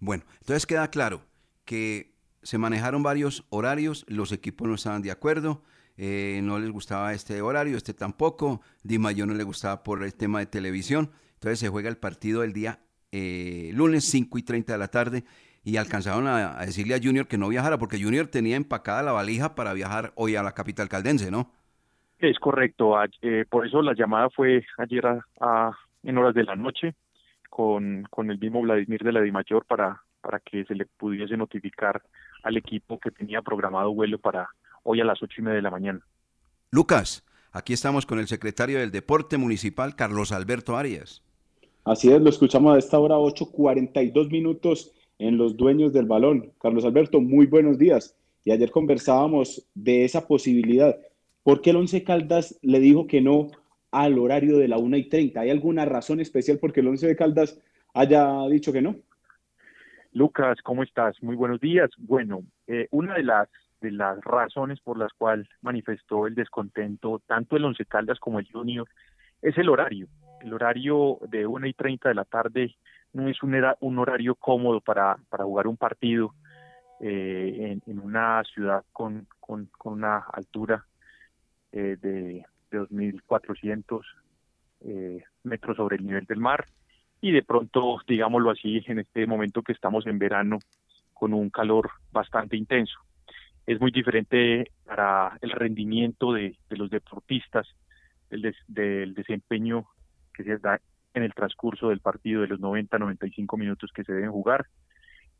Bueno, 0.00 0.24
entonces 0.40 0.66
queda 0.66 0.88
claro 0.88 1.22
que 1.66 2.14
se 2.42 2.56
manejaron 2.56 3.02
varios 3.02 3.44
horarios, 3.50 4.06
los 4.08 4.32
equipos 4.32 4.66
no 4.66 4.74
estaban 4.74 5.02
de 5.02 5.10
acuerdo, 5.10 5.62
eh, 5.98 6.40
no 6.42 6.58
les 6.58 6.70
gustaba 6.70 7.12
este 7.12 7.42
horario, 7.42 7.76
este 7.76 7.92
tampoco, 7.92 8.62
Di 8.82 8.98
Mayor 8.98 9.28
no 9.28 9.34
le 9.34 9.44
gustaba 9.44 9.84
por 9.84 10.02
el 10.02 10.14
tema 10.14 10.38
de 10.38 10.46
televisión, 10.46 11.10
entonces 11.34 11.58
se 11.58 11.68
juega 11.68 11.90
el 11.90 11.98
partido 11.98 12.42
el 12.42 12.54
día 12.54 12.80
eh, 13.12 13.70
lunes 13.74 14.04
5 14.06 14.38
y 14.38 14.42
30 14.42 14.72
de 14.72 14.78
la 14.78 14.88
tarde 14.88 15.24
y 15.62 15.76
alcanzaron 15.76 16.26
a, 16.26 16.58
a 16.58 16.64
decirle 16.64 16.94
a 16.94 17.00
Junior 17.02 17.28
que 17.28 17.36
no 17.36 17.48
viajara 17.48 17.76
porque 17.78 18.02
Junior 18.02 18.28
tenía 18.28 18.56
empacada 18.56 19.02
la 19.02 19.12
valija 19.12 19.54
para 19.54 19.74
viajar 19.74 20.14
hoy 20.14 20.36
a 20.36 20.42
la 20.42 20.52
capital 20.52 20.88
caldense, 20.88 21.30
¿no? 21.30 21.52
Es 22.20 22.38
correcto, 22.38 22.94
eh, 23.22 23.44
por 23.48 23.66
eso 23.66 23.80
la 23.80 23.94
llamada 23.94 24.28
fue 24.30 24.62
ayer 24.78 25.06
a, 25.06 25.26
a- 25.40 25.72
en 26.02 26.18
horas 26.18 26.34
de 26.34 26.44
la 26.44 26.54
noche 26.54 26.94
con, 27.48 28.04
con 28.10 28.30
el 28.30 28.38
mismo 28.38 28.60
Vladimir 28.62 29.00
de 29.02 29.12
la 29.12 29.20
Dimayor 29.22 29.64
para, 29.66 30.02
para 30.20 30.38
que 30.40 30.64
se 30.64 30.74
le 30.74 30.84
pudiese 30.86 31.36
notificar 31.36 32.02
al 32.42 32.56
equipo 32.58 32.98
que 32.98 33.10
tenía 33.10 33.40
programado 33.42 33.92
vuelo 33.94 34.18
para 34.18 34.48
hoy 34.82 35.00
a 35.00 35.04
las 35.04 35.22
ocho 35.22 35.40
y 35.40 35.44
media 35.44 35.56
de 35.56 35.62
la 35.62 35.70
mañana. 35.70 36.00
Lucas, 36.70 37.24
aquí 37.52 37.72
estamos 37.72 38.04
con 38.06 38.18
el 38.18 38.28
secretario 38.28 38.78
del 38.80 38.90
Deporte 38.90 39.38
Municipal, 39.38 39.96
Carlos 39.96 40.30
Alberto 40.32 40.76
Arias. 40.76 41.22
Así 41.84 42.12
es, 42.12 42.20
lo 42.20 42.28
escuchamos 42.28 42.74
a 42.74 42.78
esta 42.78 42.98
hora 42.98 43.16
8.42 43.16 44.30
minutos 44.30 44.92
en 45.18 45.38
Los 45.38 45.56
Dueños 45.56 45.92
del 45.94 46.06
Balón. 46.06 46.52
Carlos 46.60 46.84
Alberto, 46.84 47.20
muy 47.20 47.46
buenos 47.46 47.78
días. 47.78 48.14
Y 48.44 48.52
ayer 48.52 48.70
conversábamos 48.70 49.66
de 49.74 50.04
esa 50.04 50.26
posibilidad. 50.26 50.96
¿Por 51.42 51.62
qué 51.62 51.70
el 51.70 51.76
Once 51.76 52.02
Caldas 52.04 52.58
le 52.62 52.80
dijo 52.80 53.06
que 53.06 53.20
no 53.20 53.48
al 53.90 54.18
horario 54.18 54.58
de 54.58 54.68
la 54.68 54.78
1 54.78 54.96
y 54.96 55.08
30? 55.08 55.40
¿Hay 55.40 55.50
alguna 55.50 55.84
razón 55.84 56.20
especial 56.20 56.58
porque 56.58 56.80
el 56.80 56.88
Once 56.88 57.06
de 57.06 57.16
Caldas 57.16 57.60
haya 57.94 58.46
dicho 58.48 58.72
que 58.72 58.82
no? 58.82 58.96
Lucas, 60.12 60.58
¿cómo 60.62 60.82
estás? 60.82 61.22
Muy 61.22 61.36
buenos 61.36 61.60
días. 61.60 61.90
Bueno, 61.98 62.42
eh, 62.66 62.88
una 62.90 63.14
de 63.14 63.22
las 63.24 63.48
de 63.80 63.90
las 63.92 64.20
razones 64.22 64.78
por 64.80 64.98
las 64.98 65.10
cuales 65.14 65.48
manifestó 65.62 66.26
el 66.26 66.34
descontento 66.34 67.22
tanto 67.26 67.56
el 67.56 67.64
Once 67.64 67.82
Caldas 67.86 68.18
como 68.18 68.38
el 68.38 68.46
Junior 68.50 68.86
es 69.40 69.56
el 69.56 69.70
horario. 69.70 70.06
El 70.42 70.52
horario 70.52 71.18
de 71.28 71.46
1 71.46 71.66
y 71.66 71.72
30 71.72 72.10
de 72.10 72.14
la 72.14 72.26
tarde 72.26 72.76
no 73.14 73.26
es 73.28 73.42
un, 73.42 73.54
era- 73.54 73.78
un 73.80 73.98
horario 73.98 74.34
cómodo 74.34 74.80
para, 74.82 75.16
para 75.30 75.44
jugar 75.44 75.66
un 75.66 75.78
partido 75.78 76.34
eh, 77.00 77.80
en, 77.86 77.90
en 77.90 77.98
una 78.00 78.42
ciudad 78.44 78.84
con, 78.92 79.26
con, 79.38 79.70
con 79.78 79.94
una 79.94 80.18
altura 80.18 80.84
eh, 81.72 81.96
de, 82.00 82.44
de 82.70 82.78
2.400 82.80 84.00
eh, 84.82 85.22
metros 85.44 85.76
sobre 85.76 85.96
el 85.96 86.06
nivel 86.06 86.24
del 86.24 86.38
mar 86.40 86.66
y 87.20 87.32
de 87.32 87.42
pronto, 87.42 87.98
digámoslo 88.06 88.50
así, 88.50 88.82
en 88.86 89.00
este 89.00 89.26
momento 89.26 89.62
que 89.62 89.72
estamos 89.72 90.06
en 90.06 90.18
verano 90.18 90.58
con 91.12 91.34
un 91.34 91.50
calor 91.50 91.90
bastante 92.12 92.56
intenso. 92.56 92.98
Es 93.66 93.78
muy 93.80 93.90
diferente 93.90 94.70
para 94.86 95.36
el 95.42 95.50
rendimiento 95.50 96.32
de, 96.32 96.56
de 96.70 96.76
los 96.76 96.88
deportistas, 96.90 97.68
el 98.30 98.42
des- 98.42 98.64
del 98.66 99.12
desempeño 99.14 99.86
que 100.32 100.44
se 100.44 100.56
da 100.58 100.80
en 101.12 101.22
el 101.24 101.34
transcurso 101.34 101.90
del 101.90 102.00
partido 102.00 102.40
de 102.40 102.48
los 102.48 102.60
90-95 102.60 103.58
minutos 103.58 103.90
que 103.94 104.04
se 104.04 104.12
deben 104.14 104.30
jugar. 104.32 104.66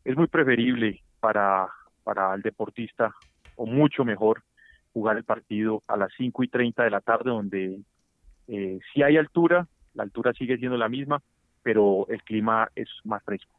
Es 0.04 0.16
muy 0.16 0.26
preferible 0.26 1.02
para, 1.18 1.68
para 2.04 2.34
el 2.34 2.42
deportista, 2.42 3.14
o 3.56 3.66
mucho 3.66 4.04
mejor, 4.04 4.42
jugar 4.92 5.16
el 5.16 5.24
partido 5.24 5.82
a 5.86 5.96
las 5.96 6.10
5 6.16 6.42
y 6.44 6.48
30 6.48 6.84
de 6.84 6.90
la 6.90 7.00
tarde, 7.00 7.30
donde 7.30 7.80
eh, 8.48 8.78
si 8.92 9.02
hay 9.02 9.16
altura, 9.16 9.68
la 9.94 10.02
altura 10.04 10.32
sigue 10.34 10.58
siendo 10.58 10.76
la 10.76 10.88
misma, 10.88 11.22
pero 11.62 12.06
el 12.08 12.22
clima 12.22 12.68
es 12.74 12.88
más 13.04 13.22
fresco. 13.24 13.52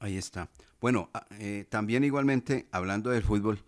Ahí 0.00 0.16
está. 0.16 0.48
Bueno, 0.80 1.10
a- 1.12 1.26
eh, 1.40 1.64
también 1.68 2.04
igualmente, 2.04 2.66
hablando 2.70 3.10
del 3.10 3.22
fútbol, 3.22 3.58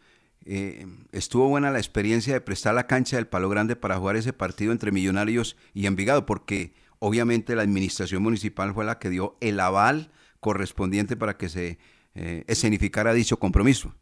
eh, 0.44 0.86
estuvo 1.12 1.48
buena 1.48 1.70
la 1.70 1.78
experiencia 1.78 2.32
de 2.32 2.40
prestar 2.40 2.74
la 2.74 2.86
cancha 2.86 3.16
del 3.16 3.26
Palo 3.26 3.48
Grande 3.48 3.76
para 3.76 3.96
jugar 3.96 4.16
ese 4.16 4.32
partido 4.32 4.72
entre 4.72 4.92
Millonarios 4.92 5.56
y 5.74 5.86
Envigado, 5.86 6.26
porque 6.26 6.72
obviamente 6.98 7.54
la 7.56 7.62
administración 7.62 8.22
municipal 8.22 8.72
fue 8.72 8.84
la 8.84 8.98
que 8.98 9.10
dio 9.10 9.36
el 9.40 9.58
aval 9.60 10.10
correspondiente 10.40 11.16
para 11.16 11.36
que 11.36 11.48
se 11.48 11.78
eh, 12.14 12.44
escenificara 12.46 13.12
dicho 13.12 13.38
compromiso. 13.38 13.94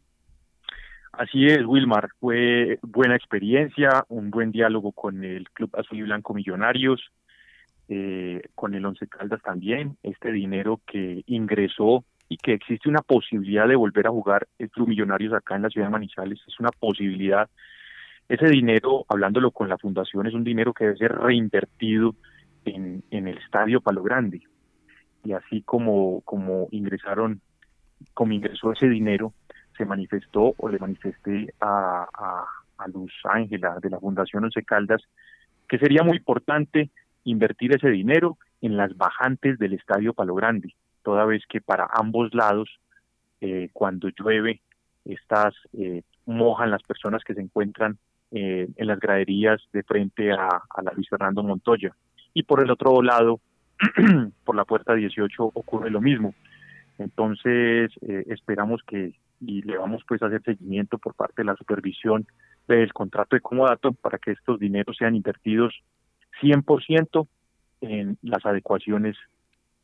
Así 1.19 1.47
es, 1.47 1.65
Wilmar, 1.65 2.11
fue 2.21 2.79
buena 2.81 3.13
experiencia, 3.13 4.05
un 4.07 4.29
buen 4.29 4.53
diálogo 4.53 4.93
con 4.93 5.25
el 5.25 5.49
Club 5.49 5.69
Azul 5.77 5.97
y 5.97 6.03
Blanco 6.03 6.33
Millonarios, 6.33 7.11
eh, 7.89 8.41
con 8.55 8.73
el 8.73 8.85
Once 8.85 9.05
Caldas 9.05 9.41
también, 9.41 9.97
este 10.01 10.31
dinero 10.31 10.79
que 10.87 11.23
ingresó 11.25 12.05
y 12.29 12.37
que 12.37 12.53
existe 12.53 12.87
una 12.87 13.01
posibilidad 13.01 13.67
de 13.67 13.75
volver 13.75 14.07
a 14.07 14.11
jugar 14.11 14.47
el 14.59 14.69
Club 14.69 14.87
Millonarios 14.87 15.33
acá 15.33 15.57
en 15.57 15.63
la 15.63 15.69
ciudad 15.69 15.87
de 15.87 15.91
Manizales, 15.91 16.39
es 16.47 16.57
una 16.57 16.69
posibilidad. 16.69 17.49
Ese 18.29 18.47
dinero, 18.47 19.05
hablándolo 19.09 19.51
con 19.51 19.67
la 19.67 19.77
fundación, 19.77 20.25
es 20.25 20.33
un 20.33 20.45
dinero 20.45 20.73
que 20.73 20.85
debe 20.85 20.97
ser 20.99 21.11
reinvertido 21.11 22.15
en, 22.63 23.03
el 23.11 23.27
Estadio 23.39 23.81
Palo 23.81 24.03
Grande. 24.03 24.43
Y 25.25 25.33
así 25.33 25.63
como 25.63 26.23
ingresaron, 26.71 27.41
como 28.13 28.31
ingresó 28.31 28.71
ese 28.71 28.87
dinero, 28.87 29.33
se 29.79 29.85
manifestó 29.85 30.53
o 30.57 30.69
le 30.69 30.77
manifesté 30.77 31.53
a, 31.61 32.05
Luz 32.93 33.11
Ángela 33.25 33.77
de 33.81 33.89
la 33.89 33.99
Fundación 33.99 34.45
Once 34.45 34.63
Caldas 34.63 35.01
que 35.67 35.77
sería 35.77 36.01
muy 36.01 36.17
importante 36.17 36.89
invertir 37.25 37.75
ese 37.75 37.89
dinero 37.89 38.37
en 38.61 38.77
las 38.77 38.95
bajantes 38.95 39.59
del 39.59 39.73
Estadio 39.73 40.13
Palo 40.13 40.33
Grande, 40.33 40.73
toda 41.03 41.25
vez 41.25 41.43
que 41.47 41.59
para 41.61 41.87
ambos 41.91 42.33
lados, 42.33 42.69
eh, 43.41 43.69
cuando 43.73 44.09
llueve, 44.09 44.61
estas 45.03 45.53
eh, 45.73 46.03
mojan 46.25 46.71
las 46.71 46.81
personas 46.83 47.23
que 47.23 47.33
se 47.33 47.41
encuentran 47.41 47.97
eh, 48.31 48.67
en 48.75 48.87
las 48.87 48.99
graderías 48.99 49.61
de 49.73 49.83
frente 49.83 50.31
a, 50.31 50.47
a 50.47 50.81
la 50.81 50.91
Luis 50.93 51.09
Fernando 51.09 51.43
Montoya. 51.43 51.95
Y 52.33 52.43
por 52.43 52.63
el 52.63 52.71
otro 52.71 53.01
lado, 53.01 53.41
por 54.45 54.55
la 54.55 54.65
puerta 54.65 54.93
18 54.93 55.43
ocurre 55.53 55.89
lo 55.89 56.01
mismo. 56.01 56.33
Entonces, 56.99 57.91
eh, 58.01 58.25
esperamos 58.27 58.81
que, 58.83 59.13
y 59.41 59.61
le 59.61 59.77
vamos 59.77 60.03
pues 60.07 60.21
a 60.21 60.27
hacer 60.27 60.41
seguimiento 60.43 60.97
por 60.97 61.13
parte 61.13 61.41
de 61.41 61.45
la 61.45 61.55
supervisión 61.55 62.27
del 62.67 62.93
contrato 62.93 63.35
de 63.35 63.41
comodato 63.41 63.93
para 63.93 64.17
que 64.17 64.31
estos 64.31 64.59
dineros 64.59 64.97
sean 64.97 65.15
invertidos 65.15 65.73
100% 66.41 67.27
en 67.81 68.17
las 68.21 68.45
adecuaciones 68.45 69.15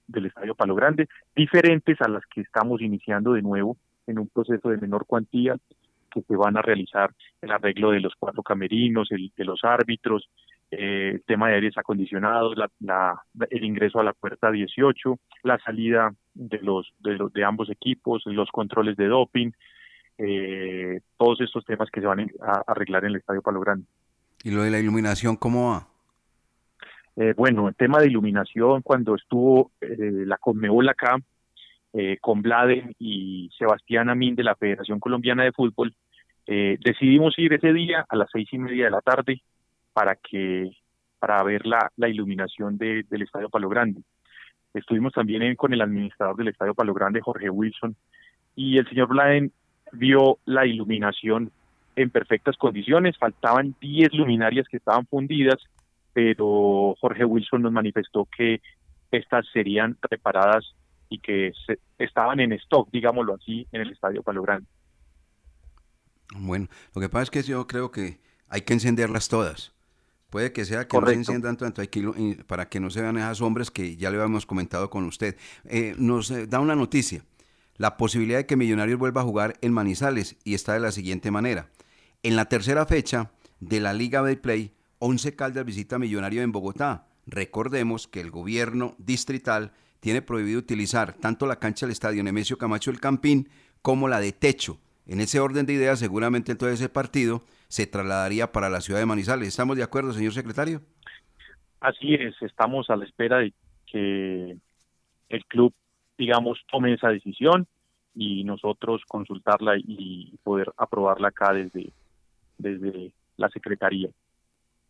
del 0.08 0.28
Estadio 0.28 0.56
Palo 0.56 0.76
Grande, 0.76 1.08
diferentes 1.36 2.00
a 2.02 2.08
las 2.08 2.24
que 2.28 2.42
estamos 2.42 2.82
iniciando 2.82 3.34
de 3.34 3.42
nuevo 3.42 3.78
en 4.08 4.20
un 4.20 4.28
proceso 4.28 4.70
de 4.70 4.78
menor 4.78 5.06
cuantía 5.06 5.56
que 6.12 6.22
se 6.22 6.36
van 6.36 6.58
a 6.58 6.62
realizar 6.62 7.12
el 7.42 7.52
arreglo 7.52 7.92
de 7.92 8.00
los 8.00 8.14
cuatro 8.18 8.44
camerinos, 8.44 9.12
el 9.12 9.32
de 9.36 9.46
los 9.46 9.64
árbitros, 9.64 10.30
eh, 10.72 11.12
el 11.16 11.24
tema 11.24 11.50
de 11.50 11.56
aires 11.56 11.78
acondicionados, 11.78 12.58
la, 12.58 12.70
la- 12.80 13.22
el 13.50 13.64
ingreso 13.64 14.00
a 14.00 14.04
la 14.04 14.14
puerta 14.14 14.52
18, 14.52 15.18
la 15.44 15.58
salida 15.60 16.14
de 16.34 16.60
los 16.62 16.92
de, 17.00 17.14
los, 17.18 17.32
de 17.34 17.44
ambos 17.44 17.70
equipos, 17.70 18.24
los 18.26 18.50
controles 18.52 18.98
de 18.98 19.08
doping, 19.08 19.52
eh, 20.18 21.00
todos 21.18 21.42
estos 21.42 21.66
temas 21.66 21.90
que 21.92 22.02
se 22.02 22.08
van 22.08 22.30
a 22.42 22.64
arreglar 22.68 23.04
en 23.04 23.12
el 23.12 23.16
Estadio 23.18 23.42
Palo 23.42 23.60
Grande. 23.60 23.86
¿Y 24.44 24.52
lo 24.52 24.64
de 24.64 24.72
la 24.72 24.80
iluminación 24.80 25.36
cómo 25.36 25.72
va? 25.72 25.88
Eh, 27.18 27.34
bueno, 27.36 27.68
el 27.70 27.76
tema 27.76 28.00
de 28.00 28.08
iluminación, 28.08 28.82
cuando 28.82 29.16
estuvo 29.16 29.72
eh, 29.82 29.88
la 30.26 30.38
Conmebol 30.38 30.88
acá, 30.90 31.18
eh, 31.94 32.18
con 32.20 32.42
Bladen 32.42 32.94
y 33.00 33.50
Sebastián 33.58 34.10
Amin 34.10 34.36
de 34.36 34.44
la 34.44 34.56
Federación 34.56 35.00
Colombiana 35.00 35.44
de 35.44 35.54
Fútbol, 35.54 35.94
eh, 36.46 36.78
decidimos 36.84 37.38
ir 37.40 37.54
ese 37.54 37.72
día 37.74 38.06
a 38.08 38.16
las 38.18 38.30
seis 38.32 38.48
y 38.52 38.58
media 38.58 38.86
de 38.86 38.92
la 38.92 39.02
tarde 39.02 39.42
para 39.96 40.16
que 40.18 40.70
para 41.20 41.42
ver 41.44 41.66
la, 41.66 41.90
la 41.96 42.10
iluminación 42.10 42.78
de- 42.78 43.04
del 43.10 43.22
Estadio 43.24 43.50
Palo 43.50 43.70
Grande. 43.70 44.02
Estuvimos 44.74 45.14
también 45.14 45.56
con 45.56 45.74
el 45.74 45.82
administrador 45.82 46.36
del 46.36 46.50
Estadio 46.50 46.76
Palo 46.76 46.94
Grande, 46.94 47.22
Jorge 47.22 47.50
Wilson, 47.50 47.96
y 48.56 48.78
el 48.78 48.88
señor 48.90 49.08
Bladen 49.08 49.52
vio 49.94 50.38
la 50.46 50.66
iluminación 50.66 51.50
en 51.96 52.10
perfectas 52.10 52.58
condiciones, 52.58 53.18
faltaban 53.18 53.74
10 53.80 54.14
luminarias 54.14 54.68
que 54.68 54.76
estaban 54.78 55.08
fundidas, 55.08 55.56
pero 56.12 56.96
Jorge 57.00 57.24
Wilson 57.24 57.62
nos 57.62 57.72
manifestó 57.72 58.28
que 58.38 58.62
estas 59.12 59.48
serían 59.54 59.98
reparadas 60.12 60.76
y 61.10 61.20
que 61.20 61.54
se- 61.66 61.80
estaban 61.98 62.42
en 62.42 62.52
stock, 62.54 62.90
digámoslo 62.92 63.36
así, 63.36 63.66
en 63.72 63.82
el 63.82 63.92
Estadio 63.92 64.22
Palo 64.24 64.42
Grande. 64.42 64.68
Bueno, 66.38 66.68
lo 66.94 67.02
que 67.02 67.10
pasa 67.10 67.24
es 67.24 67.32
que 67.32 67.44
yo 67.44 67.66
creo 67.68 67.92
que 67.92 68.20
hay 68.50 68.62
que 68.62 68.74
encenderlas 68.74 69.30
todas. 69.30 69.75
Puede 70.36 70.52
que 70.52 70.66
sea 70.66 70.86
que 70.86 71.00
no 71.00 71.08
se 71.08 71.14
enciendan 71.14 71.56
tanto 71.56 71.82
para 72.46 72.68
que 72.68 72.82
no 72.82 72.90
se 72.90 73.02
vean 73.02 73.16
esas 73.16 73.38
sombras 73.38 73.72
que 73.72 73.96
ya 73.96 74.10
le 74.10 74.18
habíamos 74.18 74.46
comentado 74.46 74.90
con 74.90 75.06
usted. 75.06 75.38
Eh, 75.64 75.96
nos 75.98 76.30
eh, 76.30 76.46
da 76.46 76.60
una 76.60 76.76
noticia. 76.76 77.24
La 77.78 77.96
posibilidad 77.96 78.40
de 78.40 78.46
que 78.46 78.58
Millonarios 78.58 79.00
vuelva 79.00 79.22
a 79.22 79.24
jugar 79.24 79.58
en 79.62 79.72
Manizales 79.72 80.36
y 80.44 80.54
está 80.54 80.74
de 80.74 80.82
la 80.82 80.92
siguiente 80.92 81.32
manera. 81.32 81.70
En 82.22 82.36
la 82.36 82.50
tercera 82.50 82.86
fecha 82.86 83.32
de 83.62 83.80
la 83.80 83.94
Liga 83.94 84.22
Betplay, 84.22 84.74
11 85.00 85.38
Caldas 85.38 85.64
visita 85.64 85.96
a 85.96 86.00
Millonario 86.00 86.42
en 86.42 86.52
Bogotá. 86.52 87.08
Recordemos 87.26 88.10
que 88.10 88.20
el 88.20 88.30
gobierno 88.30 88.96
distrital 88.98 89.72
tiene 90.02 90.22
prohibido 90.22 90.60
utilizar 90.60 91.14
tanto 91.14 91.46
la 91.46 91.60
cancha 91.60 91.86
del 91.86 91.94
estadio 91.94 92.22
Nemesio 92.26 92.58
Camacho 92.58 92.92
El 92.92 93.00
Campín 93.00 93.48
como 93.82 94.10
la 94.10 94.20
de 94.20 94.34
techo. 94.34 94.82
En 95.08 95.22
ese 95.22 95.40
orden 95.40 95.66
de 95.66 95.72
ideas, 95.72 96.00
seguramente 96.00 96.52
entonces 96.52 96.82
ese 96.82 96.90
partido 96.90 97.46
se 97.68 97.88
trasladaría 97.88 98.52
para 98.52 98.70
la 98.70 98.82
ciudad 98.82 99.00
de 99.00 99.06
Manizales. 99.06 99.48
¿Estamos 99.48 99.78
de 99.78 99.84
acuerdo, 99.84 100.14
señor 100.14 100.34
secretario? 100.34 100.82
Así 101.80 102.16
es, 102.16 102.36
estamos 102.42 102.90
a 102.90 102.96
la 102.96 103.06
espera 103.06 103.40
de 103.40 103.54
que 103.86 104.58
el 105.30 105.46
club, 105.46 105.74
digamos, 106.18 106.60
tome 106.72 106.94
esa 106.94 107.10
decisión 107.10 107.68
y 108.16 108.44
nosotros 108.44 109.04
consultarla 109.08 109.74
y 109.78 110.38
poder 110.44 110.72
aprobarla 110.78 111.28
acá 111.28 111.54
desde, 111.54 111.92
desde 112.58 113.12
la 113.38 113.50
Secretaría. 113.50 114.10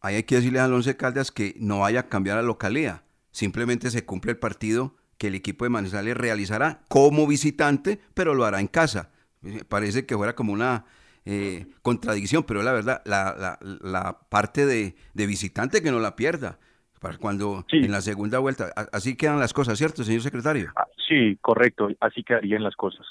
Ahí 0.01 0.15
hay 0.15 0.23
que 0.23 0.36
decirle 0.36 0.59
al 0.59 0.73
Once 0.73 0.95
Caldas 0.95 1.32
que 1.32 1.55
no 1.57 1.80
vaya 1.80 2.01
a 2.01 2.09
cambiar 2.09 2.38
la 2.38 2.43
localidad. 2.43 3.01
Simplemente 3.32 3.89
se 3.89 4.05
cumple 4.05 4.32
el 4.32 4.38
partido 4.38 4.95
que 5.17 5.28
el 5.28 5.36
equipo 5.36 5.65
de 5.65 5.69
Manizales 5.69 6.15
realizará 6.15 6.82
como 6.89 7.26
visitante, 7.28 7.99
pero 8.13 8.34
lo 8.34 8.45
hará 8.45 8.59
en 8.59 8.67
casa. 8.67 9.11
Eh, 9.43 9.63
Parece 9.67 10.05
que 10.05 10.15
fuera 10.15 10.36
como 10.36 10.53
una 10.53 10.86
eh, 11.26 11.65
contradicción, 11.82 12.43
pero 12.43 12.61
la 12.63 12.71
verdad, 12.71 13.01
la, 13.05 13.36
la- 13.38 13.59
la 13.82 14.19
parte 14.30 14.65
de, 14.65 14.95
de 15.13 15.26
visitante 15.28 15.82
que 15.82 15.91
no 15.91 15.99
la 15.99 16.15
pierda. 16.15 16.59
para 16.99 17.17
cuando 17.17 17.65
en 17.71 17.91
la 17.91 18.01
segunda 18.01 18.39
vuelta. 18.39 18.71
Así 18.91 19.15
quedan 19.15 19.39
las 19.39 19.53
cosas, 19.53 19.78
¿cierto, 19.78 20.03
señor 20.03 20.21
secretario? 20.21 20.71
Sí, 21.07 21.38
correcto, 21.41 21.89
así 21.99 22.23
quedarían 22.23 22.63
las 22.63 22.76
cosas. 22.76 23.05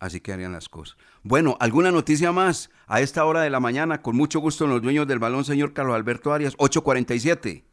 Así 0.00 0.20
quedarían 0.20 0.52
las 0.52 0.68
cosas. 0.68 0.96
Bueno, 1.24 1.56
¿alguna 1.60 1.90
noticia 1.90 2.30
más 2.32 2.70
a 2.86 3.00
esta 3.00 3.24
hora 3.24 3.42
de 3.42 3.50
la 3.50 3.58
mañana? 3.60 4.00
Con 4.02 4.16
mucho 4.16 4.38
gusto 4.40 4.64
en 4.64 4.70
los 4.70 4.80
dueños 4.82 5.06
del 5.08 5.18
balón, 5.18 5.44
señor 5.44 5.72
Carlos 5.72 5.94
Alberto 5.96 6.32
Arias, 6.32 6.54
847. 6.58 7.64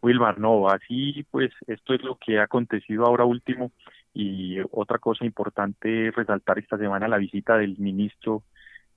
Wilmar, 0.00 0.38
no, 0.38 0.68
así 0.68 1.24
pues 1.30 1.50
esto 1.66 1.94
es 1.94 2.02
lo 2.02 2.16
que 2.24 2.38
ha 2.38 2.44
acontecido 2.44 3.04
ahora 3.04 3.24
último 3.24 3.72
y 4.14 4.58
otra 4.70 4.98
cosa 4.98 5.24
importante 5.24 6.08
es 6.08 6.14
resaltar 6.14 6.58
esta 6.58 6.78
semana 6.78 7.08
la 7.08 7.18
visita 7.18 7.56
del 7.56 7.76
ministro, 7.78 8.42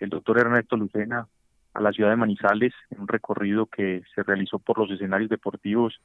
el 0.01 0.09
doctor 0.09 0.39
Ernesto 0.39 0.75
Lucena, 0.75 1.27
a 1.73 1.81
la 1.81 1.91
ciudad 1.91 2.09
de 2.09 2.15
Manizales, 2.17 2.73
en 2.89 3.01
un 3.01 3.07
recorrido 3.07 3.67
que 3.67 4.01
se 4.13 4.23
realizó 4.23 4.59
por 4.59 4.77
los 4.77 4.91
escenarios 4.91 5.29
deportivos 5.29 6.01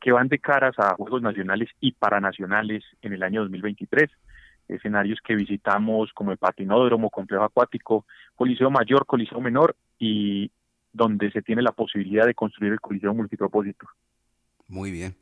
que 0.00 0.12
van 0.12 0.28
de 0.28 0.38
caras 0.38 0.74
a 0.78 0.94
Juegos 0.94 1.22
Nacionales 1.22 1.68
y 1.80 1.92
Paranacionales 1.92 2.84
en 3.02 3.14
el 3.14 3.22
año 3.22 3.40
2023. 3.40 4.10
Escenarios 4.68 5.18
que 5.26 5.34
visitamos 5.34 6.12
como 6.12 6.30
el 6.30 6.38
patinódromo, 6.38 7.10
complejo 7.10 7.42
acuático, 7.42 8.04
coliseo 8.36 8.70
mayor, 8.70 9.06
coliseo 9.06 9.40
menor 9.40 9.74
y 9.98 10.52
donde 10.92 11.30
se 11.32 11.42
tiene 11.42 11.62
la 11.62 11.72
posibilidad 11.72 12.26
de 12.26 12.34
construir 12.34 12.72
el 12.72 12.80
coliseo 12.80 13.14
multipropósito. 13.14 13.86
Muy 14.68 14.90
bien. 14.90 15.16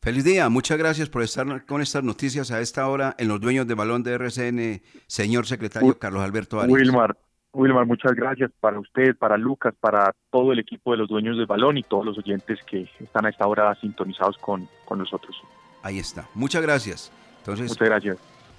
Feliz 0.00 0.22
día, 0.22 0.48
muchas 0.48 0.78
gracias 0.78 1.08
por 1.08 1.22
estar 1.22 1.66
con 1.66 1.82
estas 1.82 2.04
noticias 2.04 2.52
a 2.52 2.60
esta 2.60 2.86
hora 2.86 3.16
en 3.18 3.26
los 3.26 3.40
dueños 3.40 3.66
de 3.66 3.74
balón 3.74 4.04
de 4.04 4.12
RCN, 4.12 4.80
señor 5.08 5.46
secretario 5.46 5.98
Carlos 5.98 6.22
Alberto 6.22 6.60
Arias. 6.60 6.72
Wilmar, 6.72 7.16
Wilmar, 7.56 7.86
muchas 7.86 8.12
gracias 8.14 8.50
para 8.60 8.78
usted, 8.78 9.16
para 9.16 9.38
Lucas, 9.38 9.74
para 9.80 10.14
todo 10.30 10.52
el 10.52 10.58
equipo 10.58 10.92
de 10.92 10.98
los 10.98 11.08
dueños 11.08 11.38
del 11.38 11.46
balón 11.46 11.78
y 11.78 11.82
todos 11.82 12.04
los 12.04 12.18
oyentes 12.18 12.60
que 12.66 12.88
están 13.00 13.24
a 13.24 13.30
esta 13.30 13.46
hora 13.46 13.74
sintonizados 13.80 14.36
con, 14.36 14.68
con 14.84 14.98
nosotros. 14.98 15.34
Ahí 15.82 15.98
está. 15.98 16.28
Muchas 16.34 16.60
gracias. 16.60 17.10
Entonces, 17.38 17.70
Muchas 17.70 17.88
gracias. 17.88 18.18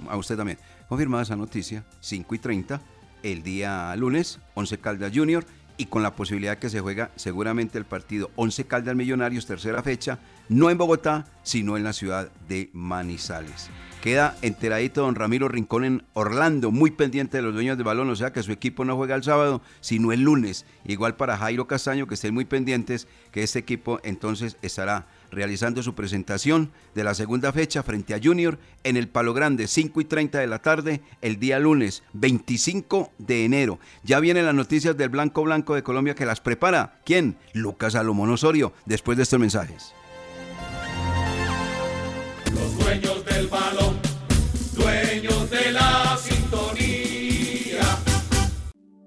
A 0.09 0.17
usted 0.17 0.35
también. 0.35 0.57
Confirmada 0.89 1.23
esa 1.23 1.35
noticia, 1.35 1.83
5 1.99 2.35
y 2.35 2.39
30, 2.39 2.81
el 3.21 3.43
día 3.43 3.95
lunes, 3.95 4.41
11 4.55 4.79
Caldas 4.79 5.11
Junior, 5.13 5.43
y 5.77 5.85
con 5.85 6.01
la 6.01 6.15
posibilidad 6.15 6.57
que 6.57 6.69
se 6.69 6.79
juega 6.79 7.11
seguramente 7.15 7.77
el 7.77 7.85
partido 7.85 8.31
11 8.35 8.65
Caldas 8.65 8.95
Millonarios, 8.95 9.45
tercera 9.45 9.83
fecha, 9.83 10.17
no 10.49 10.71
en 10.71 10.77
Bogotá, 10.77 11.25
sino 11.43 11.77
en 11.77 11.83
la 11.83 11.93
ciudad 11.93 12.31
de 12.47 12.71
Manizales. 12.73 13.69
Queda 14.07 14.37
enteradito 14.41 15.01
don 15.01 15.15
Ramiro 15.15 15.49
Rincón 15.49 15.83
en 15.83 16.03
Orlando, 16.13 16.71
muy 16.71 16.91
pendiente 16.91 17.35
de 17.35 17.43
los 17.43 17.53
dueños 17.53 17.75
del 17.75 17.83
balón, 17.83 18.09
o 18.09 18.15
sea 18.15 18.31
que 18.31 18.41
su 18.41 18.53
equipo 18.53 18.85
no 18.85 18.95
juega 18.95 19.15
el 19.15 19.23
sábado, 19.23 19.61
sino 19.81 20.13
el 20.13 20.21
lunes. 20.21 20.65
Igual 20.85 21.17
para 21.17 21.37
Jairo 21.37 21.67
Castaño, 21.67 22.07
que 22.07 22.13
estén 22.13 22.33
muy 22.33 22.45
pendientes, 22.45 23.05
que 23.33 23.43
este 23.43 23.59
equipo 23.59 23.99
entonces 24.03 24.55
estará 24.61 25.07
realizando 25.29 25.83
su 25.83 25.93
presentación 25.93 26.71
de 26.95 27.03
la 27.03 27.15
segunda 27.15 27.51
fecha 27.51 27.83
frente 27.83 28.13
a 28.13 28.21
Junior 28.23 28.57
en 28.85 28.95
el 28.95 29.09
Palo 29.09 29.33
Grande, 29.33 29.67
5 29.67 29.99
y 29.99 30.05
30 30.05 30.39
de 30.39 30.47
la 30.47 30.59
tarde, 30.59 31.01
el 31.21 31.37
día 31.37 31.59
lunes 31.59 32.01
25 32.13 33.11
de 33.17 33.43
enero. 33.43 33.77
Ya 34.05 34.21
vienen 34.21 34.45
las 34.45 34.55
noticias 34.55 34.95
del 34.95 35.09
Blanco 35.09 35.43
Blanco 35.43 35.75
de 35.75 35.83
Colombia 35.83 36.15
que 36.15 36.25
las 36.25 36.39
prepara. 36.39 37.01
¿Quién? 37.03 37.35
Lucas 37.51 37.91
Salomón 37.91 38.29
Osorio, 38.29 38.71
después 38.85 39.17
de 39.17 39.23
estos 39.23 39.41
mensajes. 39.41 39.96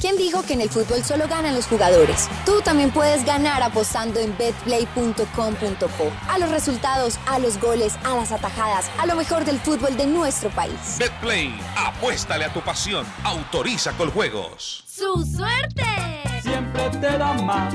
¿Quién 0.00 0.16
dijo 0.16 0.42
que 0.42 0.54
en 0.54 0.60
el 0.60 0.70
fútbol 0.70 1.02
solo 1.04 1.26
ganan 1.28 1.54
los 1.54 1.66
jugadores? 1.66 2.28
Tú 2.44 2.60
también 2.62 2.90
puedes 2.90 3.24
ganar 3.24 3.62
apostando 3.62 4.20
en 4.20 4.36
betplay.com.co. 4.36 6.12
A 6.28 6.38
los 6.38 6.50
resultados, 6.50 7.18
a 7.26 7.38
los 7.38 7.60
goles, 7.60 7.94
a 8.04 8.14
las 8.14 8.32
atajadas, 8.32 8.90
a 8.98 9.06
lo 9.06 9.16
mejor 9.16 9.44
del 9.44 9.58
fútbol 9.58 9.96
de 9.96 10.06
nuestro 10.06 10.50
país. 10.50 10.96
BetPlay, 10.98 11.54
apuéstale 11.76 12.44
a 12.44 12.52
tu 12.52 12.60
pasión, 12.60 13.06
autoriza 13.24 13.92
con 13.92 14.10
juegos. 14.10 14.84
¡Su 14.86 15.24
suerte! 15.24 15.84
Siempre 16.42 16.90
te 16.90 17.18
da 17.18 17.32
más. 17.34 17.74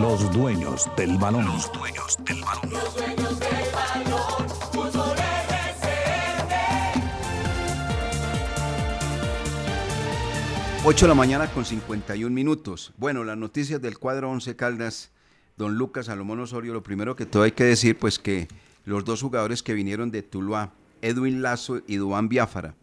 Los 0.00 0.30
dueños 0.30 0.90
del 0.94 1.16
balón. 1.16 1.46
Los 1.46 1.72
dueños 1.72 2.18
del 2.26 2.42
balón. 2.42 2.70
Los 2.70 2.94
dueños 2.94 3.40
del 3.40 3.48
balón. 3.72 4.48
Fútbol 4.70 5.16
RCN. 5.16 6.16
8 10.84 11.04
de 11.06 11.08
la 11.08 11.14
mañana 11.14 11.50
con 11.50 11.64
51 11.64 12.34
minutos. 12.34 12.92
Bueno, 12.98 13.24
las 13.24 13.38
noticias 13.38 13.80
del 13.80 13.98
cuadro 13.98 14.30
11 14.30 14.54
Caldas, 14.54 15.12
don 15.56 15.76
Lucas 15.76 16.06
Salomón 16.06 16.40
Osorio, 16.40 16.74
lo 16.74 16.82
primero 16.82 17.16
que 17.16 17.24
todo 17.24 17.44
hay 17.44 17.52
que 17.52 17.64
decir, 17.64 17.98
pues 17.98 18.18
que 18.18 18.48
los 18.84 19.06
dos 19.06 19.22
jugadores 19.22 19.62
que 19.62 19.72
vinieron 19.72 20.10
de 20.10 20.22
Tuluá, 20.22 20.74
Edwin 21.00 21.40
Lazo 21.40 21.80
y 21.86 21.96
Duan 21.96 22.28
Biafara, 22.28 22.74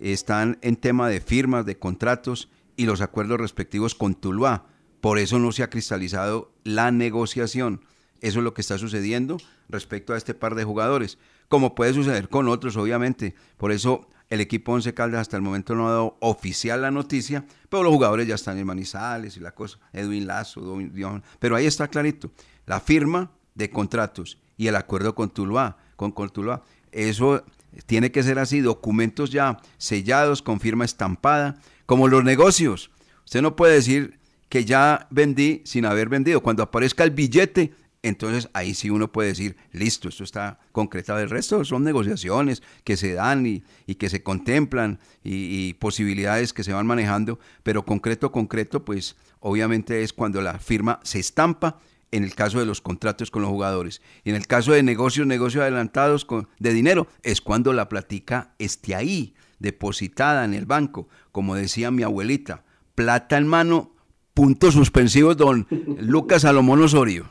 están 0.00 0.58
en 0.62 0.74
tema 0.74 1.08
de 1.08 1.20
firmas, 1.20 1.64
de 1.66 1.78
contratos 1.78 2.48
y 2.76 2.86
los 2.86 3.00
acuerdos 3.00 3.38
respectivos 3.38 3.94
con 3.94 4.16
Tuluá. 4.16 4.64
Por 5.00 5.18
eso 5.18 5.38
no 5.38 5.52
se 5.52 5.62
ha 5.62 5.70
cristalizado 5.70 6.52
la 6.64 6.90
negociación. 6.90 7.82
Eso 8.20 8.40
es 8.40 8.44
lo 8.44 8.52
que 8.54 8.60
está 8.60 8.78
sucediendo 8.78 9.36
respecto 9.68 10.12
a 10.12 10.16
este 10.16 10.34
par 10.34 10.54
de 10.54 10.64
jugadores, 10.64 11.18
como 11.48 11.74
puede 11.74 11.94
suceder 11.94 12.28
con 12.28 12.48
otros, 12.48 12.76
obviamente. 12.76 13.34
Por 13.56 13.70
eso 13.70 14.08
el 14.28 14.40
equipo 14.40 14.72
Once 14.72 14.92
Caldas 14.92 15.20
hasta 15.22 15.36
el 15.36 15.42
momento 15.42 15.74
no 15.74 15.86
ha 15.88 15.92
dado 15.92 16.16
oficial 16.20 16.82
la 16.82 16.90
noticia, 16.90 17.46
pero 17.68 17.84
los 17.84 17.92
jugadores 17.92 18.26
ya 18.26 18.34
están 18.34 18.58
en 18.58 18.66
Manizales 18.66 19.36
y 19.36 19.40
la 19.40 19.52
cosa. 19.52 19.78
Edwin 19.92 20.26
Lazo, 20.26 20.60
Dion- 20.60 21.22
pero 21.38 21.54
ahí 21.54 21.66
está 21.66 21.88
clarito. 21.88 22.30
La 22.66 22.80
firma 22.80 23.30
de 23.54 23.70
contratos 23.70 24.38
y 24.56 24.66
el 24.66 24.74
acuerdo 24.76 25.14
con 25.14 25.30
Tuluá, 25.30 25.76
con, 25.96 26.10
con 26.10 26.28
Tuluá. 26.30 26.62
Eso 26.90 27.44
tiene 27.86 28.10
que 28.10 28.22
ser 28.24 28.38
así, 28.40 28.60
documentos 28.60 29.30
ya 29.30 29.58
sellados 29.76 30.42
con 30.42 30.58
firma 30.58 30.84
estampada, 30.84 31.56
como 31.86 32.08
los 32.08 32.24
negocios. 32.24 32.90
Usted 33.24 33.42
no 33.42 33.54
puede 33.56 33.74
decir 33.74 34.17
que 34.48 34.64
ya 34.64 35.06
vendí 35.10 35.62
sin 35.64 35.84
haber 35.84 36.08
vendido. 36.08 36.42
Cuando 36.42 36.62
aparezca 36.62 37.04
el 37.04 37.10
billete, 37.10 37.72
entonces 38.02 38.48
ahí 38.52 38.74
sí 38.74 38.90
uno 38.90 39.10
puede 39.10 39.30
decir, 39.30 39.56
listo, 39.72 40.08
esto 40.08 40.24
está 40.24 40.60
concretado. 40.72 41.18
El 41.18 41.30
resto 41.30 41.64
son 41.64 41.84
negociaciones 41.84 42.62
que 42.84 42.96
se 42.96 43.12
dan 43.12 43.46
y, 43.46 43.64
y 43.86 43.96
que 43.96 44.08
se 44.08 44.22
contemplan 44.22 45.00
y, 45.24 45.74
posibilidades 45.74 46.52
que 46.52 46.64
se 46.64 46.72
van 46.72 46.86
manejando, 46.86 47.38
pero 47.62 47.84
concreto, 47.84 48.30
concreto, 48.30 48.84
pues 48.84 49.16
obviamente 49.40 50.02
es 50.02 50.12
cuando 50.12 50.40
la 50.40 50.58
firma 50.58 51.00
se 51.02 51.18
estampa 51.18 51.80
en 52.10 52.24
el 52.24 52.34
caso 52.34 52.58
de 52.58 52.66
los 52.66 52.80
contratos 52.80 53.30
con 53.30 53.42
los 53.42 53.50
jugadores. 53.50 54.00
Y 54.24 54.30
en 54.30 54.36
el 54.36 54.46
caso 54.46 54.72
de 54.72 54.82
negocios, 54.82 55.26
negocios 55.26 55.62
adelantados 55.62 56.26
de 56.58 56.72
dinero, 56.72 57.08
es 57.22 57.40
cuando 57.40 57.72
la 57.72 57.88
platica 57.88 58.54
esté 58.58 58.94
ahí, 58.94 59.34
depositada 59.58 60.44
en 60.44 60.54
el 60.54 60.66
banco. 60.66 61.08
Como 61.32 61.54
decía 61.54 61.90
mi 61.90 62.02
abuelita, 62.04 62.64
plata 62.94 63.36
en 63.36 63.46
mano, 63.46 63.92
puntos 64.38 64.74
suspensivos, 64.74 65.36
don 65.36 65.66
Lucas 65.98 66.42
Salomón 66.42 66.80
Osorio. 66.80 67.28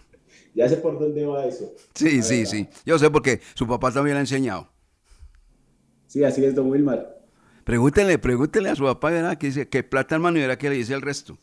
Ya 0.53 0.67
sé 0.67 0.75
por 0.75 0.99
dónde 0.99 1.25
va 1.25 1.45
eso. 1.45 1.73
Sí, 1.93 2.21
sí, 2.21 2.45
sí. 2.45 2.67
Yo 2.85 2.99
sé 2.99 3.09
porque 3.09 3.39
su 3.53 3.65
papá 3.65 3.93
también 3.93 4.15
le 4.15 4.17
ha 4.17 4.21
enseñado. 4.23 4.67
Sí, 6.07 6.25
así 6.25 6.43
es, 6.43 6.53
don 6.53 6.69
Wilmar. 6.69 7.17
Pregúntenle, 7.63 8.19
pregúntenle 8.19 8.71
a 8.71 8.75
su 8.75 8.83
papá, 8.83 9.11
¿verdad? 9.11 9.37
Que 9.37 9.47
dice 9.47 9.69
que 9.69 9.83
plata 9.83 10.15
en 10.15 10.21
mano 10.21 10.37
y 10.37 10.41
verá 10.41 10.57
que 10.57 10.69
le 10.69 10.75
dice 10.75 10.95
el 10.95 11.01
resto. 11.01 11.37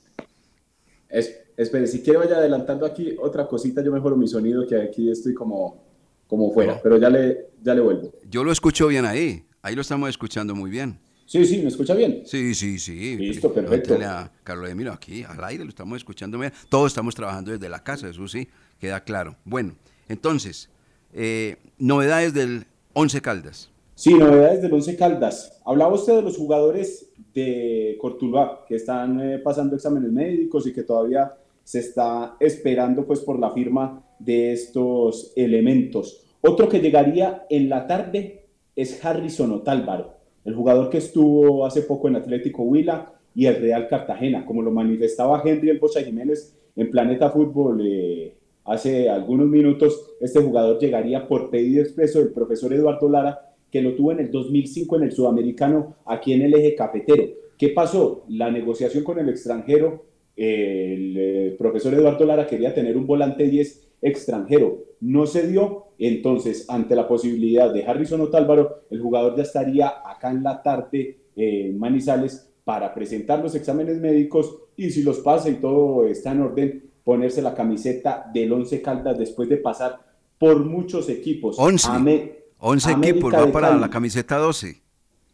Es, 1.08 1.34
espere, 1.56 1.86
si 1.86 2.02
quiere 2.02 2.18
vaya 2.18 2.36
adelantando 2.36 2.84
aquí 2.84 3.16
otra 3.18 3.46
cosita, 3.46 3.82
yo 3.82 3.90
mejoro 3.90 4.18
mi 4.18 4.28
sonido, 4.28 4.66
que 4.66 4.78
aquí 4.78 5.10
estoy 5.10 5.32
como, 5.32 5.82
como 6.26 6.52
fuera, 6.52 6.78
pero 6.82 6.98
ya 6.98 7.08
le, 7.08 7.52
ya 7.62 7.74
le 7.74 7.80
vuelvo. 7.80 8.12
Yo 8.28 8.44
lo 8.44 8.52
escucho 8.52 8.88
bien 8.88 9.06
ahí. 9.06 9.46
Ahí 9.62 9.74
lo 9.74 9.80
estamos 9.80 10.10
escuchando 10.10 10.54
muy 10.54 10.70
bien. 10.70 10.98
Sí, 11.26 11.44
sí, 11.46 11.58
¿me 11.58 11.68
escucha 11.68 11.94
bien? 11.94 12.22
Sí, 12.24 12.54
sí, 12.54 12.78
sí. 12.78 13.16
Listo, 13.16 13.52
perfecto. 13.52 13.96
A 14.04 14.30
Carlos 14.42 14.68
Emilio 14.68 14.92
aquí, 14.92 15.24
al 15.24 15.42
aire, 15.44 15.64
lo 15.64 15.70
estamos 15.70 15.96
escuchando 15.96 16.38
bien. 16.38 16.52
Todos 16.68 16.92
estamos 16.92 17.14
trabajando 17.14 17.50
desde 17.52 17.68
la 17.68 17.82
casa, 17.82 18.08
eso 18.08 18.28
sí, 18.28 18.48
queda 18.78 19.02
claro. 19.04 19.36
Bueno, 19.44 19.74
entonces, 20.08 20.68
eh, 21.12 21.56
novedades 21.78 22.34
del 22.34 22.66
Once 22.92 23.20
Caldas. 23.20 23.70
Sí, 23.94 24.12
novedades 24.14 24.60
del 24.60 24.72
Once 24.72 24.96
Caldas. 24.96 25.60
Hablaba 25.64 25.94
usted 25.94 26.16
de 26.16 26.22
los 26.22 26.36
jugadores 26.36 27.10
de 27.32 27.96
Cortuluá 28.00 28.64
que 28.66 28.76
están 28.76 29.20
eh, 29.20 29.38
pasando 29.38 29.76
exámenes 29.76 30.10
médicos 30.12 30.66
y 30.66 30.72
que 30.72 30.82
todavía 30.82 31.32
se 31.62 31.80
está 31.80 32.36
esperando 32.40 33.06
pues 33.06 33.20
por 33.20 33.38
la 33.38 33.52
firma 33.52 34.04
de 34.18 34.52
estos 34.52 35.32
elementos. 35.36 36.24
Otro 36.40 36.68
que 36.68 36.80
llegaría 36.80 37.46
en 37.48 37.68
la 37.68 37.86
tarde 37.86 38.46
es 38.76 39.04
Harrison 39.04 39.52
Otálvaro, 39.52 40.14
el 40.45 40.55
jugador 40.55 40.90
que 40.90 40.99
estuvo 40.99 41.64
hace 41.64 41.82
poco 41.82 42.09
en 42.09 42.16
Atlético 42.16 42.62
Huila 42.62 43.12
y 43.34 43.47
el 43.47 43.57
Real 43.57 43.88
Cartagena, 43.88 44.45
como 44.47 44.62
lo 44.62 44.70
manifestaba 44.70 45.42
Henry 45.45 45.70
El 45.70 45.78
Bocha 45.78 46.03
Jiménez 46.03 46.57
en 46.76 46.90
Planeta 46.90 47.30
Fútbol 47.30 47.86
eh, 47.86 48.34
hace 48.64 49.09
algunos 49.09 49.49
minutos, 49.49 50.12
este 50.20 50.40
jugador 50.40 50.78
llegaría 50.78 51.26
por 51.26 51.51
pedido 51.51 51.82
expreso 51.82 52.18
del 52.18 52.32
profesor 52.32 52.72
Eduardo 52.72 53.09
Lara, 53.09 53.55
que 53.70 53.82
lo 53.82 53.95
tuvo 53.95 54.12
en 54.12 54.20
el 54.20 54.30
2005 54.30 54.97
en 54.97 55.03
el 55.05 55.12
Sudamericano, 55.12 55.97
aquí 56.07 56.32
en 56.32 56.42
el 56.42 56.55
eje 56.55 56.74
cafetero. 56.74 57.24
¿Qué 57.59 57.68
pasó? 57.70 58.24
La 58.28 58.51
negociación 58.51 59.05
con 59.05 59.18
el 59.18 59.28
extranjero, 59.28 60.05
el 60.37 61.14
eh, 61.16 61.55
profesor 61.59 61.95
Eduardo 61.95 62.24
Lara 62.24 62.47
quería 62.47 62.74
tener 62.74 62.97
un 62.97 63.07
volante 63.07 63.45
10 63.45 63.89
extranjero, 64.03 64.78
no 65.01 65.26
se 65.26 65.47
dio, 65.47 65.87
entonces 65.99 66.66
ante 66.68 66.95
la 66.97 67.07
posibilidad 67.09 67.72
de 67.72 67.85
Harrison 67.85 68.20
Otálvaro, 68.20 68.82
el 68.91 69.01
jugador 69.01 69.37
ya 69.37 69.43
estaría 69.45 69.89
acá 70.05 70.30
en 70.30 70.43
la 70.43 70.62
tarde 70.62 71.18
eh, 71.37 71.66
en 71.68 71.78
Manizales 71.78 72.51
para 72.64 72.93
presentar 72.95 73.41
los 73.43 73.55
exámenes 73.55 74.01
médicos 74.01 74.57
y 74.76 74.91
si 74.91 75.03
los 75.03 75.20
pasa 75.20 75.49
y 75.51 75.55
todo 75.55 76.07
está 76.07 76.32
en 76.32 76.41
orden, 76.43 76.85
ponerse 77.05 77.43
la 77.43 77.55
camiseta 77.55 78.30
del 78.32 78.53
Once 78.53 78.80
Caldas 78.82 79.18
después 79.18 79.49
de 79.49 79.59
pasar 79.59 80.01
por 80.39 80.64
muchos 80.64 81.09
equipos. 81.09 81.57
11. 81.59 81.89
Ame- 81.91 82.32
11 82.59 82.93
América 82.93 83.11
equipos, 83.11 83.35
va 83.35 83.53
para 83.53 83.68
Cali. 83.68 83.80
la 83.80 83.91
camiseta 83.91 84.37
12. 84.39 84.80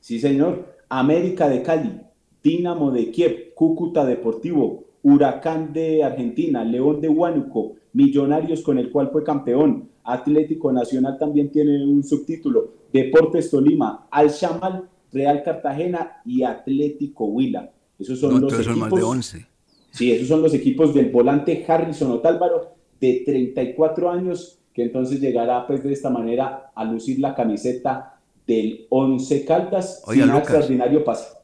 Sí, 0.00 0.18
señor. 0.18 0.66
América 0.88 1.48
de 1.48 1.62
Cali, 1.62 2.00
Dinamo 2.42 2.90
de 2.90 3.10
Kiev, 3.12 3.54
Cúcuta 3.54 4.04
Deportivo, 4.04 4.84
Huracán 5.02 5.72
de 5.72 6.02
Argentina, 6.04 6.64
León 6.64 7.00
de 7.00 7.08
Huánuco, 7.08 7.72
Millonarios 7.92 8.62
con 8.62 8.78
el 8.78 8.90
cual 8.90 9.10
fue 9.10 9.24
campeón, 9.24 9.88
Atlético 10.04 10.72
Nacional 10.72 11.18
también 11.18 11.50
tiene 11.50 11.84
un 11.84 12.02
subtítulo, 12.04 12.72
Deportes 12.92 13.50
Tolima, 13.50 14.06
Al 14.10 14.28
Shamal, 14.30 14.88
Real 15.12 15.42
Cartagena 15.42 16.20
y 16.24 16.42
Atlético 16.42 17.24
Huila. 17.26 17.70
Esos 17.98 18.18
son 18.20 18.34
No, 18.34 18.40
los 18.40 18.52
entonces 18.52 18.66
son 18.66 18.74
equipos. 18.74 18.90
más 18.92 19.00
de 19.00 19.06
11. 19.06 19.46
Sí, 19.92 20.12
esos 20.12 20.28
son 20.28 20.42
los 20.42 20.54
equipos 20.54 20.94
del 20.94 21.10
volante 21.10 21.64
Harrison 21.66 22.12
Otálvaro, 22.12 22.74
de 23.00 23.22
34 23.26 24.10
años, 24.10 24.58
que 24.72 24.82
entonces 24.84 25.20
llegará 25.20 25.66
pues 25.66 25.82
de 25.82 25.92
esta 25.92 26.10
manera 26.10 26.70
a 26.74 26.84
lucir 26.84 27.18
la 27.18 27.34
camiseta 27.34 28.20
del 28.46 28.86
Once 28.88 29.44
Caldas. 29.44 30.02
Oiga, 30.06 30.22
si 30.22 30.28
nada 30.28 30.38
Lucas. 30.40 30.54
extraordinario 30.54 31.04
pasa. 31.04 31.39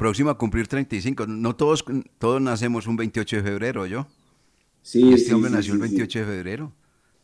Próximo 0.00 0.30
a 0.30 0.38
cumplir 0.38 0.66
35. 0.66 1.26
No 1.26 1.54
todos, 1.54 1.84
todos 2.16 2.40
nacemos 2.40 2.86
un 2.86 2.96
28 2.96 3.36
de 3.36 3.42
febrero, 3.42 3.84
¿yo? 3.84 4.06
Sí, 4.80 5.12
Este 5.12 5.26
sí, 5.26 5.32
hombre 5.34 5.50
sí, 5.50 5.56
nació 5.56 5.74
sí, 5.74 5.80
el 5.82 5.88
sí. 5.88 5.94
28 5.94 6.18
de 6.20 6.24
febrero. 6.24 6.72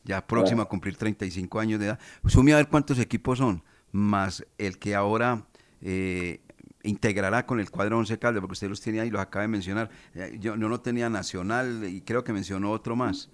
Ya 0.04 0.26
próximo 0.26 0.60
a 0.60 0.68
cumplir 0.68 0.94
35 0.94 1.58
años 1.58 1.80
de 1.80 1.86
edad. 1.86 1.98
Sume 2.26 2.52
a 2.52 2.56
ver 2.56 2.68
cuántos 2.68 2.98
equipos 2.98 3.38
son, 3.38 3.62
más 3.92 4.44
el 4.58 4.76
que 4.76 4.94
ahora 4.94 5.46
eh, 5.80 6.40
integrará 6.82 7.46
con 7.46 7.60
el 7.60 7.70
cuadro 7.70 7.96
11 7.96 8.18
Caldas, 8.18 8.42
porque 8.42 8.52
usted 8.52 8.68
los 8.68 8.82
tenía 8.82 9.06
y 9.06 9.10
los 9.10 9.22
acaba 9.22 9.44
de 9.44 9.48
mencionar. 9.48 9.88
Eh, 10.14 10.36
Yo, 10.38 10.54
yo 10.54 10.68
no 10.68 10.78
tenía 10.78 11.08
Nacional 11.08 11.82
y 11.88 12.02
creo 12.02 12.24
que 12.24 12.34
mencionó 12.34 12.72
otro 12.72 12.94
más. 12.94 13.30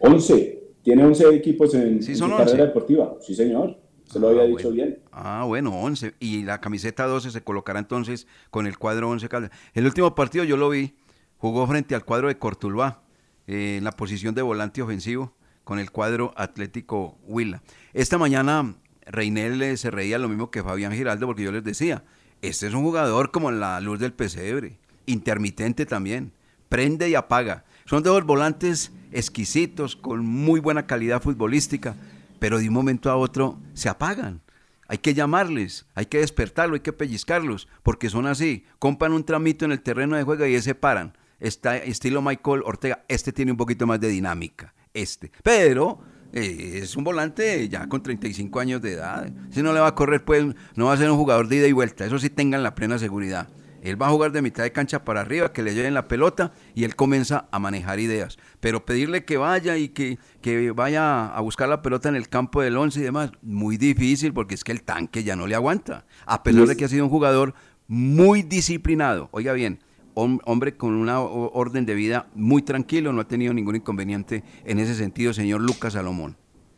11. 0.00 0.64
Tiene 0.82 1.02
11 1.02 1.34
equipos 1.34 1.72
en, 1.72 1.94
en 1.94 2.02
su 2.02 2.24
11. 2.24 2.36
carrera 2.36 2.66
deportiva. 2.66 3.14
Sí, 3.22 3.34
señor. 3.34 3.74
Se 4.12 4.20
lo 4.20 4.28
había 4.28 4.42
dicho 4.42 4.70
bien. 4.70 4.98
Ah, 5.10 5.44
bueno, 5.46 5.70
11. 5.70 6.16
Y 6.20 6.42
la 6.42 6.60
camiseta 6.60 7.06
12 7.06 7.30
se 7.30 7.42
colocará 7.42 7.78
entonces 7.78 8.26
con 8.50 8.66
el 8.66 8.76
cuadro 8.76 9.08
11 9.08 9.26
Caldas. 9.30 9.50
El 9.72 9.86
último 9.86 10.14
partido 10.14 10.44
yo 10.44 10.58
lo 10.58 10.68
vi, 10.68 10.94
jugó 11.38 11.66
frente 11.66 11.94
al 11.94 12.04
cuadro 12.04 12.28
de 12.28 12.36
Cortuluá, 12.36 13.00
eh, 13.46 13.76
en 13.78 13.84
la 13.84 13.92
posición 13.92 14.34
de 14.34 14.42
volante 14.42 14.82
ofensivo, 14.82 15.32
con 15.64 15.78
el 15.78 15.90
cuadro 15.90 16.34
Atlético 16.36 17.16
Huila. 17.24 17.62
Esta 17.94 18.18
mañana 18.18 18.74
Reinel 19.06 19.62
eh, 19.62 19.78
se 19.78 19.90
reía 19.90 20.18
lo 20.18 20.28
mismo 20.28 20.50
que 20.50 20.62
Fabián 20.62 20.92
Giraldo, 20.92 21.26
porque 21.26 21.44
yo 21.44 21.52
les 21.52 21.64
decía, 21.64 22.04
este 22.42 22.66
es 22.66 22.74
un 22.74 22.82
jugador 22.82 23.30
como 23.30 23.50
la 23.50 23.80
luz 23.80 23.98
del 23.98 24.12
pesebre, 24.12 24.78
intermitente 25.06 25.86
también, 25.86 26.32
prende 26.68 27.08
y 27.08 27.14
apaga. 27.14 27.64
Son 27.86 28.02
de 28.02 28.10
los 28.10 28.26
volantes 28.26 28.92
exquisitos, 29.10 29.96
con 29.96 30.26
muy 30.26 30.60
buena 30.60 30.86
calidad 30.86 31.22
futbolística, 31.22 31.96
pero 32.42 32.58
de 32.58 32.66
un 32.66 32.74
momento 32.74 33.08
a 33.08 33.14
otro 33.14 33.60
se 33.72 33.88
apagan. 33.88 34.40
Hay 34.88 34.98
que 34.98 35.14
llamarles, 35.14 35.86
hay 35.94 36.06
que 36.06 36.18
despertarlos, 36.18 36.78
hay 36.78 36.80
que 36.80 36.92
pellizcarlos, 36.92 37.68
porque 37.84 38.10
son 38.10 38.26
así. 38.26 38.64
Compran 38.80 39.12
un 39.12 39.22
tramito 39.22 39.64
en 39.64 39.70
el 39.70 39.80
terreno 39.80 40.16
de 40.16 40.24
juego 40.24 40.44
y 40.44 40.56
ese 40.56 40.74
paran. 40.74 41.16
Está 41.38 41.76
estilo 41.76 42.20
Michael 42.20 42.62
Ortega. 42.64 43.04
Este 43.06 43.30
tiene 43.30 43.52
un 43.52 43.56
poquito 43.56 43.86
más 43.86 44.00
de 44.00 44.08
dinámica, 44.08 44.74
este. 44.92 45.30
Pero 45.44 46.00
eh, 46.32 46.80
es 46.82 46.96
un 46.96 47.04
volante 47.04 47.68
ya 47.68 47.88
con 47.88 48.02
35 48.02 48.58
años 48.58 48.82
de 48.82 48.94
edad. 48.94 49.32
Si 49.52 49.62
no 49.62 49.72
le 49.72 49.78
va 49.78 49.86
a 49.86 49.94
correr, 49.94 50.24
pues 50.24 50.44
no 50.74 50.86
va 50.86 50.94
a 50.94 50.96
ser 50.96 51.12
un 51.12 51.18
jugador 51.18 51.46
de 51.46 51.58
ida 51.58 51.68
y 51.68 51.72
vuelta. 51.72 52.04
Eso 52.04 52.18
sí 52.18 52.28
tengan 52.28 52.64
la 52.64 52.74
plena 52.74 52.98
seguridad. 52.98 53.50
Él 53.82 54.00
va 54.00 54.06
a 54.06 54.10
jugar 54.10 54.32
de 54.32 54.40
mitad 54.42 54.62
de 54.62 54.72
cancha 54.72 55.04
para 55.04 55.20
arriba, 55.20 55.52
que 55.52 55.62
le 55.62 55.74
lleven 55.74 55.92
la 55.94 56.08
pelota 56.08 56.52
y 56.74 56.84
él 56.84 56.94
comienza 56.96 57.48
a 57.50 57.58
manejar 57.58 57.98
ideas. 58.00 58.38
Pero 58.60 58.86
pedirle 58.86 59.24
que 59.24 59.36
vaya 59.36 59.76
y 59.76 59.88
que, 59.88 60.18
que 60.40 60.70
vaya 60.70 61.26
a 61.26 61.40
buscar 61.40 61.68
la 61.68 61.82
pelota 61.82 62.08
en 62.08 62.14
el 62.16 62.28
campo 62.28 62.62
del 62.62 62.76
11 62.76 63.00
y 63.00 63.02
demás, 63.02 63.32
muy 63.42 63.76
difícil 63.76 64.32
porque 64.32 64.54
es 64.54 64.64
que 64.64 64.72
el 64.72 64.82
tanque 64.82 65.24
ya 65.24 65.36
no 65.36 65.46
le 65.46 65.54
aguanta. 65.56 66.06
A 66.26 66.42
pesar 66.42 66.66
de 66.66 66.76
que 66.76 66.84
ha 66.84 66.88
sido 66.88 67.04
un 67.04 67.10
jugador 67.10 67.54
muy 67.88 68.42
disciplinado. 68.42 69.28
Oiga 69.32 69.52
bien, 69.52 69.80
hom- 70.14 70.40
hombre 70.44 70.76
con 70.76 70.94
una 70.94 71.20
orden 71.20 71.84
de 71.84 71.94
vida 71.94 72.28
muy 72.34 72.62
tranquilo, 72.62 73.12
no 73.12 73.20
ha 73.20 73.28
tenido 73.28 73.52
ningún 73.52 73.76
inconveniente 73.76 74.44
en 74.64 74.78
ese 74.78 74.94
sentido, 74.94 75.32
señor 75.32 75.60
Lucas 75.60 75.94
Salomón. 75.94 76.36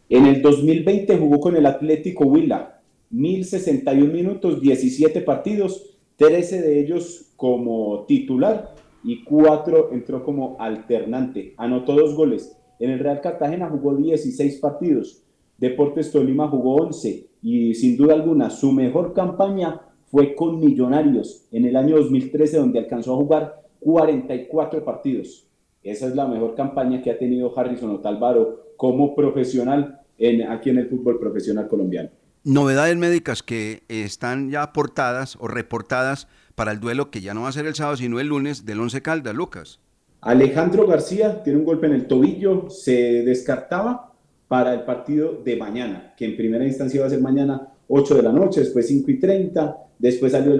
En 0.08 0.26
el 0.26 0.42
2020 0.42 1.18
jugó 1.18 1.40
con 1.40 1.54
el 1.56 1.66
Atlético 1.66 2.24
Huila. 2.24 2.80
1061 3.10 4.12
minutos, 4.12 4.60
17 4.60 5.20
partidos, 5.20 5.93
13 6.16 6.62
de 6.62 6.80
ellos 6.80 7.32
como 7.36 8.04
titular 8.06 8.74
y 9.02 9.24
4 9.24 9.92
entró 9.92 10.24
como 10.24 10.56
alternante. 10.60 11.54
Anotó 11.56 11.94
dos 11.94 12.14
goles. 12.14 12.56
En 12.78 12.90
el 12.90 13.00
Real 13.00 13.20
Cartagena 13.20 13.68
jugó 13.68 13.96
16 13.96 14.60
partidos. 14.60 15.22
Deportes 15.58 16.12
Tolima 16.12 16.48
jugó 16.48 16.76
11 16.76 17.26
y 17.42 17.74
sin 17.74 17.96
duda 17.96 18.14
alguna 18.14 18.50
su 18.50 18.72
mejor 18.72 19.12
campaña 19.12 19.80
fue 20.06 20.34
con 20.34 20.60
Millonarios 20.60 21.46
en 21.50 21.64
el 21.64 21.76
año 21.76 21.96
2013 21.96 22.58
donde 22.58 22.78
alcanzó 22.78 23.14
a 23.14 23.16
jugar 23.16 23.62
44 23.80 24.84
partidos. 24.84 25.46
Esa 25.82 26.06
es 26.06 26.14
la 26.14 26.26
mejor 26.26 26.54
campaña 26.54 27.02
que 27.02 27.10
ha 27.10 27.18
tenido 27.18 27.56
Harrison 27.56 27.90
Otálvaro 27.90 28.74
como 28.76 29.14
profesional 29.14 30.00
aquí 30.48 30.70
en 30.70 30.78
el 30.78 30.88
fútbol 30.88 31.18
profesional 31.18 31.68
colombiano. 31.68 32.10
Novedades 32.46 32.94
médicas 32.94 33.42
que 33.42 33.84
están 33.88 34.50
ya 34.50 34.64
aportadas 34.64 35.38
o 35.40 35.48
reportadas 35.48 36.28
para 36.54 36.72
el 36.72 36.80
duelo 36.80 37.10
que 37.10 37.22
ya 37.22 37.32
no 37.32 37.42
va 37.42 37.48
a 37.48 37.52
ser 37.52 37.64
el 37.64 37.74
sábado, 37.74 37.96
sino 37.96 38.20
el 38.20 38.26
lunes 38.26 38.66
del 38.66 38.80
Once 38.80 39.00
Caldas, 39.00 39.34
Lucas. 39.34 39.80
Alejandro 40.20 40.86
García 40.86 41.42
tiene 41.42 41.60
un 41.60 41.64
golpe 41.64 41.86
en 41.86 41.94
el 41.94 42.06
tobillo, 42.06 42.68
se 42.68 43.22
descartaba 43.22 44.12
para 44.46 44.74
el 44.74 44.82
partido 44.82 45.40
de 45.42 45.56
mañana, 45.56 46.12
que 46.18 46.26
en 46.26 46.36
primera 46.36 46.66
instancia 46.66 46.98
iba 46.98 47.06
a 47.06 47.10
ser 47.10 47.22
mañana 47.22 47.72
8 47.88 48.16
de 48.16 48.22
la 48.22 48.32
noche, 48.32 48.60
después 48.60 48.88
5 48.88 49.10
y 49.10 49.18
30, 49.18 49.78
después 49.98 50.32
salió 50.32 50.52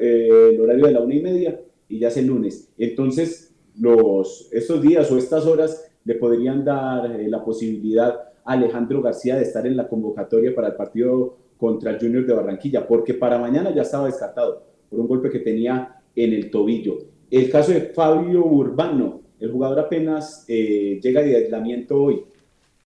eh, 0.00 0.50
el 0.52 0.60
horario 0.60 0.86
de 0.86 0.92
la 0.92 1.00
una 1.00 1.14
y 1.14 1.22
media 1.22 1.60
y 1.88 2.00
ya 2.00 2.08
es 2.08 2.16
el 2.16 2.26
lunes. 2.26 2.70
Entonces, 2.76 3.54
los, 3.78 4.48
estos 4.50 4.82
días 4.82 5.08
o 5.12 5.16
estas 5.16 5.46
horas 5.46 5.92
le 6.04 6.16
podrían 6.16 6.64
dar 6.64 7.08
eh, 7.20 7.28
la 7.28 7.44
posibilidad 7.44 8.29
Alejandro 8.50 9.00
García 9.00 9.36
de 9.36 9.42
estar 9.42 9.64
en 9.64 9.76
la 9.76 9.86
convocatoria 9.86 10.52
para 10.52 10.68
el 10.68 10.74
partido 10.74 11.36
contra 11.56 11.92
el 11.92 12.00
Junior 12.00 12.26
de 12.26 12.34
Barranquilla, 12.34 12.84
porque 12.84 13.14
para 13.14 13.38
mañana 13.38 13.72
ya 13.72 13.82
estaba 13.82 14.06
descartado 14.06 14.64
por 14.88 14.98
un 14.98 15.06
golpe 15.06 15.30
que 15.30 15.38
tenía 15.38 16.02
en 16.16 16.32
el 16.32 16.50
tobillo. 16.50 16.98
El 17.30 17.48
caso 17.48 17.70
de 17.70 17.82
Fabio 17.82 18.44
Urbano, 18.44 19.20
el 19.38 19.52
jugador 19.52 19.78
apenas 19.78 20.44
eh, 20.48 20.98
llega 21.00 21.22
de 21.22 21.36
aislamiento 21.36 22.02
hoy, 22.02 22.24